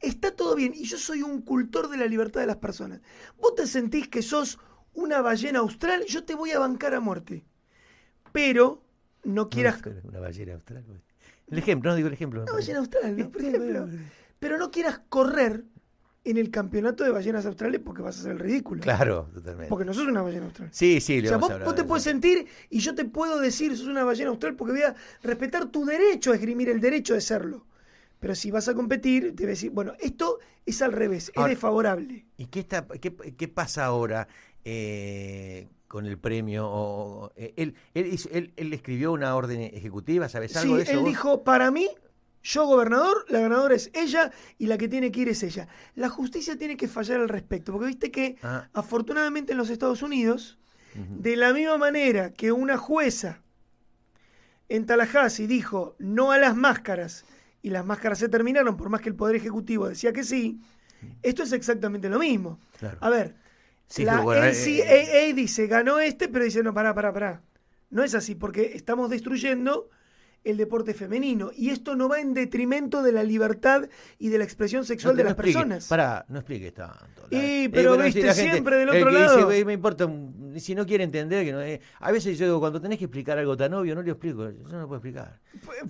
está 0.00 0.34
todo 0.34 0.54
bien 0.54 0.72
y 0.74 0.84
yo 0.84 0.96
soy 0.96 1.20
un 1.22 1.42
cultor 1.42 1.90
de 1.90 1.98
la 1.98 2.06
libertad 2.06 2.40
de 2.40 2.46
las 2.46 2.56
personas. 2.56 3.00
Vos 3.38 3.54
te 3.56 3.66
sentís 3.66 4.08
que 4.08 4.22
sos 4.22 4.58
una 4.94 5.20
ballena 5.22 5.60
austral, 5.60 6.04
yo 6.06 6.24
te 6.24 6.34
voy 6.34 6.50
a 6.50 6.58
bancar 6.58 6.94
a 6.94 7.00
muerte. 7.00 7.44
Pero 8.32 8.82
no 9.24 9.48
quieras 9.48 9.82
Una 10.04 10.20
ballena 10.20 10.54
austral. 10.54 10.84
El 11.48 11.58
ejemplo, 11.58 11.90
no 11.90 11.96
digo 11.96 12.08
el 12.08 12.14
ejemplo. 12.14 12.42
Una 12.42 12.52
ballena 12.52 12.78
austral, 12.78 13.16
¿no? 13.16 13.30
Por 13.30 13.42
ejemplo. 13.42 13.88
Pero 14.38 14.58
no 14.58 14.70
quieras 14.70 15.00
correr 15.08 15.64
en 16.24 16.36
el 16.36 16.50
campeonato 16.50 17.04
de 17.04 17.10
ballenas 17.10 17.46
australes 17.46 17.80
porque 17.84 18.02
vas 18.02 18.16
a 18.16 18.20
hacer 18.20 18.32
el 18.32 18.38
ridículo. 18.38 18.80
Claro, 18.80 19.28
totalmente. 19.34 19.68
Porque 19.68 19.84
no 19.84 19.92
sos 19.92 20.06
una 20.06 20.22
ballena 20.22 20.46
austral. 20.46 20.68
Sí, 20.72 21.00
sí, 21.00 21.18
O 21.18 21.22
le 21.22 21.28
sea, 21.28 21.36
vamos 21.36 21.50
vos, 21.50 21.60
a 21.60 21.64
vos 21.64 21.74
te 21.74 21.82
de 21.82 21.88
puedes 21.88 22.04
sentir 22.04 22.46
y 22.70 22.78
yo 22.78 22.94
te 22.94 23.04
puedo 23.04 23.40
decir 23.40 23.76
sos 23.76 23.88
una 23.88 24.04
ballena 24.04 24.30
austral 24.30 24.54
porque 24.54 24.72
voy 24.72 24.82
a 24.82 24.94
respetar 25.22 25.66
tu 25.66 25.84
derecho 25.84 26.32
a 26.32 26.36
esgrimir 26.36 26.68
el 26.68 26.80
derecho 26.80 27.14
de 27.14 27.20
serlo. 27.20 27.66
Pero 28.20 28.36
si 28.36 28.52
vas 28.52 28.68
a 28.68 28.74
competir, 28.74 29.34
debes 29.34 29.58
decir, 29.58 29.70
bueno, 29.72 29.94
esto 29.98 30.38
es 30.64 30.80
al 30.80 30.92
revés, 30.92 31.32
es 31.34 31.44
desfavorable. 31.44 32.24
¿Y 32.36 32.46
qué, 32.46 32.60
está, 32.60 32.86
qué, 32.86 33.12
qué 33.12 33.48
pasa 33.48 33.84
ahora 33.84 34.28
eh, 34.64 35.68
con 35.88 36.06
el 36.06 36.18
premio? 36.18 36.68
O- 36.68 37.32
eh, 37.36 37.52
él, 37.56 37.74
él, 37.94 38.06
hizo- 38.06 38.28
él- 38.30 38.52
él 38.56 38.72
escribió 38.72 39.12
una 39.12 39.34
orden 39.36 39.60
ejecutiva, 39.62 40.28
¿sabes 40.28 40.56
algo 40.56 40.74
Sí, 40.74 40.76
de 40.78 40.82
eso? 40.84 40.92
él 40.92 40.98
vos? 41.00 41.08
dijo, 41.08 41.44
para 41.44 41.70
mí, 41.70 41.88
yo 42.42 42.66
gobernador, 42.66 43.24
la 43.28 43.40
ganadora 43.40 43.74
es 43.74 43.90
ella 43.94 44.32
y 44.58 44.66
la 44.66 44.78
que 44.78 44.88
tiene 44.88 45.12
que 45.12 45.20
ir 45.20 45.28
es 45.28 45.42
ella. 45.42 45.68
La 45.94 46.08
justicia 46.08 46.56
tiene 46.56 46.76
que 46.76 46.88
fallar 46.88 47.20
al 47.20 47.28
respecto, 47.28 47.72
porque 47.72 47.86
viste 47.88 48.10
que 48.10 48.36
Ah, 48.42 48.68
afortunadamente 48.72 49.52
en 49.52 49.58
los 49.58 49.70
Estados 49.70 50.02
Unidos, 50.02 50.58
de 50.94 51.36
la 51.36 51.54
misma 51.54 51.78
manera 51.78 52.32
que 52.34 52.52
una 52.52 52.76
jueza 52.76 53.40
en 54.68 54.86
Tallahassee 54.86 55.46
dijo 55.46 55.94
no 55.98 56.32
a 56.32 56.38
las 56.38 56.56
máscaras 56.56 57.24
y 57.62 57.70
las 57.70 57.84
máscaras 57.84 58.18
se 58.18 58.28
terminaron 58.28 58.76
por 58.76 58.88
más 58.88 59.00
que 59.00 59.08
el 59.08 59.14
Poder 59.14 59.36
Ejecutivo 59.36 59.88
decía 59.88 60.12
que 60.12 60.24
sí, 60.24 60.60
esto 61.22 61.42
es 61.44 61.52
exactamente 61.52 62.08
lo 62.08 62.18
mismo. 62.18 62.58
Claro. 62.78 62.98
A 63.00 63.08
ver, 63.10 63.36
Sí, 63.92 64.06
la 64.06 64.20
bueno, 64.20 64.42
eh, 64.46 64.52
NCAA 64.52 65.34
dice 65.34 65.66
ganó 65.66 66.00
este, 66.00 66.26
pero 66.28 66.46
dice 66.46 66.62
no, 66.62 66.72
pará, 66.72 66.94
pará, 66.94 67.12
pará. 67.12 67.42
No 67.90 68.02
es 68.02 68.14
así, 68.14 68.34
porque 68.34 68.72
estamos 68.74 69.10
destruyendo 69.10 69.90
el 70.44 70.56
deporte 70.56 70.94
femenino 70.94 71.50
y 71.56 71.70
esto 71.70 71.94
no 71.96 72.08
va 72.08 72.20
en 72.20 72.34
detrimento 72.34 73.02
de 73.02 73.12
la 73.12 73.22
libertad 73.22 73.88
y 74.18 74.28
de 74.28 74.38
la 74.38 74.44
expresión 74.44 74.84
sexual 74.84 75.14
No 75.14 75.18
de 75.18 75.22
no 75.24 75.28
las 75.30 75.34
explique, 75.38 75.58
personas. 75.58 75.88
Pará, 75.88 76.24
no 76.28 76.38
expliques 76.40 76.74
tanto. 76.74 77.26
La- 77.30 77.38
Y, 77.38 77.64
eh, 77.64 77.70
pero 77.72 77.90
bueno, 77.90 78.04
viste 78.04 78.22
gente- 78.22 78.50
siempre 78.50 78.76
del 78.76 78.88
el 78.88 78.96
otro 79.02 79.10
dice, 79.10 79.20
lado. 79.36 79.52
"Eh, 79.52 79.64
me 79.64 79.72
importa, 79.72 80.08
si 80.56 80.74
no 80.74 80.84
quiere 80.86 81.04
entender, 81.04 81.44
que 81.44 81.52
no 81.52 81.60
es. 81.60 81.80
A 82.00 82.10
veces 82.12 82.36
yo 82.38 82.44
digo, 82.46 82.60
cuando 82.60 82.80
tenés 82.80 82.98
que 82.98 83.04
explicar 83.04 83.38
algo 83.38 83.56
tan 83.56 83.72
obvio, 83.74 83.94
no 83.94 84.02
lo 84.02 84.10
explico. 84.10 84.50
Yo 84.50 84.68
no 84.68 84.80
lo 84.80 84.86
puedo 84.88 84.96
explicar. 84.98 85.38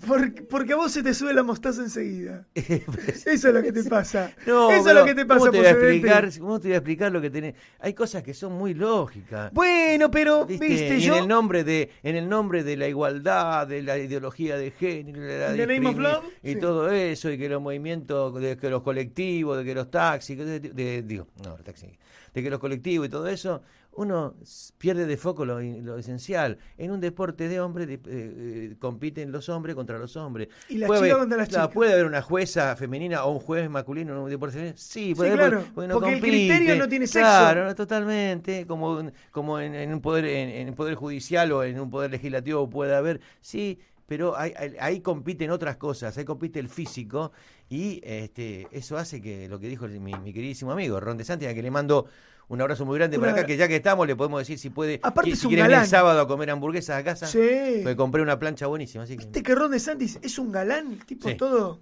Por- 0.06 0.46
porque 0.48 0.72
a 0.74 0.76
vos 0.76 0.92
se 0.92 1.02
te 1.02 1.14
sube 1.14 1.32
la 1.32 1.42
mostaza 1.42 1.82
enseguida. 1.82 2.46
Eso 2.54 3.48
es 3.48 3.54
lo 3.54 3.62
que 3.62 3.72
te 3.72 3.84
pasa. 3.84 4.32
No, 4.46 4.70
Eso 4.70 4.88
es 4.90 4.94
lo 4.94 5.04
que 5.04 5.14
te 5.14 5.24
pasa, 5.24 5.38
¿cómo 5.40 5.50
te, 5.52 5.58
voy 5.58 5.66
a 5.66 5.70
explicar, 5.70 6.28
¿Cómo 6.38 6.60
te 6.60 6.68
voy 6.68 6.74
a 6.74 6.78
explicar 6.78 7.12
lo 7.12 7.20
que 7.20 7.30
tenés? 7.30 7.54
Hay 7.78 7.94
cosas 7.94 8.22
que 8.22 8.34
son 8.34 8.52
muy 8.52 8.74
lógicas. 8.74 9.52
Bueno, 9.52 10.10
pero, 10.10 10.44
¿Viste? 10.46 10.66
viste, 10.68 11.00
yo. 11.00 11.14
en 11.16 11.22
el 11.22 11.28
nombre 11.28 11.64
de 11.64 11.90
en 12.02 12.16
el 12.16 12.28
nombre 12.28 12.62
de 12.64 12.76
la 12.76 12.88
igualdad, 12.88 13.66
de 13.66 13.82
la 13.82 13.96
ideología 13.98 14.41
de 14.50 14.70
género, 14.72 15.20
la 15.22 15.54
love, 15.54 16.24
y 16.42 16.52
sí. 16.54 16.58
todo 16.60 16.90
eso, 16.90 17.30
y 17.30 17.38
que 17.38 17.48
los 17.48 17.62
movimientos, 17.62 18.34
de 18.40 18.56
que 18.56 18.68
los 18.70 18.82
colectivos, 18.82 19.58
de 19.58 19.64
que 19.64 19.74
los 19.74 19.90
taxis, 19.90 20.36
de- 20.38 20.60
de- 20.60 21.02
digo, 21.02 21.26
no, 21.44 21.50
los 21.50 21.64
taxis, 21.64 21.90
de 22.34 22.42
que 22.42 22.50
los 22.50 22.58
colectivos 22.58 23.06
y 23.06 23.10
todo 23.10 23.26
eso, 23.28 23.62
uno 23.94 24.34
pierde 24.78 25.04
de 25.04 25.18
foco 25.18 25.44
lo, 25.44 25.60
lo 25.60 25.98
esencial. 25.98 26.56
En 26.78 26.92
un 26.92 26.98
deporte 27.00 27.46
de 27.46 27.60
hombres 27.60 27.86
de- 27.86 27.94
eh, 27.96 28.00
eh, 28.06 28.76
compiten 28.78 29.30
los 29.30 29.50
hombres 29.50 29.74
contra 29.76 29.98
los 29.98 30.16
hombres. 30.16 30.48
Y 30.70 30.78
las 30.78 30.86
Puede 30.86 31.00
haber- 31.00 31.18
contra 31.18 31.36
las 31.36 31.48
chicas. 31.50 31.68
¿Puede 31.68 31.92
haber 31.92 32.06
una 32.06 32.22
jueza 32.22 32.74
femenina 32.74 33.22
o 33.26 33.32
un 33.32 33.40
juez 33.40 33.68
masculino 33.68 34.14
en 34.14 34.18
un 34.20 34.30
deporte 34.30 34.54
femenino? 34.54 34.78
Sí, 34.78 35.08
Sí, 35.10 35.14
puede 35.14 35.32
haber, 35.32 35.50
claro, 35.50 35.64
porque 35.74 35.88
no 35.88 35.94
porque 35.96 36.08
el 36.14 36.20
compite. 36.20 36.36
criterio 36.48 36.76
no 36.76 36.88
tiene 36.88 37.06
sexo. 37.06 37.20
Claro, 37.28 37.64
no, 37.66 37.74
totalmente, 37.74 38.66
como, 38.66 39.10
como 39.30 39.60
en, 39.60 39.74
en 39.74 39.92
un 39.92 40.00
poder 40.00 40.24
en, 40.24 40.48
en 40.48 40.68
un 40.70 40.74
poder 40.74 40.94
judicial 40.94 41.52
o 41.52 41.62
en 41.62 41.78
un 41.78 41.90
poder 41.90 42.10
legislativo 42.12 42.70
puede 42.70 42.94
haber, 42.96 43.20
sí, 43.42 43.78
pero 44.12 44.34
ahí 44.36 45.00
compiten 45.00 45.50
otras 45.50 45.78
cosas, 45.78 46.18
ahí 46.18 46.26
compite 46.26 46.58
el 46.60 46.68
físico 46.68 47.32
y 47.70 47.98
este 48.04 48.68
eso 48.70 48.98
hace 48.98 49.22
que 49.22 49.48
lo 49.48 49.58
que 49.58 49.68
dijo 49.68 49.88
mi, 49.88 50.12
mi 50.12 50.34
queridísimo 50.34 50.70
amigo 50.70 51.00
Ron 51.00 51.16
de 51.16 51.24
Santi, 51.24 51.46
a 51.46 51.54
que 51.54 51.62
le 51.62 51.70
mando 51.70 52.04
un 52.48 52.60
abrazo 52.60 52.84
muy 52.84 52.98
grande 52.98 53.18
por 53.18 53.26
Una- 53.28 53.38
acá, 53.38 53.46
que 53.46 53.56
ya 53.56 53.68
que 53.68 53.76
estamos 53.76 54.06
le 54.06 54.14
podemos 54.14 54.38
decir 54.40 54.58
si 54.58 54.68
puede, 54.68 55.00
Aparte 55.02 55.30
si, 55.30 55.48
si 55.48 55.54
el 55.58 55.86
sábado 55.86 56.20
a 56.20 56.28
comer 56.28 56.50
hamburguesas 56.50 57.00
a 57.00 57.02
casa, 57.02 57.26
Sí. 57.26 57.38
porque 57.82 57.96
compré 57.96 58.20
una 58.20 58.38
plancha 58.38 58.66
buenísima, 58.66 59.04
así 59.04 59.14
que... 59.16 59.24
Viste 59.24 59.42
que 59.42 59.54
Ron 59.54 59.70
DeSantis 59.70 60.18
es 60.20 60.38
un 60.38 60.52
galán, 60.52 60.92
el 60.92 61.06
tipo 61.06 61.30
Sí. 61.30 61.34
todo. 61.34 61.80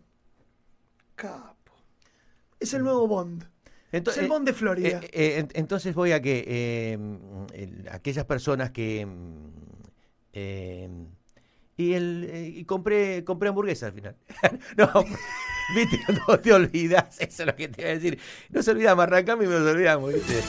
Capo. 1.16 1.72
Es 2.60 2.72
el 2.74 2.84
nuevo 2.84 3.08
Bond. 3.08 3.42
Ento- 3.90 4.10
es 4.12 4.18
el 4.18 4.28
Bond 4.28 4.46
de 4.46 4.52
Florida. 4.52 5.00
Eh, 5.02 5.10
eh, 5.12 5.42
ent- 5.42 5.50
entonces 5.54 5.96
voy 5.96 6.12
a 6.12 6.22
que 6.22 6.44
eh, 6.46 6.98
el- 7.54 7.88
aquellas 7.90 8.24
personas 8.24 8.70
que 8.70 9.04
y 11.80 11.94
el 11.94 12.28
eh, 12.30 12.52
y 12.56 12.64
compré 12.64 13.24
compré 13.24 13.48
hamburguesa 13.48 13.86
al 13.86 13.92
final. 13.92 14.14
no, 14.76 15.04
viste, 15.74 15.98
no 16.28 16.38
te 16.38 16.52
olvidas, 16.52 17.18
eso 17.18 17.42
es 17.42 17.46
lo 17.46 17.56
que 17.56 17.68
te 17.68 17.80
iba 17.80 17.90
a 17.90 17.94
decir. 17.94 18.18
No 18.50 18.62
se 18.62 18.70
olvidamos, 18.72 19.02
arrancamos 19.04 19.46
y 19.46 19.48
nos 19.48 19.62
olvidamos, 19.62 20.12
¿viste? 20.12 20.42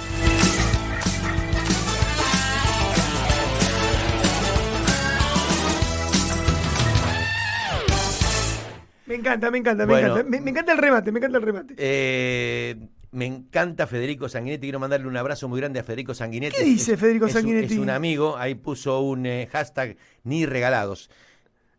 me 9.06 9.16
encanta, 9.16 9.52
me 9.52 9.58
encanta, 9.58 9.86
me 9.86 10.00
encanta. 10.00 10.24
Me, 10.24 10.42
me 10.42 10.50
encanta 10.52 10.72
el 10.74 10.78
remate, 10.78 11.12
me 11.12 11.20
encanta 11.20 11.38
el 11.38 11.44
remate. 11.44 11.74
Eh, 11.78 12.76
me 13.12 13.26
encanta 13.26 13.88
Federico 13.88 14.30
Sanguinetti. 14.30 14.62
Quiero 14.68 14.80
mandarle 14.80 15.08
un 15.08 15.18
abrazo 15.18 15.48
muy 15.50 15.60
grande 15.60 15.80
a 15.80 15.84
Federico 15.84 16.14
Sanguinetti. 16.14 16.56
¿Qué 16.58 16.64
dice 16.64 16.94
Es- 16.94 17.00
Federico 17.00 17.26
es 17.26 17.36
un- 17.36 17.42
Sanguinetti? 17.42 17.74
Es 17.74 17.80
un 17.80 17.90
amigo. 17.90 18.38
Ahí 18.38 18.56
puso 18.56 19.02
un 19.02 19.26
eh, 19.26 19.48
hashtag 19.52 19.98
ni 20.24 20.46
regalados. 20.46 21.10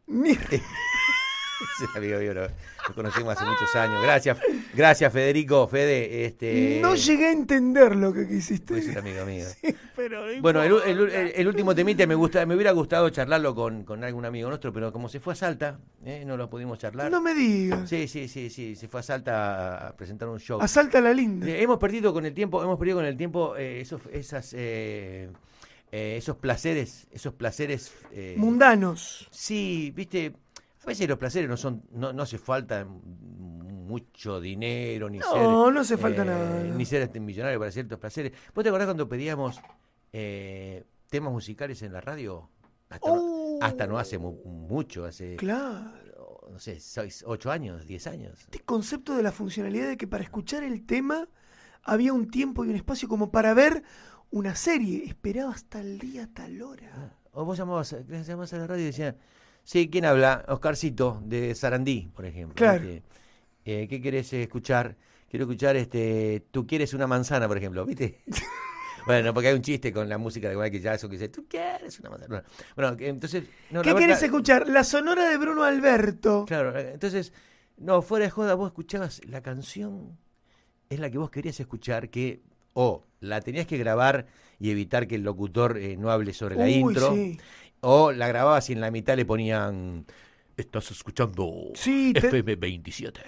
Ni- 0.07 0.37
Sí, 1.79 1.85
amigo 1.97 2.19
mío, 2.19 2.35
lo, 2.35 2.43
lo 2.43 2.95
conocemos 2.95 3.35
hace 3.37 3.45
muchos 3.45 3.75
años. 3.77 4.03
Gracias, 4.03 4.39
gracias 4.75 5.13
Federico, 5.13 5.67
Fede. 5.69 6.25
Este, 6.27 6.79
No 6.83 6.95
llegué 6.95 7.27
a 7.27 7.33
entender 7.33 7.97
lo 7.97 8.13
que 8.13 8.27
quisiste. 8.29 8.79
Es 8.79 8.89
un 8.89 8.99
amigo 8.99 9.25
mío. 9.25 9.47
Pero 9.97 10.23
Bueno, 10.41 10.63
el, 10.63 10.71
importa. 10.73 10.91
el- 10.91 11.01
el- 11.11 11.33
el 11.37 11.49
último 11.49 11.75
temite 11.75 12.07
me 12.07 12.15
gusta, 12.15 12.45
me 12.47 12.55
hubiera 12.55 12.73
gustado 12.73 13.09
charlarlo 13.11 13.55
con, 13.55 13.85
con 13.85 14.03
algún 14.05 14.25
amigo 14.25 14.49
nuestro, 14.49 14.73
pero 14.73 14.93
como 14.93 15.09
se 15.09 15.21
fue 15.21 15.33
a 15.35 15.37
Salta, 15.37 15.79
eh, 16.05 16.25
no 16.27 16.37
lo 16.37 16.49
pudimos 16.51 16.79
charlar. 16.79 17.11
No 17.11 17.21
me 17.21 17.35
digas. 17.35 17.89
Sí, 17.89 18.09
sí, 18.09 18.29
sí, 18.29 18.51
sí, 18.51 18.75
se 18.77 18.89
fue 18.89 19.01
a 19.01 19.03
Salta 19.03 19.77
a, 19.85 19.89
a 19.89 19.97
presentar 19.97 20.29
un 20.29 20.39
show. 20.41 20.61
Asalta 20.61 21.01
la 21.01 21.13
linda. 21.13 21.47
Eh, 21.47 21.63
hemos 21.63 21.79
perdido 21.79 22.13
con 22.13 22.25
el 22.27 22.35
tiempo, 22.35 22.63
hemos 22.63 22.79
perdido 22.79 22.99
con 22.99 23.07
el 23.07 23.17
tiempo 23.17 23.57
eh, 23.57 23.81
esos, 23.81 24.01
esas, 24.13 24.55
eh, 24.57 25.29
esos 25.91 26.37
placeres, 26.37 27.07
esos 27.13 27.35
placeres. 27.35 27.93
eh, 28.13 28.35
Mundanos. 28.39 29.29
Sí, 29.31 29.93
viste, 29.95 30.33
a 30.83 30.87
veces 30.87 31.09
los 31.09 31.19
placeres 31.19 31.49
no 31.49 31.57
son, 31.57 31.83
no, 31.93 32.13
no 32.13 32.23
hace 32.23 32.39
falta 32.39 32.85
mucho 32.85 34.41
dinero, 34.41 35.09
ni 35.11 35.19
No, 35.19 35.33
ser. 35.33 35.43
eh, 35.43 35.45
no 35.45 35.81
hace 35.81 35.97
falta 35.97 36.25
nada. 36.25 36.63
Ni 36.63 36.85
ser 36.85 37.03
este 37.03 37.21
millonario 37.21 37.59
para 37.59 37.71
ciertos 37.71 37.99
placeres. 37.99 38.33
¿Vos 38.55 38.63
te 38.63 38.69
acordás 38.69 38.87
cuando 38.87 39.09
pedíamos 39.09 39.61
eh, 40.13 40.85
temas 41.09 41.33
musicales 41.33 41.83
en 41.83 41.93
la 41.93 42.01
radio? 42.01 42.49
Hasta, 42.89 43.09
no, 43.09 43.15
Oh. 43.21 43.59
hasta 43.63 43.87
no 43.87 43.99
hace 43.99 44.19
mu- 44.19 44.43
mucho, 44.45 45.05
hace, 45.05 45.37
Claro. 45.37 46.41
no 46.51 46.59
sé, 46.59 46.79
seis, 46.81 47.25
ocho 47.27 47.51
años, 47.51 47.87
diez 47.87 48.07
años. 48.07 48.39
Este 48.41 48.61
concepto 48.61 49.15
de 49.17 49.23
la 49.23 49.33
funcionalidad 49.33 49.89
de 49.89 49.97
que 49.97 50.07
para 50.07 50.23
escuchar 50.25 50.63
el 50.63 50.85
tema 50.85 51.29
había 51.85 52.13
un 52.13 52.31
tiempo 52.31 52.65
y 52.65 52.69
un 52.69 52.77
espacio 52.77 53.09
como 53.09 53.31
para 53.31 53.55
ver 53.55 53.83
una 54.31 54.55
serie. 54.55 55.05
Esperaba 55.07 55.53
hasta 55.53 55.81
el 55.81 55.99
día, 55.99 56.29
tal 56.33 56.61
hora. 56.63 57.17
O 57.33 57.45
vos 57.47 57.57
llamabas, 57.57 57.97
llamabas 58.09 58.53
a 58.53 58.59
la 58.59 58.67
radio 58.67 58.83
y 58.83 58.87
decían, 58.87 59.17
sí, 59.65 59.89
¿quién 59.91 60.05
habla? 60.05 60.45
Oscarcito, 60.49 61.23
de 61.25 61.55
Sarandí, 61.55 62.11
por 62.15 62.25
ejemplo. 62.27 62.55
Claro. 62.55 62.85
Eh, 63.65 63.87
¿Qué 63.89 64.01
querés 64.01 64.33
escuchar? 64.33 64.97
Quiero 65.29 65.45
escuchar, 65.45 65.77
este, 65.77 66.45
tú 66.51 66.67
quieres 66.67 66.93
una 66.95 67.07
manzana, 67.07 67.49
por 67.49 67.57
ejemplo, 67.57 67.87
¿viste? 67.87 68.21
bueno, 69.07 69.33
porque 69.33 69.49
hay 69.49 69.55
un 69.55 69.63
chiste 69.63 69.93
con 69.93 70.09
la 70.09 70.19
música 70.19 70.49
de 70.49 70.57
Michael 70.57 70.83
Jackson 70.83 71.09
que 71.09 71.17
dice, 71.17 71.29
tú 71.29 71.47
quieres 71.49 71.99
una 72.01 72.11
manzana. 72.11 72.45
Bueno, 72.77 72.97
que 72.97 73.09
entonces... 73.09 73.45
no, 73.71 73.83
¿Qué 73.83 73.95
verdad- 73.95 74.23
escuchar? 74.23 74.69
La 74.69 74.85
sonora 74.85 75.29
de 75.29 75.39
Bruno 75.39 75.63
Alberto. 75.63 76.45
Claro, 76.47 76.77
eh, 76.79 76.91
entonces, 76.95 77.33
no, 77.79 78.03
fuera 78.03 78.27
de 78.27 78.31
joda, 78.31 78.55
vos 78.55 78.69
escuchabas 78.69 79.25
la 79.25 79.43
canción, 79.43 80.19
es 80.91 81.01
la 81.01 81.09
que 81.11 81.19
vos 81.19 81.31
querías 81.31 81.59
escuchar, 81.61 82.11
que 82.11 82.43
o 82.75 83.05
la 83.21 83.41
tenías 83.41 83.67
que 83.67 83.79
grabar 83.79 84.27
y 84.59 84.71
evitar 84.71 85.07
que 85.07 85.17
el 85.17 85.23
locutor 85.23 85.79
eh, 85.79 85.97
no 85.97 86.11
hable 86.11 86.33
sobre 86.33 86.57
la 86.57 86.69
intro, 86.69 87.15
sí. 87.15 87.39
O 87.83 88.13
la 88.13 88.29
grababas 88.29 88.71
y 88.71 88.73
en 88.75 88.81
la 88.81 88.91
mitad 88.91 89.17
le 89.17 89.25
ponían, 89.25 90.07
estás 90.57 90.91
escuchando 90.93 91.71
Sí, 91.75 92.13
te- 92.13 92.27
FM 92.27 92.57
27, 92.57 93.21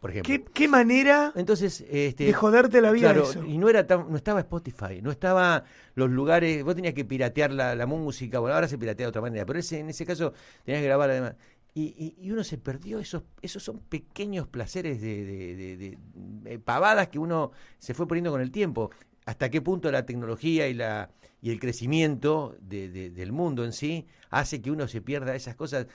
por 0.00 0.10
ejemplo. 0.10 0.28
¿Qué, 0.28 0.44
qué 0.52 0.66
manera 0.68 1.32
Entonces, 1.36 1.84
este, 1.88 2.24
de 2.24 2.32
joderte 2.32 2.80
la 2.80 2.90
vida 2.90 3.12
Claro, 3.12 3.30
eso. 3.30 3.44
y 3.44 3.58
no 3.58 3.68
era 3.68 3.86
tan, 3.86 4.10
no 4.10 4.16
estaba 4.16 4.40
Spotify, 4.40 5.00
no 5.02 5.10
estaba 5.12 5.64
los 5.94 6.10
lugares, 6.10 6.64
vos 6.64 6.74
tenías 6.74 6.94
que 6.94 7.04
piratear 7.04 7.52
la, 7.52 7.74
la 7.76 7.86
música, 7.86 8.40
bueno, 8.40 8.54
ahora 8.56 8.66
se 8.68 8.76
piratea 8.76 9.06
de 9.06 9.08
otra 9.10 9.22
manera, 9.22 9.46
pero 9.46 9.58
ese, 9.60 9.78
en 9.78 9.88
ese 9.90 10.04
caso 10.04 10.32
tenías 10.64 10.82
que 10.82 10.86
grabar 10.88 11.10
además. 11.10 11.36
Y, 11.72 11.94
y- 11.96 12.16
y 12.26 12.30
uno 12.32 12.42
se 12.42 12.58
perdió 12.58 12.98
esos, 12.98 13.22
esos 13.42 13.62
son 13.62 13.78
pequeños 13.80 14.48
placeres 14.48 15.00
de, 15.00 15.24
de- 15.24 15.54
de- 15.56 15.76
de- 15.76 15.98
de 16.50 16.58
pavadas 16.58 17.08
que 17.08 17.18
uno 17.20 17.52
se 17.78 17.94
fue 17.94 18.08
poniendo 18.08 18.30
con 18.32 18.40
el 18.40 18.50
tiempo. 18.50 18.90
Hasta 19.26 19.50
qué 19.50 19.60
punto 19.60 19.92
la 19.92 20.06
tecnología 20.06 20.66
y 20.68 20.74
la 20.74 21.10
y 21.46 21.50
el 21.52 21.60
crecimiento 21.60 22.56
de- 22.60 22.88
de- 22.88 23.10
del 23.10 23.30
mundo 23.30 23.64
en 23.64 23.72
sí 23.72 24.04
hace 24.30 24.60
que 24.60 24.72
uno 24.72 24.88
se 24.88 25.00
pierda 25.00 25.36
esas 25.36 25.54
cosas 25.54 25.86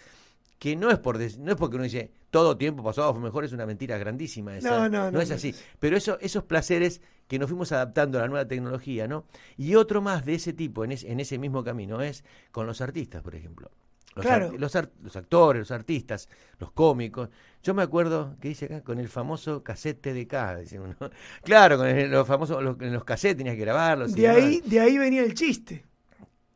que 0.57 0.77
no 0.77 0.89
es 0.89 0.97
por 0.97 1.17
no 1.19 1.51
es 1.51 1.57
porque 1.57 1.75
uno 1.75 1.83
dice 1.83 2.09
todo 2.29 2.55
tiempo 2.55 2.81
pasado 2.83 3.11
fue 3.13 3.21
mejor 3.21 3.43
es 3.43 3.51
una 3.51 3.65
mentira 3.65 3.97
grandísima 3.97 4.55
esa. 4.55 4.87
No, 4.87 4.89
no, 4.89 5.11
no, 5.11 5.19
es 5.19 5.27
no 5.29 5.35
así 5.35 5.49
es. 5.49 5.61
pero 5.77 5.97
eso, 5.97 6.17
esos 6.21 6.45
placeres 6.45 7.01
que 7.27 7.37
nos 7.37 7.49
fuimos 7.49 7.73
adaptando 7.73 8.17
a 8.17 8.21
la 8.21 8.27
nueva 8.29 8.47
tecnología, 8.47 9.09
¿no? 9.09 9.25
Y 9.57 9.75
otro 9.75 10.01
más 10.01 10.23
de 10.23 10.35
ese 10.35 10.53
tipo, 10.53 10.85
en, 10.85 10.93
es- 10.93 11.03
en 11.03 11.19
ese 11.19 11.37
mismo 11.37 11.65
camino, 11.65 12.01
es 12.01 12.23
con 12.53 12.65
los 12.65 12.79
artistas, 12.79 13.21
por 13.21 13.35
ejemplo. 13.35 13.69
Los, 14.15 14.25
Claro. 14.25 14.47
ar- 14.47 14.59
los, 14.59 14.73
los 15.01 15.15
actores, 15.15 15.59
los 15.61 15.71
artistas, 15.71 16.27
los 16.59 16.71
cómicos. 16.71 17.29
Yo 17.63 17.73
me 17.73 17.81
acuerdo 17.83 18.35
que 18.41 18.49
dice 18.49 18.65
acá 18.65 18.81
con 18.83 18.99
el 18.99 19.07
famoso 19.07 19.63
cassette 19.63 20.01
TDK, 20.01 20.59
dice 20.59 20.79
uno. 20.79 20.95
Claro, 21.43 21.77
con 21.77 21.87
el- 21.87 22.11
los 22.11 22.27
famosos, 22.27 22.61
los, 22.63 22.79
en 22.81 22.93
los 22.93 23.03
cassettes 23.03 23.37
tenías 23.37 23.55
que 23.55 23.61
grabarlos. 23.61 24.13
De 24.13 24.21
demás. 24.23 24.37
ahí, 24.37 24.61
de 24.65 24.79
ahí 24.79 24.97
venía 24.97 25.23
el 25.23 25.33
chiste. 25.33 25.85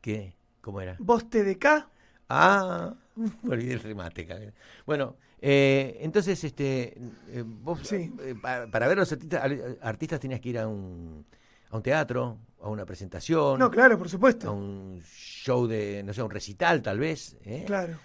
¿Qué? 0.02 0.36
¿Cómo 0.62 0.82
era? 0.82 0.96
Vos 1.00 1.30
TDK, 1.30 1.88
Ah, 2.30 2.94
me 3.44 3.54
olvidé 3.54 3.74
el 3.74 3.80
remate. 3.82 4.54
Bueno, 4.86 5.16
eh, 5.40 5.98
entonces, 6.02 6.44
este, 6.44 6.98
eh, 7.30 7.44
vos, 7.46 7.80
Sí. 7.84 8.12
eh, 8.22 8.36
pa- 8.42 8.68
para, 8.68 8.88
ver 8.88 8.98
los 8.98 9.12
artistas, 9.12 9.44
artistas 9.82 10.20
tenías 10.20 10.40
que 10.42 10.50
ir 10.50 10.60
a 10.60 10.68
un, 10.68 11.26
a 11.70 11.78
un 11.78 11.84
teatro, 11.84 12.40
a 12.66 12.70
una 12.70 12.86
presentación, 12.86 13.60
no, 13.60 13.70
claro, 13.70 13.98
por 13.98 14.08
a 14.08 14.10
supuesto. 14.10 14.52
un 14.52 15.00
show 15.06 15.68
de, 15.68 16.02
no 16.04 16.14
sé, 16.14 16.24
un 16.24 16.32
recital 16.32 16.82
tal 16.82 16.98
vez. 17.00 17.38
¿eh? 17.46 17.64
Claro. 17.66 17.98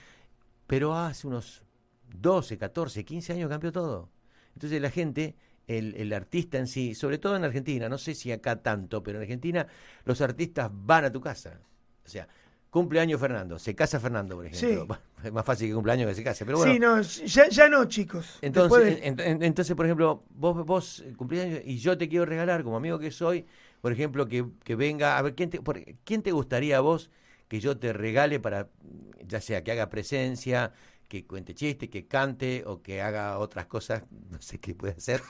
Pero 0.66 0.94
hace 0.94 1.26
unos 1.26 1.62
12, 2.14 2.58
14, 2.58 3.04
15 3.04 3.32
años 3.32 3.48
cambió 3.48 3.72
todo. 3.72 4.10
Entonces 4.54 4.80
la 4.82 4.90
gente, 4.90 5.34
el, 5.66 5.94
el 5.96 6.12
artista 6.12 6.58
en 6.58 6.66
sí, 6.66 6.94
sobre 6.94 7.16
todo 7.18 7.36
en 7.36 7.44
Argentina, 7.44 7.88
no 7.88 7.96
sé 7.98 8.14
si 8.14 8.30
acá 8.32 8.56
tanto, 8.62 9.02
pero 9.02 9.18
en 9.18 9.22
Argentina 9.22 9.66
los 10.04 10.20
artistas 10.20 10.70
van 10.72 11.06
a 11.06 11.10
tu 11.12 11.20
casa. 11.20 11.58
O 12.04 12.08
sea, 12.08 12.28
cumpleaños 12.68 13.18
Fernando, 13.20 13.58
se 13.58 13.74
casa 13.74 13.98
Fernando, 13.98 14.36
por 14.36 14.46
ejemplo. 14.46 14.94
Sí. 14.94 15.00
Es 15.24 15.32
más 15.32 15.44
fácil 15.44 15.68
que 15.68 15.74
cumpleaños 15.74 16.08
que 16.08 16.14
se 16.14 16.24
case, 16.24 16.46
pero 16.46 16.56
bueno. 16.58 16.72
Sí, 16.72 16.78
no, 16.78 17.00
ya, 17.02 17.46
ya 17.50 17.68
no, 17.68 17.84
chicos. 17.86 18.38
Entonces, 18.40 18.84
Después 18.86 19.00
de- 19.02 19.06
en- 19.08 19.20
en- 19.36 19.42
entonces, 19.42 19.76
por 19.76 19.84
ejemplo, 19.84 20.24
vos, 20.30 20.64
vos 20.64 21.00
eh, 21.00 21.12
cumplís 21.14 21.42
años 21.42 21.60
y 21.64 21.76
yo 21.78 21.98
te 21.98 22.08
quiero 22.08 22.24
regalar, 22.24 22.62
como 22.62 22.78
amigo 22.78 22.98
que 22.98 23.10
soy, 23.10 23.44
por 23.80 23.92
ejemplo, 23.92 24.26
que, 24.26 24.44
que 24.64 24.74
venga, 24.76 25.18
a 25.18 25.22
ver, 25.22 25.34
¿quién 25.34 25.50
te, 25.50 25.60
por- 25.60 25.82
¿quién 26.04 26.22
te 26.22 26.32
gustaría 26.32 26.78
a 26.78 26.80
vos 26.80 27.10
que 27.48 27.60
yo 27.60 27.76
te 27.78 27.92
regale 27.92 28.38
para, 28.40 28.68
ya 29.26 29.40
sea 29.40 29.62
que 29.64 29.72
haga 29.72 29.88
presencia, 29.90 30.72
que 31.08 31.26
cuente 31.26 31.54
chistes, 31.54 31.88
que 31.88 32.06
cante 32.06 32.62
o 32.66 32.82
que 32.82 33.02
haga 33.02 33.38
otras 33.38 33.66
cosas, 33.66 34.04
no 34.30 34.40
sé 34.40 34.58
qué 34.58 34.74
puede 34.74 34.94
hacer, 34.94 35.20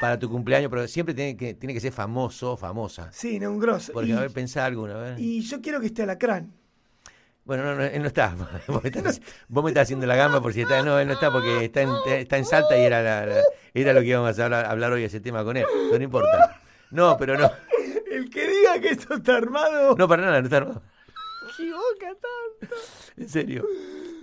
para 0.00 0.18
tu 0.18 0.28
cumpleaños, 0.30 0.70
pero 0.70 0.86
siempre 0.88 1.14
tiene 1.14 1.36
que, 1.36 1.54
tiene 1.54 1.74
que 1.74 1.80
ser 1.80 1.92
famoso 1.92 2.52
o 2.52 2.56
famosa. 2.56 3.12
Sí, 3.12 3.38
no, 3.38 3.50
un 3.50 3.58
grosso. 3.58 3.92
Porque, 3.92 4.10
y, 4.10 4.12
a 4.12 4.20
ver, 4.20 4.30
pensá 4.30 4.64
alguno, 4.64 4.94
a 4.94 5.00
ver. 5.00 5.18
y 5.20 5.40
yo 5.42 5.60
quiero 5.60 5.80
que 5.80 5.86
esté 5.86 6.02
Alacrán. 6.02 6.52
Bueno, 7.44 7.62
no, 7.64 7.74
no, 7.74 7.84
él 7.84 8.00
no 8.00 8.08
está. 8.08 8.34
Vos 8.68 8.82
me 8.82 8.88
estás, 8.88 9.20
vos 9.48 9.62
me 9.62 9.68
estás 9.70 9.82
haciendo 9.82 10.06
la 10.06 10.16
gamba 10.16 10.40
por 10.40 10.54
si 10.54 10.62
está. 10.62 10.82
No, 10.82 10.98
él 10.98 11.06
no 11.06 11.12
está 11.12 11.30
porque 11.30 11.66
está 11.66 11.82
en, 11.82 11.90
está 12.06 12.38
en 12.38 12.44
Salta 12.46 12.74
y 12.78 12.80
era, 12.84 13.02
la- 13.02 13.26
la- 13.26 13.42
era 13.74 13.92
lo 13.92 14.00
que 14.00 14.06
íbamos 14.06 14.38
a 14.38 14.44
hablar, 14.44 14.64
hablar 14.64 14.92
hoy, 14.92 15.04
ese 15.04 15.20
tema 15.20 15.44
con 15.44 15.58
él. 15.58 15.66
Pero 15.70 15.98
no 15.98 16.04
importa. 16.04 16.60
No, 16.94 17.16
pero 17.18 17.36
no. 17.38 17.50
El 18.10 18.30
que 18.30 18.46
diga 18.46 18.80
que 18.80 18.90
esto 18.90 19.14
está 19.14 19.36
armado. 19.36 19.96
No, 19.96 20.06
para 20.08 20.22
nada, 20.22 20.38
no 20.40 20.44
está 20.46 20.58
armado. 20.58 20.82
equivoca 21.52 22.06
tanto. 22.60 22.74
En 23.16 23.28
serio. 23.28 23.66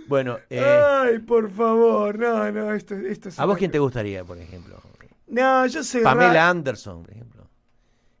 Bueno, 0.08 0.38
eh, 0.50 0.60
Ay, 0.60 1.18
por 1.20 1.50
favor. 1.50 2.18
No, 2.18 2.50
no, 2.50 2.72
esto, 2.72 2.94
esto 2.94 3.28
es 3.28 3.38
¿a 3.38 3.44
vos 3.44 3.56
quién 3.56 3.70
te 3.70 3.78
gustaría, 3.78 4.24
por 4.24 4.38
ejemplo? 4.38 4.80
No, 5.28 5.66
yo 5.66 5.82
soy 5.84 6.02
Pamela 6.02 6.32
ra- 6.32 6.48
Anderson, 6.50 7.02
por 7.02 7.12
ejemplo. 7.12 7.48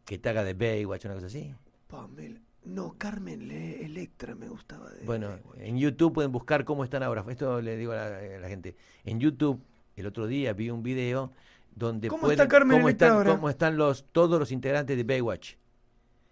Que 0.04 0.18
te 0.18 0.28
haga 0.28 0.44
de 0.44 0.54
Baywatch, 0.54 1.04
una 1.06 1.14
cosa 1.14 1.26
así. 1.26 1.54
Pamela. 1.88 2.40
No, 2.64 2.94
Carmen 2.96 3.48
Le- 3.48 3.84
Electra 3.84 4.34
me 4.36 4.48
gustaba 4.48 4.88
de. 4.90 5.04
Bueno, 5.04 5.30
en 5.56 5.78
YouTube 5.78 6.12
pueden 6.14 6.30
buscar 6.30 6.64
cómo 6.64 6.84
están 6.84 7.02
ahora. 7.02 7.24
Esto 7.28 7.60
le 7.60 7.76
digo 7.76 7.92
a 7.92 7.96
la, 7.96 8.06
a 8.18 8.40
la 8.40 8.48
gente. 8.48 8.76
En 9.04 9.18
YouTube, 9.18 9.60
el 9.96 10.06
otro 10.06 10.26
día 10.28 10.52
vi 10.52 10.70
un 10.70 10.82
video 10.82 11.32
donde 11.74 12.08
¿Cómo 12.08 12.22
pueden- 12.22 12.38
está 12.38 12.48
Carmen 12.48 12.78
cómo 12.78 12.88
están, 12.88 13.10
ahora? 13.12 13.30
cómo 13.32 13.48
están 13.50 13.76
los 13.76 14.04
todos 14.12 14.38
los 14.38 14.50
integrantes 14.52 14.96
de 14.96 15.04
Baywatch. 15.04 15.54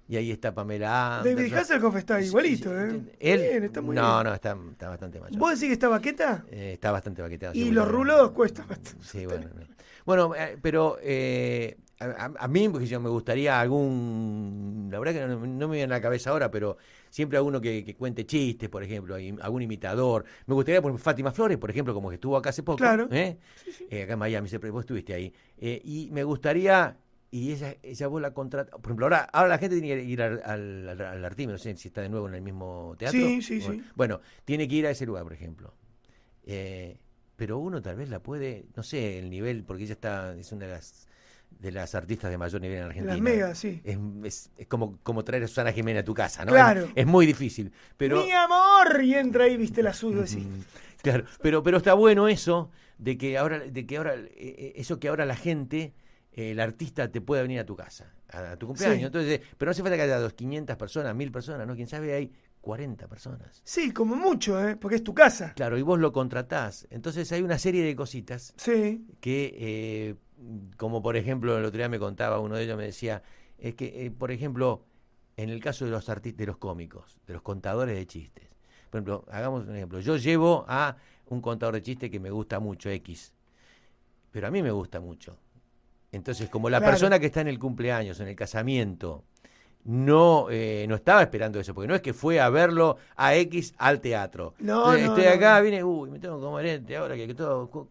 Y 0.08 0.16
ahí 0.16 0.32
está 0.32 0.52
Pamela 0.52 1.18
Anderson. 1.18 1.36
David 1.38 1.54
Hasselhoff 1.54 1.94
está 1.96 2.20
igualito, 2.20 2.76
¿eh? 2.76 3.00
Él, 3.20 3.40
Bien, 3.40 3.64
está 3.64 3.80
muy 3.80 3.94
no, 3.94 4.02
bien. 4.14 4.24
no, 4.24 4.34
está, 4.34 4.56
está 4.72 4.88
bastante 4.88 5.20
mayor. 5.20 5.38
¿Vos 5.38 5.50
decís 5.50 5.66
que 5.68 5.72
está 5.74 5.86
baqueta? 5.88 6.44
Eh, 6.50 6.72
está 6.74 6.90
bastante 6.90 7.22
baqueteado. 7.22 7.54
Y 7.54 7.70
los 7.70 7.86
rulos 7.86 8.32
cuestan 8.32 8.66
bastante. 8.66 9.04
Sí, 9.04 9.24
bueno. 9.26 9.46
no. 9.54 9.64
Bueno, 10.04 10.34
eh, 10.34 10.58
pero 10.60 10.96
eh, 11.00 11.76
a 12.00 12.48
mí 12.48 12.68
porque 12.70 12.86
yo 12.86 12.98
me 12.98 13.08
gustaría 13.08 13.60
algún, 13.60 14.88
la 14.90 14.98
verdad 14.98 15.12
que 15.14 15.26
no, 15.28 15.46
no 15.46 15.68
me 15.68 15.76
viene 15.76 15.94
a 15.94 15.98
la 15.98 16.02
cabeza 16.02 16.30
ahora, 16.30 16.50
pero 16.50 16.76
siempre 17.10 17.36
alguno 17.36 17.60
que, 17.60 17.84
que 17.84 17.94
cuente 17.96 18.24
chistes, 18.24 18.68
por 18.70 18.82
ejemplo, 18.82 19.16
algún 19.16 19.62
imitador. 19.62 20.24
Me 20.46 20.54
gustaría 20.54 20.80
por 20.80 20.96
Fátima 20.98 21.32
Flores, 21.32 21.58
por 21.58 21.70
ejemplo, 21.70 21.92
como 21.92 22.08
que 22.08 22.14
estuvo 22.14 22.36
acá 22.36 22.50
hace 22.50 22.62
poco, 22.62 22.78
Claro. 22.78 23.08
¿eh? 23.10 23.36
Eh, 23.90 24.04
acá 24.04 24.14
en 24.14 24.18
Miami, 24.18 24.48
siempre 24.48 24.70
vos 24.70 24.80
estuviste 24.84 25.12
ahí. 25.12 25.32
Eh, 25.58 25.80
y 25.84 26.08
me 26.12 26.24
gustaría, 26.24 26.96
y 27.30 27.52
ella, 27.52 27.76
ella 27.82 28.06
vos 28.06 28.22
la 28.22 28.32
contrata, 28.32 28.70
por 28.72 28.86
ejemplo, 28.86 29.06
ahora, 29.06 29.28
ahora 29.32 29.48
la 29.50 29.58
gente 29.58 29.78
tiene 29.80 30.00
que 30.02 30.08
ir 30.08 30.22
al, 30.22 30.40
al, 30.44 30.88
al, 30.88 31.00
al 31.00 31.24
Artime, 31.24 31.52
no 31.52 31.58
sé 31.58 31.76
si 31.76 31.88
está 31.88 32.00
de 32.00 32.08
nuevo 32.08 32.28
en 32.28 32.34
el 32.36 32.42
mismo 32.42 32.94
teatro. 32.98 33.18
Sí, 33.20 33.42
sí, 33.42 33.60
Bueno, 33.60 33.82
sí. 33.82 33.90
Bueno, 33.94 34.20
tiene 34.44 34.66
que 34.68 34.74
ir 34.76 34.86
a 34.86 34.90
ese 34.90 35.04
lugar, 35.04 35.24
por 35.24 35.32
ejemplo. 35.32 35.74
Eh, 36.44 36.96
pero 37.36 37.58
uno 37.58 37.80
tal 37.80 37.96
vez 37.96 38.08
la 38.10 38.22
puede, 38.22 38.66
no 38.76 38.82
sé, 38.82 39.18
el 39.18 39.30
nivel, 39.30 39.64
porque 39.64 39.84
ella 39.84 39.94
está, 39.94 40.34
es 40.36 40.52
una 40.52 40.66
de 40.66 40.72
las 40.72 41.08
de 41.58 41.72
las 41.72 41.94
artistas 41.94 42.30
de 42.30 42.38
mayor 42.38 42.60
nivel 42.60 42.78
en 42.78 42.84
Argentina. 42.84 43.12
Las 43.12 43.20
megas, 43.22 43.58
sí. 43.58 43.80
Es, 43.84 43.98
es- 44.24 44.50
es 44.56 44.66
como, 44.66 44.98
como 45.02 45.24
traer 45.24 45.44
a 45.44 45.48
Susana 45.48 45.72
Jiménez 45.72 46.02
a 46.02 46.04
tu 46.04 46.14
casa, 46.14 46.44
¿no? 46.44 46.52
Claro. 46.52 46.84
Es, 46.86 46.90
es 46.96 47.06
muy 47.06 47.26
difícil. 47.26 47.72
Pero, 47.96 48.24
Mi 48.24 48.32
amor. 48.32 49.02
Y 49.02 49.14
entra 49.14 49.44
ahí, 49.44 49.56
viste 49.56 49.82
la 49.82 49.92
suya 49.92 50.22
así. 50.22 50.38
Mm, 50.40 50.62
Claro, 51.02 51.24
pero, 51.42 51.62
pero 51.62 51.78
está 51.78 51.94
bueno 51.94 52.28
eso 52.28 52.70
de 52.98 53.16
que 53.16 53.38
ahora, 53.38 53.58
de 53.60 53.86
que 53.86 53.96
ahora, 53.96 54.14
eh, 54.16 54.28
eh, 54.36 54.72
eso 54.76 55.00
que 55.00 55.08
ahora 55.08 55.24
la 55.24 55.34
gente, 55.36 55.94
eh, 56.32 56.50
el 56.50 56.60
artista 56.60 57.10
te 57.10 57.22
pueda 57.22 57.40
venir 57.40 57.58
a 57.60 57.64
tu 57.64 57.74
casa, 57.74 58.12
a, 58.28 58.50
a 58.52 58.56
tu 58.58 58.66
cumpleaños. 58.66 58.98
Sí. 58.98 59.04
Entonces, 59.06 59.40
pero 59.56 59.68
no 59.68 59.70
hace 59.70 59.80
falta 59.82 59.96
que 59.96 60.02
haya 60.02 60.18
dos, 60.18 60.34
500 60.34 60.76
personas, 60.76 61.14
1000 61.14 61.32
personas, 61.32 61.66
¿no? 61.66 61.74
Quién 61.74 61.88
sabe, 61.88 62.12
hay 62.14 62.30
40 62.60 63.08
personas. 63.08 63.62
Sí, 63.64 63.92
como 63.92 64.14
mucho, 64.14 64.62
¿eh? 64.68 64.76
Porque 64.76 64.96
es 64.96 65.02
tu 65.02 65.14
casa. 65.14 65.54
Claro, 65.56 65.78
y 65.78 65.82
vos 65.82 65.98
lo 65.98 66.12
contratás. 66.12 66.86
Entonces 66.90 67.32
hay 67.32 67.40
una 67.40 67.58
serie 67.58 67.82
de 67.82 67.96
cositas 67.96 68.52
Sí. 68.58 69.06
que, 69.22 70.16
como 70.76 71.02
por 71.02 71.16
ejemplo, 71.16 71.56
el 71.58 71.64
otro 71.64 71.78
día 71.78 71.88
me 71.88 71.98
contaba 71.98 72.38
uno 72.40 72.56
de 72.56 72.64
ellos, 72.64 72.76
me 72.76 72.84
decía, 72.84 73.22
es 73.58 73.74
que, 73.74 74.06
eh, 74.06 74.10
por 74.10 74.30
ejemplo, 74.30 74.82
en 75.36 75.50
el 75.50 75.60
caso 75.62 75.84
de 75.84 75.90
los 75.90 76.08
artistas, 76.08 76.38
de 76.38 76.46
los 76.46 76.56
cómicos, 76.58 77.18
de 77.26 77.34
los 77.34 77.42
contadores 77.42 77.96
de 77.96 78.06
chistes. 78.06 78.48
Por 78.90 78.98
ejemplo, 78.98 79.24
hagamos 79.30 79.66
un 79.66 79.76
ejemplo. 79.76 80.00
Yo 80.00 80.16
llevo 80.16 80.64
a 80.68 80.96
un 81.26 81.40
contador 81.40 81.74
de 81.76 81.82
chistes 81.82 82.10
que 82.10 82.18
me 82.20 82.30
gusta 82.30 82.58
mucho, 82.58 82.90
X. 82.90 83.32
Pero 84.32 84.48
a 84.48 84.50
mí 84.50 84.62
me 84.62 84.70
gusta 84.70 85.00
mucho. 85.00 85.36
Entonces, 86.12 86.48
como 86.50 86.68
la 86.68 86.78
Claro. 86.78 86.92
persona 86.92 87.18
que 87.20 87.26
está 87.26 87.40
en 87.40 87.48
el 87.48 87.58
cumpleaños, 87.58 88.18
en 88.20 88.28
el 88.28 88.34
casamiento, 88.36 89.24
no, 89.84 90.48
eh, 90.50 90.86
no 90.88 90.96
estaba 90.96 91.22
esperando 91.22 91.58
eso, 91.60 91.72
porque 91.72 91.88
no 91.88 91.94
es 91.94 92.02
que 92.02 92.12
fue 92.12 92.40
a 92.40 92.50
verlo 92.50 92.96
a 93.16 93.34
X 93.36 93.74
al 93.78 94.00
teatro. 94.00 94.54
No, 94.58 94.92
Entonces, 94.92 95.06
no, 95.06 95.16
estoy 95.16 95.24
no, 95.24 95.36
acá, 95.36 95.58
no. 95.58 95.64
vine, 95.64 95.84
uy, 95.84 96.10
me 96.10 96.18
tengo 96.18 96.38
que 96.38 96.44
comer 96.44 96.66
este 96.66 96.96
ahora 96.96 97.14
que, 97.16 97.26
que 97.28 97.34
todo. 97.34 97.88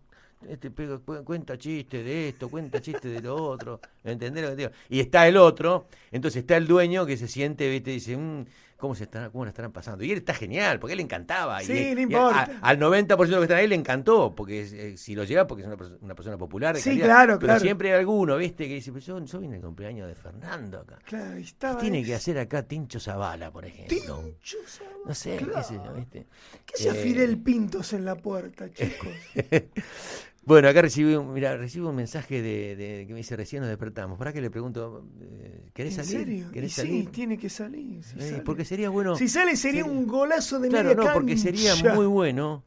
Este 0.47 0.71
pega- 0.71 0.99
cu- 0.99 1.23
cuenta 1.25 1.57
chiste 1.57 2.01
de 2.01 2.29
esto, 2.29 2.49
cuenta 2.49 2.81
chiste 2.81 3.09
de 3.09 3.21
lo 3.21 3.35
otro, 3.35 3.81
¿entendés 4.05 4.41
lo 4.43 4.49
que 4.51 4.55
te 4.55 4.61
digo? 4.63 4.71
Y 4.89 5.01
está 5.01 5.27
el 5.27 5.35
otro, 5.35 5.87
entonces 6.11 6.41
está 6.41 6.55
el 6.55 6.65
dueño 6.65 7.05
que 7.05 7.17
se 7.17 7.27
siente, 7.27 7.69
viste, 7.69 7.91
dice, 7.91 8.15
"Mm, 8.15 8.45
¿cómo 8.77 8.95
se 8.95 9.03
estará, 9.03 9.29
cómo 9.29 9.43
la 9.43 9.49
estarán 9.49 9.73
pasando? 9.73 10.01
Y 10.05 10.11
él 10.13 10.19
está 10.19 10.33
genial, 10.33 10.79
porque 10.79 10.93
él 10.93 10.97
le 10.99 11.03
encantaba. 11.03 11.59
Sí, 11.59 11.73
y, 11.91 11.93
no 11.93 11.99
y 11.99 12.03
importa. 12.03 12.59
a- 12.61 12.69
al 12.69 12.79
90% 12.79 13.35
de 13.35 13.35
los 13.35 13.39
que 13.41 13.53
están 13.53 13.57
ahí 13.57 13.67
le 13.67 13.75
encantó, 13.75 14.33
porque 14.33 14.61
eh, 14.61 14.95
si 14.97 15.13
lo 15.13 15.25
lleva, 15.25 15.45
porque 15.45 15.63
es 15.63 15.67
una, 15.67 15.75
perso- 15.75 15.97
una 15.99 16.15
persona 16.15 16.37
popular. 16.37 16.73
de 16.73 16.81
Sí, 16.81 16.91
calidad. 16.91 17.05
claro, 17.07 17.33
Pero 17.39 17.47
claro. 17.47 17.59
siempre 17.59 17.91
hay 17.91 17.99
alguno, 17.99 18.37
viste, 18.37 18.65
que 18.69 18.75
dice, 18.75 18.93
pero 18.93 19.03
yo, 19.05 19.25
yo 19.25 19.39
vine 19.39 19.57
al 19.57 19.61
cumpleaños 19.61 20.07
de 20.07 20.15
Fernando 20.15 20.79
acá. 20.79 20.99
Claro, 21.03 21.33
y 21.37 21.41
¿Qué 21.41 21.47
estaba. 21.49 21.81
tiene 21.81 22.01
que 22.01 22.15
hacer 22.15 22.39
acá 22.39 22.63
Tincho 22.63 23.01
Zavala, 23.01 23.51
por 23.51 23.65
ejemplo? 23.65 23.97
Tincho 24.23 24.57
Zavala, 24.65 24.95
No 25.05 25.13
sé, 25.13 25.37
qué 25.37 25.63
sé 25.63 25.73
yo. 25.83 25.93
¿viste? 25.95 26.25
¿Qué 26.65 26.73
hacía 26.75 26.91
Eh, 26.93 27.03
Fidel 27.03 27.37
Pintos 27.39 27.91
en 27.91 28.05
la 28.05 28.15
puerta, 28.15 28.71
chicos? 28.71 29.09
Bueno, 30.49 30.67
acá 30.67 30.81
recibí 30.81 31.13
un, 31.13 31.31
mira, 31.31 31.55
recibo 31.57 31.89
un 31.89 31.95
mensaje 31.95 32.41
de, 32.41 32.75
de- 32.75 33.05
que 33.05 33.13
me 33.13 33.19
dice 33.19 33.35
recién 33.37 33.61
nos 33.61 33.69
despertamos. 33.69 34.17
¿Para 34.17 34.33
qué 34.33 34.41
le 34.41 34.49
pregunto? 34.49 35.05
eh, 35.21 35.69
¿Querés 35.75 35.95
¿En 35.99 36.05
salir? 36.05 36.21
serio? 36.25 36.51
¿Querés 36.51 36.71
Y 36.71 36.73
sí, 36.73 36.81
salir? 36.87 37.11
tiene 37.11 37.37
que 37.37 37.49
salir. 37.49 38.03
si 38.03 38.17
Eh, 38.17 38.29
sale. 38.31 38.41
porque 38.41 38.65
sería 38.65 38.89
bueno. 38.89 39.15
Si 39.15 39.27
sale 39.27 39.55
sería 39.55 39.83
sería- 39.83 39.99
un 39.99 40.07
golazo 40.07 40.59
de 40.59 40.69
Claro, 40.69 40.89
media 40.89 41.03
no, 41.05 41.13
porque 41.13 41.37
sería 41.37 41.73
cancha. 41.75 41.93
muy 41.93 42.07
bueno 42.07 42.63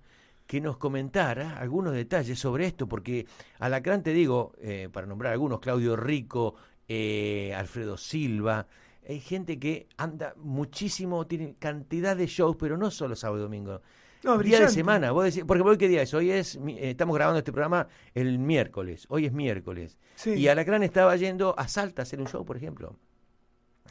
que 0.47 0.61
nos 0.61 0.77
comentara 0.77 1.59
algunos 1.59 1.93
detalles 1.93 2.39
sobre 2.39 2.67
esto, 2.67 2.87
porque 2.89 3.27
Alacrán, 3.59 4.05
te 4.05 4.13
digo, 4.13 4.53
eh, 4.61 4.89
para 4.93 5.09
nombrar 5.09 5.33
algunos, 5.33 5.59
Claudio 5.59 5.97
Rico, 5.97 6.55
eh, 6.87 7.53
Alfredo 7.57 7.97
Silva, 7.97 8.69
hay 9.09 9.19
gente 9.19 9.59
que 9.59 9.89
anda 9.97 10.35
muchísimo, 10.37 11.27
tiene 11.27 11.57
cantidad 11.59 12.17
de 12.17 12.29
shows, 12.29 12.55
pero 12.57 12.77
no 12.79 12.93
solo 12.93 13.17
sábado 13.17 13.41
y 13.41 13.43
domingo. 13.43 13.81
No, 14.25 14.39
día 14.39 14.61
de 14.61 14.69
semana, 14.69 15.11
vos 15.11 15.25
decís, 15.25 15.43
porque 15.47 15.63
hoy 15.63 15.77
qué 15.77 15.89
día 15.89 16.03
es, 16.03 16.15
hoy 16.15 16.31
es, 16.31 16.55
eh, 16.57 16.91
estamos 16.91 17.15
grabando 17.17 17.39
este 17.39 17.51
programa 17.53 17.89
el 18.15 18.39
miércoles, 18.39 19.07
hoy 19.09 19.27
es 19.27 19.33
miércoles. 19.33 19.99
Sí. 20.15 20.31
Y 20.35 20.49
Alacrán 20.49 20.83
estaba 20.85 21.17
yendo 21.17 21.55
a 21.59 21.67
Salta 21.67 22.03
a 22.03 22.05
hacer 22.05 22.21
un 22.21 22.27
show, 22.29 22.45
por 22.45 22.57
ejemplo. 22.57 22.97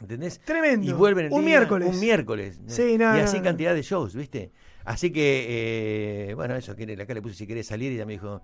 ¿Entendés? 0.00 0.40
Tremendo. 0.40 0.88
Y 0.88 0.92
vuelven 0.94 1.26
el 1.26 1.32
Un 1.32 1.40
día- 1.44 1.58
miércoles. 1.58 1.88
Un 1.94 2.00
miércoles. 2.00 2.58
¿no? 2.60 2.70
Sí, 2.70 2.96
no, 2.96 3.14
y 3.16 3.20
así 3.20 3.38
no. 3.38 3.44
cantidad 3.44 3.74
de 3.74 3.82
shows, 3.82 4.14
¿viste? 4.14 4.52
Así 4.84 5.12
que, 5.12 6.28
eh, 6.30 6.34
bueno, 6.34 6.56
eso, 6.56 6.74
que 6.74 6.90
acá 7.00 7.12
le 7.14 7.20
puse 7.22 7.34
si 7.34 7.46
querés 7.46 7.66
salir 7.66 7.92
y 7.92 7.96
ella 7.96 8.06
me 8.06 8.14
dijo... 8.14 8.40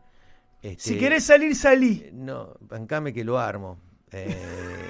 este, 0.62 0.82
Si 0.82 0.98
querés 0.98 1.24
salir, 1.24 1.56
salí. 1.56 2.02
eh, 2.04 2.10
No, 2.12 2.54
bancame 2.60 3.12
que 3.14 3.24
lo 3.24 3.38
armo. 3.38 3.80
Eh, 4.12 4.36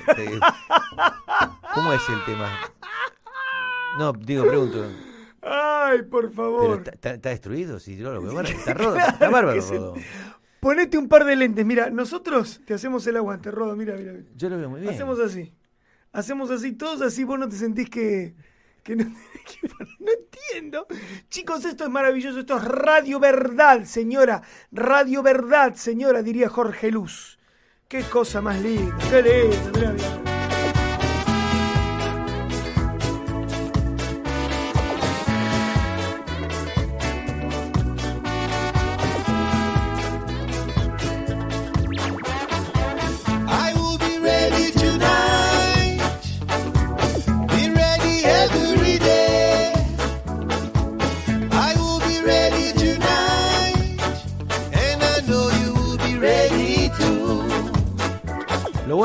te- 0.16 0.38
¿Cómo 1.74 1.92
es 1.92 2.02
el 2.08 2.24
tema? 2.26 2.50
No, 3.98 4.12
digo, 4.12 4.44
pregunto. 4.46 4.84
Ay, 5.42 6.02
por 6.02 6.32
favor. 6.32 6.78
está, 6.78 6.90
está- 6.92 7.14
está 7.14 7.28
destruido, 7.30 7.78
si 7.78 7.96
yo 7.96 8.12
lo 8.12 8.22
veo. 8.22 8.40
Está, 8.40 8.74
roto, 8.74 8.98
está 8.98 9.28
bárbaro, 9.30 9.60
se- 9.62 9.74
Rodo. 9.76 9.94
Ponete 10.60 10.98
un 10.98 11.08
par 11.08 11.24
de 11.24 11.36
lentes. 11.36 11.64
Mira, 11.64 11.88
nosotros 11.90 12.60
te 12.66 12.74
hacemos 12.74 13.06
el 13.06 13.16
aguante, 13.16 13.50
Rodo. 13.50 13.76
Mira, 13.76 13.94
mira. 13.96 14.12
mira. 14.12 14.24
Yo 14.34 14.48
lo 14.48 14.58
veo 14.58 14.68
muy 14.70 14.80
bien. 14.80 14.92
Hacemos 14.92 15.20
así. 15.20 15.54
Hacemos 16.12 16.50
así, 16.50 16.72
todos 16.72 17.00
así, 17.02 17.22
vos 17.24 17.38
no 17.38 17.48
te 17.48 17.54
sentís 17.56 17.88
que. 17.88 18.34
que 18.82 18.96
no, 18.96 19.04
que- 19.46 19.68
no 20.00 20.10
entiendo. 20.12 20.86
Chicos, 21.28 21.64
esto 21.64 21.84
es 21.84 21.90
maravilloso. 21.90 22.40
Esto 22.40 22.56
es 22.56 22.64
Radio 22.64 23.20
Verdad, 23.20 23.84
señora. 23.84 24.42
Radio 24.72 25.22
Verdad, 25.22 25.74
señora, 25.74 26.22
diría 26.22 26.48
Jorge 26.48 26.90
Luz. 26.90 27.38
Qué 27.86 28.02
cosa 28.02 28.40
más 28.42 28.60
linda. 28.60 28.96
Qué 29.10 29.22
lindo. 29.22 29.70
Mirá, 29.78 29.92
mirá. 29.92 30.27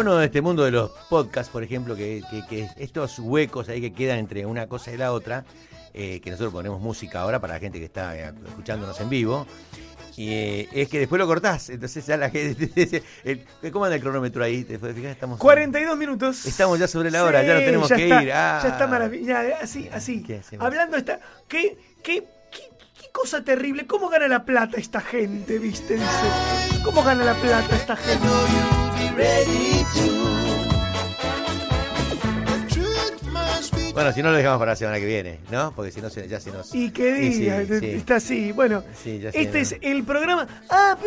Bueno 0.04 0.20
de 0.20 0.26
este 0.26 0.42
mundo 0.42 0.64
de 0.66 0.72
los 0.72 0.92
podcasts, 1.10 1.50
por 1.52 1.64
ejemplo, 1.64 1.96
que, 1.96 2.22
que- 2.30 2.46
que 2.48 2.68
estos 2.78 3.20
huecos 3.20 3.70
ahí 3.70 3.80
que 3.80 3.94
quedan 3.94 4.20
entre 4.20 4.46
una 4.46 4.68
cosa 4.68 4.92
y 4.92 4.98
la 4.98 5.14
otra, 5.14 5.46
eh, 5.94 6.20
que 6.22 6.30
nosotros 6.30 6.52
ponemos 6.52 6.82
música 6.82 7.22
ahora 7.22 7.40
para 7.40 7.54
la 7.54 7.60
gente 7.62 7.80
que 7.80 7.86
está 7.86 8.18
eh, 8.18 8.34
escuchándonos 8.48 9.00
en 9.00 9.10
vivo, 9.10 9.48
y, 10.18 10.30
eh, 10.32 10.70
es 10.74 10.90
que 10.90 11.00
después 11.00 11.20
lo 11.20 11.26
cortás. 11.26 11.70
Entonces 11.70 12.06
ya 12.06 12.18
la 12.18 12.30
gente 12.30 12.68
dice, 12.76 13.02
¿cómo 13.72 13.86
anda 13.86 13.96
el 13.96 14.02
cronómetro 14.02 14.44
ahí? 14.44 14.66
¿Te 14.66 14.78
fijas? 14.78 15.12
Estamos, 15.12 15.40
42 15.40 15.98
minutos. 15.98 16.46
Estamos 16.46 16.78
ya 16.80 16.88
sobre 16.90 17.10
la 17.10 17.24
hora, 17.24 17.42
ya 17.42 17.54
no 17.54 17.60
tenemos 17.62 17.88
ya 17.90 17.96
que 17.96 18.04
está, 18.04 18.24
ir. 18.24 18.32
Ah. 18.34 18.60
Ya 18.62 18.70
está 18.70 18.88
maravilloso. 18.88 19.40
Así, 19.62 19.90
así. 19.94 20.22
¿Qué 20.24 20.40
hacemos? 20.40 20.66
Hablando 20.66 20.98
esta. 20.98 21.20
¿qué, 21.48 21.78
qué, 22.04 22.28
qué, 22.52 22.70
qué 23.02 23.10
cosa 23.14 23.42
terrible. 23.44 23.88
¿Cómo 23.88 24.10
gana 24.10 24.28
la 24.28 24.44
plata 24.44 24.78
esta 24.78 25.00
gente, 25.00 25.60
viste? 25.60 25.94
Dice. 25.94 26.82
¿Cómo 26.84 27.04
gana 27.04 27.24
la 27.24 27.36
plata 27.36 27.74
esta 27.76 27.96
gente? 27.96 28.28
Bueno, 33.94 34.12
si 34.12 34.24
no 34.24 34.32
lo 34.32 34.38
dejamos 34.38 34.58
para 34.58 34.72
la 34.72 34.76
semana 34.76 34.98
que 34.98 35.06
viene, 35.06 35.40
¿no? 35.52 35.72
Porque 35.76 35.92
si 35.92 36.02
no 36.02 36.10
se- 36.10 36.28
ya 36.28 36.40
se 36.40 36.52
nos... 36.52 36.74
Y 36.74 36.90
qué 36.90 37.16
Sí, 37.16 37.34
sí, 37.34 37.40
día, 37.42 37.66
sí. 37.80 37.86
está 37.92 38.16
así. 38.16 38.52
Bueno, 38.52 38.84
Sí, 39.04 39.20
ya 39.20 39.32
sé, 39.32 39.42
este 39.42 39.58
¿no? 39.58 39.62
es 39.64 39.76
el 39.82 40.04
programa. 40.04 40.48
Ah, 40.70 40.98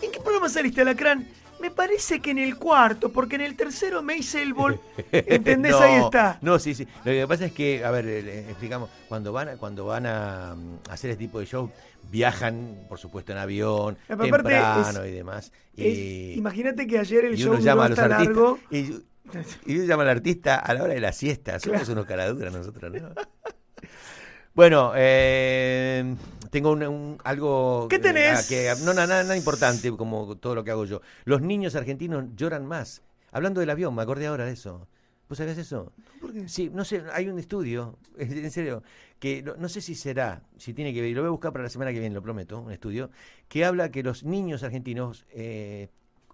¿en 0.00 0.10
qué 0.10 0.20
programa 0.20 0.48
saliste, 0.48 0.80
Alacrán? 0.80 1.28
Me 1.60 1.70
parece 1.70 2.20
que 2.20 2.30
en 2.30 2.38
el 2.38 2.56
cuarto, 2.56 3.10
porque 3.10 3.34
en 3.36 3.42
el 3.42 3.54
tercero 3.56 4.02
me 4.02 4.16
hice 4.16 4.42
el 4.42 4.54
bol. 4.54 4.80
¿Entendés? 5.12 5.72
No, 5.72 5.78
Ahí 5.80 6.02
está. 6.02 6.38
No, 6.40 6.58
sí, 6.58 6.74
sí. 6.74 6.86
Lo 7.04 7.12
que 7.12 7.26
pasa 7.28 7.44
es 7.46 7.52
que, 7.52 7.84
a 7.84 7.90
ver, 7.90 8.06
eh, 8.06 8.22
le 8.22 8.38
explicamos, 8.50 8.88
cuando 9.08 9.32
van 9.32 9.48
a, 9.50 9.56
cuando 9.56 9.84
van 9.84 10.06
a 10.06 10.54
mm, 10.56 10.90
hacer 10.90 11.10
este 11.10 11.24
tipo 11.24 11.38
de 11.40 11.46
show, 11.46 11.70
viajan, 12.10 12.76
por 12.88 12.98
supuesto, 12.98 13.32
en 13.32 13.38
avión, 13.38 13.96
temprano 14.08 15.02
es- 15.04 15.10
y 15.10 15.12
demás. 15.12 15.52
Imagínate 15.76 16.86
que 16.86 16.98
ayer 16.98 17.24
el 17.26 17.34
y 17.34 17.36
show 17.38 17.52
uno 17.52 17.60
llama 17.60 17.84
a 17.84 17.88
duró 17.88 17.96
los 17.96 17.98
hasta 18.10 18.16
artistas. 18.16 18.36
largo. 18.36 18.58
Y, 18.70 19.72
y 19.72 19.76
uno 19.78 19.84
llama 19.86 20.02
al 20.04 20.08
artista 20.08 20.56
a 20.56 20.74
la 20.74 20.82
hora 20.84 20.94
de 20.94 21.00
la 21.00 21.12
siesta. 21.12 21.58
Somos 21.60 21.78
Claro. 21.80 21.92
unos 21.92 22.06
caraduras 22.06 22.52
nosotros, 22.52 22.92
¿no? 22.92 23.10
Bueno, 24.54 24.92
eh, 24.96 26.14
tengo 26.50 26.72
un, 26.72 26.82
un- 26.82 27.18
algo 27.24 27.86
¿Qué 27.88 27.98
tenés? 27.98 28.46
que 28.48 28.74
no 28.84 28.92
nada, 28.92 29.22
nada 29.22 29.36
importante 29.36 29.90
como 29.92 30.36
todo 30.36 30.54
lo 30.54 30.64
que 30.64 30.70
hago 30.70 30.84
yo. 30.84 31.00
Los 31.24 31.40
niños 31.42 31.74
argentinos 31.74 32.24
lloran 32.36 32.66
más. 32.66 33.02
Hablando 33.32 33.60
del 33.60 33.70
avión, 33.70 33.94
me 33.94 34.02
acordé 34.02 34.26
ahora 34.26 34.44
de 34.44 34.52
eso. 34.52 34.88
¿Vos 35.28 35.38
sabés 35.38 35.58
eso? 35.58 35.92
¿Por 36.20 36.32
qué? 36.32 36.48
Sí, 36.48 36.70
no 36.74 36.84
sé, 36.84 37.04
hay 37.12 37.28
un 37.28 37.38
estudio, 37.38 37.96
en 38.18 38.50
serio, 38.50 38.82
que 39.20 39.42
no, 39.42 39.54
no 39.56 39.68
sé 39.68 39.80
si 39.80 39.94
será, 39.94 40.42
si 40.58 40.74
tiene 40.74 40.92
que 40.92 41.00
ver, 41.00 41.10
y 41.10 41.14
lo 41.14 41.20
voy 41.22 41.28
a 41.28 41.30
buscar 41.30 41.52
para 41.52 41.62
la 41.62 41.70
semana 41.70 41.92
que 41.92 42.00
viene, 42.00 42.14
lo 42.14 42.22
prometo, 42.22 42.60
un 42.60 42.72
estudio, 42.72 43.10
que 43.48 43.64
habla 43.64 43.92
que 43.92 44.02
los 44.02 44.24
niños 44.24 44.64
argentinos, 44.64 45.26
eh, 45.30 45.88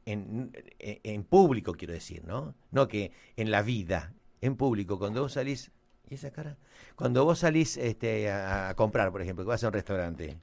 en, 0.06 0.50
en- 0.78 1.00
en 1.02 1.24
público 1.24 1.72
quiero 1.74 1.92
decir, 1.92 2.24
¿no? 2.24 2.54
No 2.70 2.88
que 2.88 3.12
en 3.36 3.50
la 3.50 3.60
vida, 3.60 4.14
en 4.40 4.56
público, 4.56 4.98
cuando 4.98 5.20
vos 5.20 5.32
salís, 5.34 5.70
¿y 6.08 6.14
esa 6.14 6.30
cara? 6.30 6.56
Cuando 6.94 7.24
vos 7.24 7.38
salís 7.40 7.76
este, 7.76 8.30
a, 8.30 8.68
a 8.70 8.74
comprar, 8.74 9.10
por 9.12 9.22
ejemplo, 9.22 9.44
que 9.44 9.48
vas 9.48 9.62
a 9.64 9.68
un 9.68 9.72
restaurante, 9.72 10.36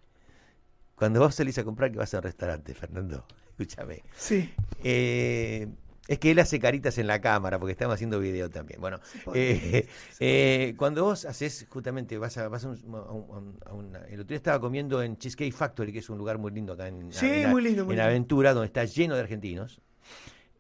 cuando 0.95 1.19
vos 1.19 1.35
salís 1.35 1.57
a 1.57 1.63
comprar, 1.63 1.91
que 1.91 1.97
vas 1.97 2.13
a 2.13 2.17
un 2.17 2.23
restaurante, 2.23 2.73
Fernando, 2.73 3.25
escúchame. 3.49 4.03
Sí. 4.15 4.53
Eh, 4.83 5.67
es 6.07 6.19
que 6.19 6.31
él 6.31 6.39
hace 6.39 6.59
caritas 6.59 6.97
en 6.97 7.07
la 7.07 7.21
cámara 7.21 7.57
porque 7.57 7.71
estamos 7.71 7.95
haciendo 7.95 8.19
video 8.19 8.49
también. 8.49 8.81
Bueno, 8.81 8.99
eh, 9.33 9.87
eh, 10.19 10.73
cuando 10.77 11.05
vos 11.05 11.23
haces, 11.23 11.65
justamente, 11.69 12.17
vas 12.17 12.37
a, 12.37 12.49
vas 12.49 12.65
a, 12.65 12.69
un- 12.69 12.95
a 12.95 13.11
un- 13.13 13.57
a 13.65 13.73
una- 13.73 13.99
El 14.07 14.15
otro 14.19 14.27
día 14.27 14.37
estaba 14.37 14.59
comiendo 14.59 15.01
en 15.01 15.17
Cheesecake 15.17 15.53
Factory, 15.53 15.93
que 15.93 15.99
es 15.99 16.09
un 16.09 16.17
lugar 16.17 16.37
muy 16.37 16.51
lindo 16.51 16.73
acá 16.73 16.89
en, 16.89 17.11
Sí, 17.13 17.25
en- 17.25 17.49
muy 17.51 17.61
lindo, 17.61 17.85
muy 17.85 17.93
en 17.93 17.99
lindo. 17.99 18.03
Aventura, 18.03 18.53
donde 18.53 18.67
está 18.67 18.83
lleno 18.83 19.15
de 19.15 19.21
argentinos. 19.21 19.79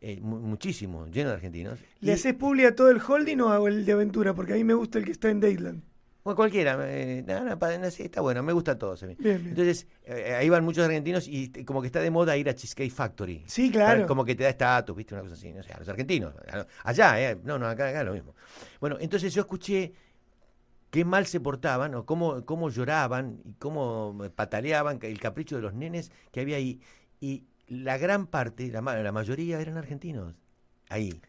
Eh, 0.03 0.19
mu- 0.21 0.39
muchísimo, 0.39 1.07
lleno 1.07 1.29
de 1.29 1.35
argentinos. 1.35 1.79
¿Le 2.01 2.11
Y- 2.11 2.13
haces 2.13 2.33
publi 2.33 2.65
a 2.65 2.75
todo 2.75 2.89
el 2.91 3.01
holding 3.01 3.39
o 3.39 3.49
hago 3.49 3.67
el 3.67 3.85
de 3.85 3.93
aventura? 3.93 4.33
Porque 4.35 4.53
a 4.53 4.55
mí 4.55 4.63
me 4.63 4.73
gusta 4.73 4.99
el 4.99 5.05
que 5.05 5.11
está 5.11 5.29
en 5.29 5.39
Dayland. 5.39 5.81
Bueno, 6.23 6.35
cualquiera, 6.37 6.77
eh, 6.89 7.21
no, 7.27 7.43
no, 7.43 7.67
está 7.87 8.21
bueno, 8.21 8.41
me 8.43 8.53
gusta 8.53 8.77
todo. 8.77 8.95
Bien, 8.95 9.15
bien. 9.19 9.47
Entonces, 9.49 9.87
eh, 10.05 10.35
ahí 10.37 10.47
van 10.49 10.63
muchos 10.63 10.85
argentinos 10.85 11.27
y 11.27 11.49
como 11.65 11.81
que 11.81 11.87
está 11.87 11.99
de 11.99 12.09
moda 12.11 12.37
ir 12.37 12.47
a 12.47 12.55
Cheesecake 12.55 12.91
Factory. 12.91 13.43
Sí, 13.45 13.69
claro. 13.71 14.05
Como 14.07 14.23
que 14.23 14.33
te 14.35 14.43
da 14.43 14.49
estatus, 14.49 14.95
¿viste? 14.95 15.13
Una 15.15 15.23
cosa 15.23 15.33
así, 15.35 15.51
no 15.51 15.61
sé, 15.63 15.73
a 15.73 15.79
los 15.79 15.89
argentinos. 15.89 16.33
Allá, 16.83 17.31
¿eh? 17.31 17.37
No, 17.43 17.59
no, 17.59 17.67
acá, 17.67 17.89
acá 17.89 18.03
lo 18.05 18.13
mismo. 18.13 18.35
Bueno, 18.79 18.97
entonces 19.01 19.33
yo 19.33 19.41
escuché 19.41 19.91
qué 20.91 21.03
mal 21.03 21.25
se 21.25 21.39
portaban, 21.41 21.93
o 21.95 22.05
cómo, 22.05 22.45
cómo 22.45 22.69
lloraban, 22.69 23.39
y 23.43 23.53
cómo 23.55 24.17
pataleaban, 24.35 24.99
el 25.01 25.19
capricho 25.19 25.55
de 25.57 25.61
los 25.63 25.73
nenes 25.73 26.11
que 26.31 26.39
había 26.41 26.55
ahí. 26.57 26.79
Y 27.19 27.43
la 27.67 27.97
gran 27.97 28.27
parte, 28.27 28.67
la, 28.71 28.81
ma- 28.81 28.95
la 28.95 29.11
mayoría 29.11 29.59
eran 29.61 29.77
argentinos. 29.77 30.35
Ahí. 30.89 31.21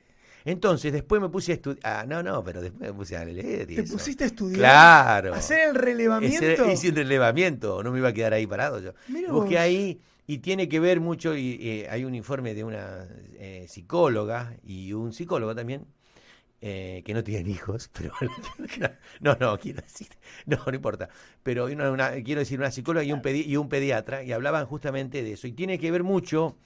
Entonces, 0.45 0.93
después 0.93 1.23
me 1.23 1.29
puse 1.31 1.53
a 1.53 1.55
estudiar. 1.55 1.81
Ah, 1.85 2.05
no, 2.07 2.23
no, 2.23 2.45
pero 2.45 2.61
después 2.61 2.91
me 2.91 2.93
puse 2.95 3.17
a 3.17 3.25
leer. 3.25 3.71
y 3.71 3.77
¿Te 3.77 3.83
eso. 3.83 3.95
pusiste 3.95 4.25
a 4.25 4.27
estudiar? 4.27 4.59
Claro. 4.59 5.35
¿Hacer 5.35 5.69
el 5.71 5.75
relevamiento? 5.75 6.71
Hice 6.71 6.91
un 6.91 6.97
relevamiento, 6.97 7.83
no 7.83 7.91
me 7.93 7.99
iba 7.99 8.09
a 8.09 8.13
quedar 8.13 8.35
ahí 8.35 8.47
parado 8.47 8.79
yo. 8.81 8.93
Busqué 9.31 9.55
vos. 9.55 9.57
ahí 9.57 10.01
y 10.27 10.39
tiene 10.39 10.69
que 10.69 10.81
ver 10.81 11.01
mucho, 11.01 11.35
y 11.37 11.59
eh, 11.61 11.89
hay 11.91 12.05
un 12.05 12.15
informe 12.15 12.55
de 12.55 12.65
una 12.65 13.07
eh, 13.39 13.67
psicóloga 13.69 14.55
y 14.63 14.93
un 14.95 15.13
psicólogo 15.13 15.55
también, 15.55 15.87
eh, 16.67 17.03
que 17.05 17.13
no 17.13 17.23
tienen 17.23 17.47
hijos, 17.51 17.91
pero 17.97 18.11
no, 19.21 19.37
no, 19.39 19.59
quiero 19.59 19.83
decir, 19.83 20.09
no, 20.47 20.59
no 20.67 20.75
importa, 20.75 21.09
pero 21.43 21.67
una- 21.67 21.91
una- 21.91 22.11
quiero 22.23 22.41
decir 22.41 22.59
una 22.59 22.71
psicóloga 22.71 23.05
y 23.05 23.13
un, 23.13 23.21
pedi- 23.21 23.45
y 23.47 23.57
un 23.57 23.69
pediatra, 23.69 24.23
y 24.25 24.33
hablaban 24.33 24.65
justamente 24.67 25.23
de 25.23 25.33
eso, 25.33 25.47
y 25.47 25.53
tiene 25.53 25.79
que 25.79 25.91
ver 25.91 26.03
mucho 26.03 26.57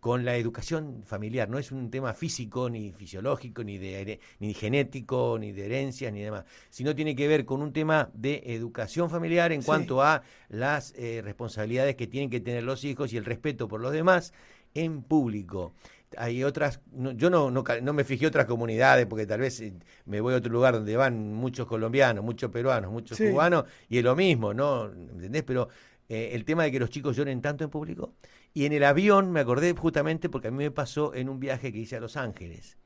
con 0.00 0.24
la 0.24 0.36
educación 0.36 1.02
familiar, 1.04 1.48
no 1.48 1.58
es 1.58 1.72
un 1.72 1.90
tema 1.90 2.14
físico, 2.14 2.70
ni 2.70 2.92
fisiológico, 2.92 3.64
ni, 3.64 3.78
de, 3.78 4.20
ni 4.38 4.54
genético, 4.54 5.36
ni 5.40 5.52
de 5.52 5.66
herencias, 5.66 6.12
ni 6.12 6.20
demás, 6.22 6.44
sino 6.70 6.94
tiene 6.94 7.16
que 7.16 7.26
ver 7.26 7.44
con 7.44 7.62
un 7.62 7.72
tema 7.72 8.10
de 8.14 8.42
educación 8.46 9.10
familiar 9.10 9.52
en 9.52 9.62
Sí. 9.62 9.66
cuanto 9.66 10.02
a 10.02 10.22
las 10.48 10.92
eh, 10.96 11.22
responsabilidades 11.24 11.96
que 11.96 12.06
tienen 12.06 12.30
que 12.30 12.40
tener 12.40 12.62
los 12.64 12.84
hijos 12.84 13.12
y 13.12 13.16
el 13.16 13.24
respeto 13.24 13.68
por 13.68 13.80
los 13.80 13.92
demás 13.92 14.32
en 14.74 15.02
público. 15.02 15.72
Hay 16.16 16.44
otras, 16.44 16.80
no- 16.92 17.12
yo 17.12 17.30
no, 17.30 17.50
no, 17.50 17.92
me 17.92 18.04
fijé 18.04 18.26
otras 18.26 18.46
comunidades 18.46 19.06
porque 19.06 19.26
tal 19.26 19.40
vez 19.40 19.60
eh, 19.60 19.72
me 20.04 20.20
voy 20.20 20.34
a 20.34 20.36
otro 20.38 20.52
lugar 20.52 20.74
donde 20.74 20.96
van 20.96 21.32
muchos 21.34 21.66
colombianos, 21.66 22.24
muchos 22.24 22.50
peruanos, 22.50 22.92
muchos 22.92 23.18
Sí. 23.18 23.28
cubanos 23.30 23.64
y 23.88 23.98
es 23.98 24.04
lo 24.04 24.14
mismo, 24.16 24.54
¿no? 24.54 24.86
¿Entendés? 24.86 25.42
Pero 25.42 25.68
eh, 26.08 26.30
el 26.34 26.44
tema 26.44 26.62
de 26.64 26.70
que 26.72 26.78
los 26.78 26.90
chicos 26.90 27.16
lloren 27.16 27.42
tanto 27.42 27.64
en 27.64 27.70
público. 27.70 28.14
Y 28.54 28.64
en 28.66 28.72
el 28.72 28.84
avión 28.84 29.32
me 29.32 29.40
acordé 29.40 29.74
justamente 29.74 30.28
porque 30.28 30.48
a 30.48 30.50
mí 30.50 30.58
me 30.58 30.70
pasó 30.70 31.14
en 31.14 31.28
un 31.28 31.40
viaje 31.40 31.72
que 31.72 31.78
hice 31.80 31.96
a 31.96 32.00
Los 32.00 32.16
Ángeles. 32.16 32.78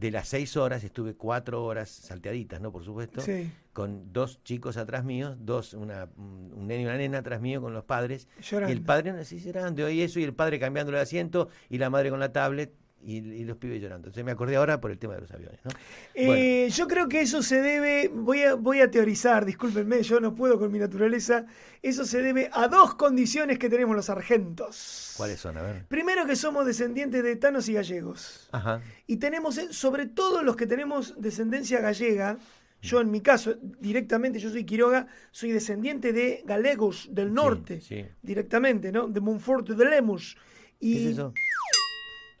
De 0.00 0.10
las 0.10 0.28
seis 0.28 0.56
horas 0.56 0.82
estuve 0.82 1.12
cuatro 1.14 1.62
horas 1.62 1.90
salteaditas, 1.90 2.58
¿no? 2.58 2.72
Por 2.72 2.82
supuesto 2.84 3.20
Sí. 3.20 3.52
con 3.74 4.14
dos 4.14 4.42
chicos 4.44 4.78
atrás 4.78 5.04
míos, 5.04 5.36
dos, 5.40 5.74
una, 5.74 6.08
un 6.16 6.66
nene 6.66 6.82
y 6.82 6.86
una 6.86 6.96
nena 6.96 7.18
atrás 7.18 7.42
mío 7.42 7.60
con 7.60 7.74
los 7.74 7.84
padres. 7.84 8.26
Llorando. 8.40 8.72
Y 8.72 8.76
el 8.78 8.82
padre 8.82 9.10
así 9.10 9.38
llorando, 9.38 9.90
y 9.90 10.00
eso, 10.00 10.18
y 10.18 10.24
el 10.24 10.32
padre 10.32 10.58
cambiando 10.58 10.90
el 10.90 10.98
asiento, 10.98 11.50
y 11.68 11.76
la 11.76 11.90
madre 11.90 12.08
con 12.08 12.18
la 12.18 12.32
tablet, 12.32 12.72
y, 13.02 13.16
y 13.18 13.44
los 13.44 13.56
pibes 13.56 13.80
llorando. 13.80 14.08
Entonces 14.08 14.24
me 14.24 14.32
acordé 14.32 14.56
ahora 14.56 14.80
por 14.80 14.90
el 14.90 14.98
tema 14.98 15.14
de 15.14 15.20
los 15.22 15.30
aviones, 15.30 15.58
¿no? 15.64 15.70
Bueno, 16.14 16.34
Eh, 16.34 16.68
Yo 16.70 16.86
creo 16.86 17.08
que 17.08 17.20
eso 17.22 17.42
se 17.42 17.60
debe, 17.62 18.08
voy 18.12 18.42
a, 18.42 18.54
voy 18.54 18.80
a 18.80 18.90
teorizar, 18.90 19.44
discúlpenme, 19.44 20.02
yo 20.02 20.20
no 20.20 20.34
puedo 20.34 20.58
con 20.58 20.70
mi 20.70 20.78
naturaleza, 20.78 21.46
eso 21.82 22.04
se 22.04 22.22
debe 22.22 22.50
a 22.52 22.68
dos 22.68 22.94
condiciones 22.94 23.58
que 23.58 23.68
tenemos 23.70 23.96
los 23.96 24.10
argentos. 24.10 25.14
¿cuáles 25.16 25.40
son? 25.40 25.56
A 25.56 25.62
ver. 25.62 25.84
Primero 25.86 26.26
que 26.26 26.36
somos 26.36 26.66
descendientes 26.66 27.22
de 27.22 27.36
tanos 27.36 27.68
y 27.68 27.74
gallegos. 27.74 28.48
Ajá. 28.52 28.80
Y 29.06 29.16
tenemos, 29.16 29.58
eh, 29.58 29.68
sobre 29.72 30.06
todo 30.06 30.42
los 30.42 30.56
que 30.56 30.66
tenemos 30.66 31.14
descendencia 31.20 31.80
gallega, 31.80 32.38
Yo 32.82 32.98
en 33.02 33.10
mi 33.10 33.20
caso, 33.20 33.56
directamente, 33.78 34.38
yo 34.38 34.48
soy 34.48 34.64
Quiroga, 34.64 35.06
soy 35.32 35.52
descendiente 35.52 36.14
de 36.14 36.42
galegos 36.46 37.08
del 37.12 37.30
norte, 37.34 37.82
sí. 37.82 38.06
directamente, 38.22 38.90
¿no? 38.90 39.06
De 39.06 39.20
Monforte 39.20 39.74
de 39.74 39.84
Lemos. 39.84 40.34
Y 40.80 40.94
¿Qué 40.94 41.04
es 41.04 41.12
eso? 41.12 41.34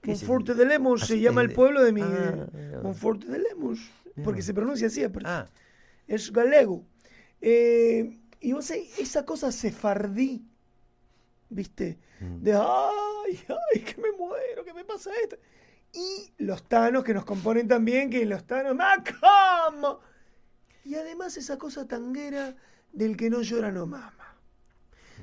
¿Qué 0.00 0.12
es 0.12 0.22
Monforte 0.22 0.54
de 0.54 0.64
Lemos 0.64 1.06
se 1.06 1.20
llama 1.20 1.42
el 1.42 1.52
pueblo 1.52 1.82
de 1.82 1.92
mi... 1.92 2.02
Ah. 2.02 2.48
Monforte 2.82 3.26
de 3.26 3.38
Lemos, 3.38 3.78
porque 4.24 4.42
se 4.42 4.54
pronuncia 4.54 4.86
así, 4.86 5.04
aparte. 5.04 5.28
Ah, 5.28 5.46
es 6.06 6.32
galego. 6.32 6.84
Eh, 7.40 8.18
y 8.40 8.52
vos 8.52 8.66
sabés, 8.66 8.98
esa 8.98 9.24
cosa 9.24 9.52
sefardí, 9.52 10.44
¿viste? 11.50 11.98
Mm. 12.20 12.42
De, 12.42 12.52
ay, 12.54 13.40
ay, 13.48 13.80
que 13.80 14.00
me 14.00 14.12
muero, 14.12 14.64
que 14.64 14.72
me 14.72 14.84
pasa 14.84 15.10
esto. 15.22 15.36
Y 15.92 16.32
los 16.42 16.62
tanos 16.68 17.04
que 17.04 17.12
nos 17.12 17.24
componen 17.24 17.68
también, 17.68 18.10
que 18.10 18.24
los 18.24 18.46
tanos, 18.46 18.74
¡Macam! 18.74 19.98
Y 20.84 20.94
además 20.94 21.36
esa 21.36 21.58
cosa 21.58 21.86
tanguera 21.86 22.56
del 22.92 23.16
que 23.16 23.28
no 23.28 23.42
llora 23.42 23.70
no 23.70 23.86
mama. 23.86 24.19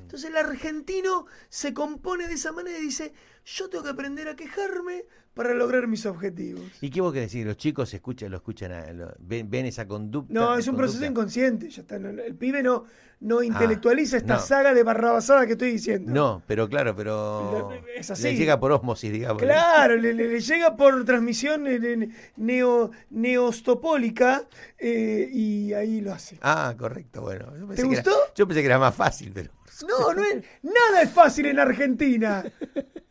Entonces 0.08 0.30
el 0.30 0.38
argentino 0.38 1.26
se 1.50 1.74
compone 1.74 2.28
de 2.28 2.32
esa 2.32 2.50
manera 2.50 2.78
y 2.78 2.80
dice, 2.80 3.12
yo 3.44 3.68
tengo 3.68 3.84
que 3.84 3.90
aprender 3.90 4.26
a 4.28 4.36
quejarme 4.36 5.04
para 5.34 5.52
lograr 5.52 5.86
mis 5.86 6.06
objetivos. 6.06 6.62
¿Y 6.80 6.88
qué 6.88 7.02
vos 7.02 7.12
querés 7.12 7.28
decir? 7.30 7.46
¿Los 7.46 7.58
chicos 7.58 7.92
escuchan, 7.92 8.30
lo 8.30 8.38
escuchan, 8.38 8.72
a- 8.72 8.90
lo- 8.92 9.14
ven, 9.18 9.50
ven 9.50 9.66
esa 9.66 9.86
conducta? 9.86 10.32
No, 10.32 10.56
es 10.56 10.66
un 10.66 10.74
conducta? 10.74 10.76
proceso 10.78 11.04
inconsciente. 11.04 11.68
Ya 11.68 11.82
está, 11.82 11.98
no, 11.98 12.08
el 12.08 12.34
pibe 12.34 12.62
no, 12.62 12.86
no 13.20 13.42
intelectualiza 13.42 14.16
esta 14.16 14.34
no. 14.36 14.40
saga 14.40 14.72
de 14.72 14.82
barrabasada 14.82 15.44
que 15.46 15.52
estoy 15.52 15.72
diciendo. 15.72 16.10
No, 16.10 16.42
pero 16.46 16.68
claro, 16.70 16.96
pero 16.96 17.70
Es 17.94 18.10
así. 18.10 18.22
le 18.22 18.34
llega 18.34 18.58
por 18.58 18.72
osmosis, 18.72 19.12
digamos. 19.12 19.42
Claro, 19.42 19.94
le, 19.96 20.14
le- 20.14 20.26
le 20.28 20.40
llega 20.40 20.74
por 20.74 21.04
transmisión 21.04 21.66
eh, 21.66 21.78
ne- 21.78 22.08
neo, 22.36 22.90
neostopólica 23.10 24.48
eh, 24.78 25.28
y 25.30 25.72
ahí 25.74 26.00
lo 26.00 26.12
hace. 26.14 26.38
Ah, 26.40 26.74
correcto, 26.78 27.20
bueno. 27.20 27.54
Yo 27.58 27.66
pensé 27.68 27.82
¿Te 27.82 27.88
que 27.88 27.94
era- 27.94 28.02
gustó? 28.02 28.18
yo 28.34 28.46
pensé 28.48 28.60
que 28.62 28.66
era 28.66 28.78
más 28.78 28.94
fácil, 28.94 29.30
pero... 29.34 29.52
No, 29.86 30.12
no 30.14 30.22
es, 30.24 30.44
nada 30.62 31.02
es 31.02 31.10
fácil 31.10 31.46
en 31.46 31.58
Argentina. 31.60 32.44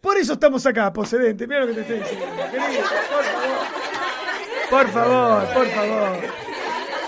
Por 0.01 0.17
eso 0.17 0.33
estamos 0.33 0.65
acá, 0.65 0.91
procedente. 0.91 1.47
Mira 1.47 1.61
lo 1.61 1.67
que 1.67 1.73
te 1.73 1.81
estoy 1.81 1.99
diciendo. 1.99 2.25
querido, 2.51 2.83
por 3.09 3.23
favor. 3.23 3.67
Por 4.69 4.87
favor, 4.89 5.53
por 5.53 5.67
favor. 5.69 6.17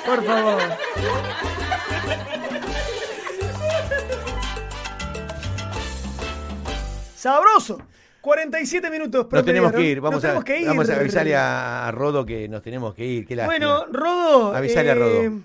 Por 0.05 0.23
favor. 0.25 0.61
Sabroso. 7.15 7.79
47 8.21 8.89
minutos. 8.89 9.27
Nos 9.31 9.45
tenemos 9.45 9.71
que 9.71 9.81
ir, 9.81 9.97
Nos 9.97 10.03
vamos, 10.03 10.23
a, 10.23 10.27
tenemos 10.27 10.43
que 10.43 10.59
ir. 10.59 10.67
vamos 10.67 10.89
a 10.89 10.95
avisarle 10.95 11.35
a, 11.35 11.87
a 11.87 11.91
Rodo 11.91 12.25
que 12.25 12.49
nos 12.49 12.61
tenemos 12.61 12.93
que 12.93 13.05
ir. 13.05 13.25
Qué. 13.25 13.35
Bueno, 13.45 13.85
Rodo. 13.91 14.55
Avisale 14.55 14.91
a 14.91 14.95
Rodo. 14.95 15.41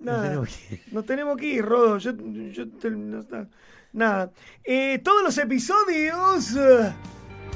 Nada, 0.00 0.22
tenemos 0.22 0.48
que 0.48 0.74
ir. 0.74 0.82
nos 0.92 1.06
tenemos 1.06 1.36
que 1.36 1.46
ir, 1.46 1.64
Rodo. 1.64 1.98
Yo, 1.98 2.12
yo 2.52 2.68
te- 2.70 2.90
no 2.90 3.20
está- 3.20 3.46
nada. 3.92 4.30
Eh, 4.64 4.98
todos 5.04 5.22
los 5.22 5.36
episodios 5.38 6.54
de 6.54 6.92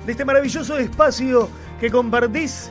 este 0.07 0.24
maravilloso 0.24 0.76
espacio 0.78 1.49
que 1.80 1.90
compartís 1.90 2.70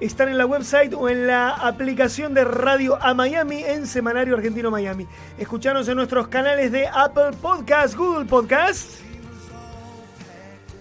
están 0.00 0.28
en 0.28 0.36
la 0.36 0.44
website 0.44 0.92
o 0.92 1.08
en 1.08 1.26
la 1.26 1.50
aplicación 1.54 2.34
de 2.34 2.44
Radio 2.44 2.98
a 3.02 3.14
Miami 3.14 3.62
en 3.64 3.86
Semanario 3.86 4.36
Argentino 4.36 4.70
Miami. 4.70 5.06
Escuchanos 5.38 5.88
en 5.88 5.96
nuestros 5.96 6.28
canales 6.28 6.70
de 6.70 6.86
Apple 6.86 7.30
Podcast, 7.40 7.94
Google 7.96 8.26
Podcast. 8.26 9.00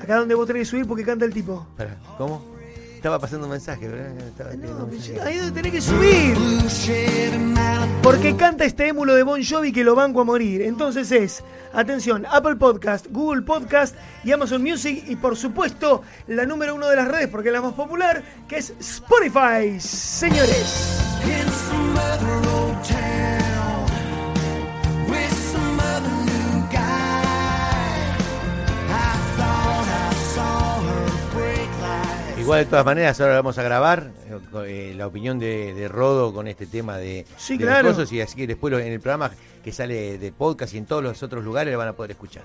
Acá 0.01 0.17
donde 0.17 0.35
vos 0.35 0.45
tenés 0.45 0.63
que 0.63 0.65
subir 0.71 0.85
porque 0.85 1.05
canta 1.05 1.23
el 1.23 1.33
tipo. 1.33 1.65
¿Cómo? 2.17 2.54
Estaba 3.05 3.19
pasando 3.19 3.45
un 3.45 3.51
mensaje, 3.51 3.87
¿verdad? 3.87 4.55
No, 4.55 4.87
mensaje. 4.87 5.21
ahí 5.21 5.37
donde 5.37 5.51
tenés 5.51 5.73
que 5.73 5.81
subir. 5.81 6.35
Porque 8.01 8.35
canta 8.35 8.65
este 8.65 8.87
émulo 8.87 9.13
de 9.13 9.21
Bon 9.21 9.39
Jovi 9.43 9.71
que 9.71 9.83
lo 9.83 9.93
banco 9.93 10.21
a 10.21 10.23
morir. 10.23 10.63
Entonces 10.63 11.11
es, 11.11 11.43
atención, 11.71 12.25
Apple 12.27 12.55
Podcast, 12.55 13.05
Google 13.11 13.43
Podcast 13.43 13.95
y 14.23 14.31
Amazon 14.31 14.63
Music 14.63 15.03
y 15.07 15.17
por 15.17 15.37
supuesto 15.37 16.01
la 16.25 16.47
número 16.47 16.73
uno 16.73 16.89
de 16.89 16.95
las 16.95 17.07
redes 17.07 17.27
porque 17.27 17.49
es 17.49 17.53
la 17.53 17.61
más 17.61 17.73
popular, 17.73 18.23
que 18.47 18.57
es 18.57 18.73
Spotify, 18.79 19.79
señores. 19.79 21.14
Igual 32.45 32.59
de 32.59 32.69
todas 32.69 32.85
maneras, 32.85 33.19
ahora 33.19 33.33
vamos 33.37 33.57
a 33.57 33.63
grabar 33.63 34.11
eh, 34.29 34.39
eh, 34.67 34.93
la 34.95 35.07
opinión 35.07 35.39
de, 35.39 35.73
de 35.73 35.87
Rodo 35.87 36.31
con 36.31 36.47
este 36.47 36.67
tema 36.67 36.97
de, 36.97 37.25
Sí, 37.37 37.57
de 37.57 37.65
los 37.65 37.73
claro. 37.73 37.87
cosos, 37.89 38.11
y 38.13 38.21
así 38.21 38.35
que 38.35 38.45
después 38.45 38.71
en 38.73 38.93
el 38.93 38.99
programa 38.99 39.31
que 39.63 39.71
sale 39.71 40.19
de 40.19 40.31
podcast 40.31 40.71
y 40.75 40.77
en 40.77 40.85
todos 40.85 41.01
los 41.01 41.23
otros 41.23 41.43
lugares 41.43 41.71
lo 41.73 41.79
van 41.79 41.87
a 41.87 41.93
poder 41.93 42.11
escuchar. 42.11 42.43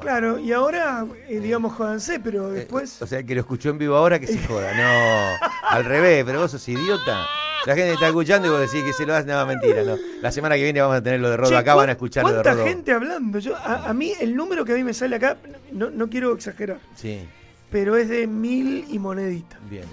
Claro, 0.00 0.38
y 0.38 0.52
ahora, 0.52 1.04
eh, 1.28 1.38
digamos, 1.38 1.74
jodanse, 1.74 2.18
pero 2.18 2.48
Eh, 2.50 2.60
después... 2.60 3.02
o 3.02 3.06
sea, 3.06 3.22
que 3.24 3.34
lo 3.34 3.42
escuchó 3.42 3.68
en 3.68 3.76
vivo 3.76 3.94
ahora 3.94 4.18
que 4.18 4.26
se 4.26 4.38
joda. 4.46 4.72
No, 4.74 5.46
al 5.68 5.84
revés, 5.84 6.24
pero 6.24 6.40
vos 6.40 6.50
sos 6.50 6.66
idiota. 6.66 7.26
La 7.66 7.74
gente 7.74 7.92
está 7.92 8.06
escuchando 8.08 8.48
y 8.48 8.50
vos 8.50 8.60
decís 8.60 8.82
que 8.82 8.94
se 8.94 9.04
lo 9.04 9.12
das, 9.12 9.26
no, 9.26 9.44
mentira, 9.44 9.82
no. 9.82 9.96
La 10.22 10.32
semana 10.32 10.54
que 10.56 10.62
viene 10.62 10.80
vamos 10.80 10.96
a 10.96 11.02
tener 11.02 11.20
lo 11.20 11.28
de 11.28 11.36
Rodo 11.36 11.50
Che, 11.50 11.56
acá, 11.58 11.74
van 11.74 11.82
a 11.82 11.86
¿cuán- 11.88 11.90
escuchar 11.90 12.22
lo 12.24 12.30
de 12.30 12.34
¿Cuánta 12.36 12.54
Rodo. 12.54 12.64
gente 12.64 12.90
hablando? 12.92 13.38
Yo, 13.38 13.54
a, 13.54 13.90
a 13.90 13.92
mí 13.92 14.14
el 14.18 14.34
número 14.34 14.64
que 14.64 14.72
a 14.72 14.76
mí 14.76 14.82
me 14.82 14.94
sale 14.94 15.16
acá, 15.16 15.36
no, 15.72 15.90
no 15.90 16.08
quiero 16.08 16.32
exagerar, 16.32 16.78
Sí, 16.96 17.28
pero 17.72 17.96
es 17.96 18.08
de 18.08 18.26
mil 18.26 18.84
y 18.90 18.98
monedita. 18.98 19.58
bien. 19.68 19.84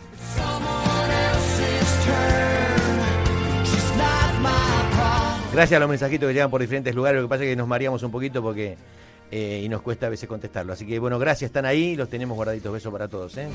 Gracias 5.52 5.78
a 5.78 5.80
los 5.80 5.90
mensajitos 5.90 6.28
que 6.28 6.34
llegan 6.34 6.52
por 6.52 6.62
diferentes 6.62 6.94
lugares, 6.94 7.22
lo 7.22 7.28
que 7.28 7.30
pasa 7.30 7.44
es 7.44 7.50
que 7.50 7.56
nos 7.56 7.68
mareamos 7.68 8.04
un 8.04 8.12
poquito 8.12 8.42
porque 8.44 8.78
eh, 9.32 9.62
y 9.64 9.70
nos 9.70 9.82
cuesta 9.82 10.06
a 10.06 10.10
veces 10.10 10.30
contestarlo. 10.30 10.74
Así 10.74 10.86
que 10.86 11.00
bueno, 11.00 11.18
gracias, 11.18 11.50
están 11.50 11.66
ahí, 11.66 11.96
los 11.96 12.10
tenemos 12.10 12.36
guardaditos. 12.36 12.72
Besos 12.72 12.92
para 12.92 13.08
todos. 13.08 13.36
¿eh? 13.38 13.48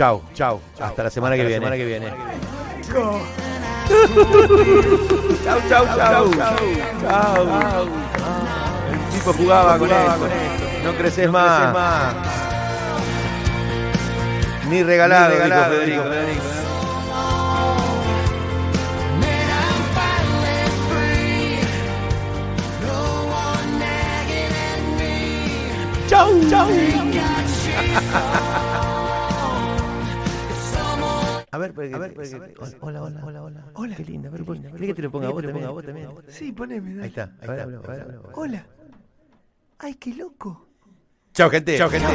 Chau, 0.00 0.22
chau. 0.32 0.60
Hasta 0.80 1.02
la 1.02 1.10
semana 1.10 1.36
que 1.36 1.44
viene. 1.44 1.56
semana 1.56 1.76
que 1.76 1.84
viene. 1.84 2.06
Chau, 5.44 5.60
chau, 5.68 5.86
chau. 5.86 6.30
Chau. 7.02 7.46
El 8.90 8.98
tipo 9.12 9.32
jugaba 9.34 9.78
con 9.78 9.90
esto. 9.90 10.28
No 10.84 10.92
creces 10.96 11.30
más. 11.30 11.74
Ni 14.70 14.82
regalado, 14.82 15.34
dijo 15.34 15.64
Federico. 15.64 16.04
Nagging 23.78 24.54
at 24.54 24.82
me. 24.96 26.08
Chau, 26.08 26.40
chau. 26.48 26.68
A 31.52 31.58
ver, 31.58 31.74
a 31.94 31.98
ver, 31.98 32.14
pues, 32.14 32.30
pues, 32.30 32.34
hola, 32.34 32.52
pues, 32.56 32.76
hola, 32.80 33.02
hola, 33.02 33.42
hola, 33.42 33.64
hola. 33.74 33.96
Qué 33.96 34.04
linda, 34.04 34.30
ver, 34.30 34.44
que 34.44 34.94
te 34.94 35.02
lo 35.02 35.10
ponga 35.10 35.30
vos, 35.30 35.42
también, 35.42 35.68
vos 35.68 35.84
también. 35.84 36.08
Sí, 36.28 36.52
poneme. 36.52 37.02
Ahí 37.02 37.08
está, 37.08 37.32
ahí 37.40 37.48
está. 37.48 37.66
Hola. 38.34 38.66
Ay, 39.78 39.94
qué 39.94 40.14
loco. 40.14 40.68
Chao, 41.32 41.50
gente. 41.50 41.76
Chao, 41.76 41.90
gente. 41.90 42.06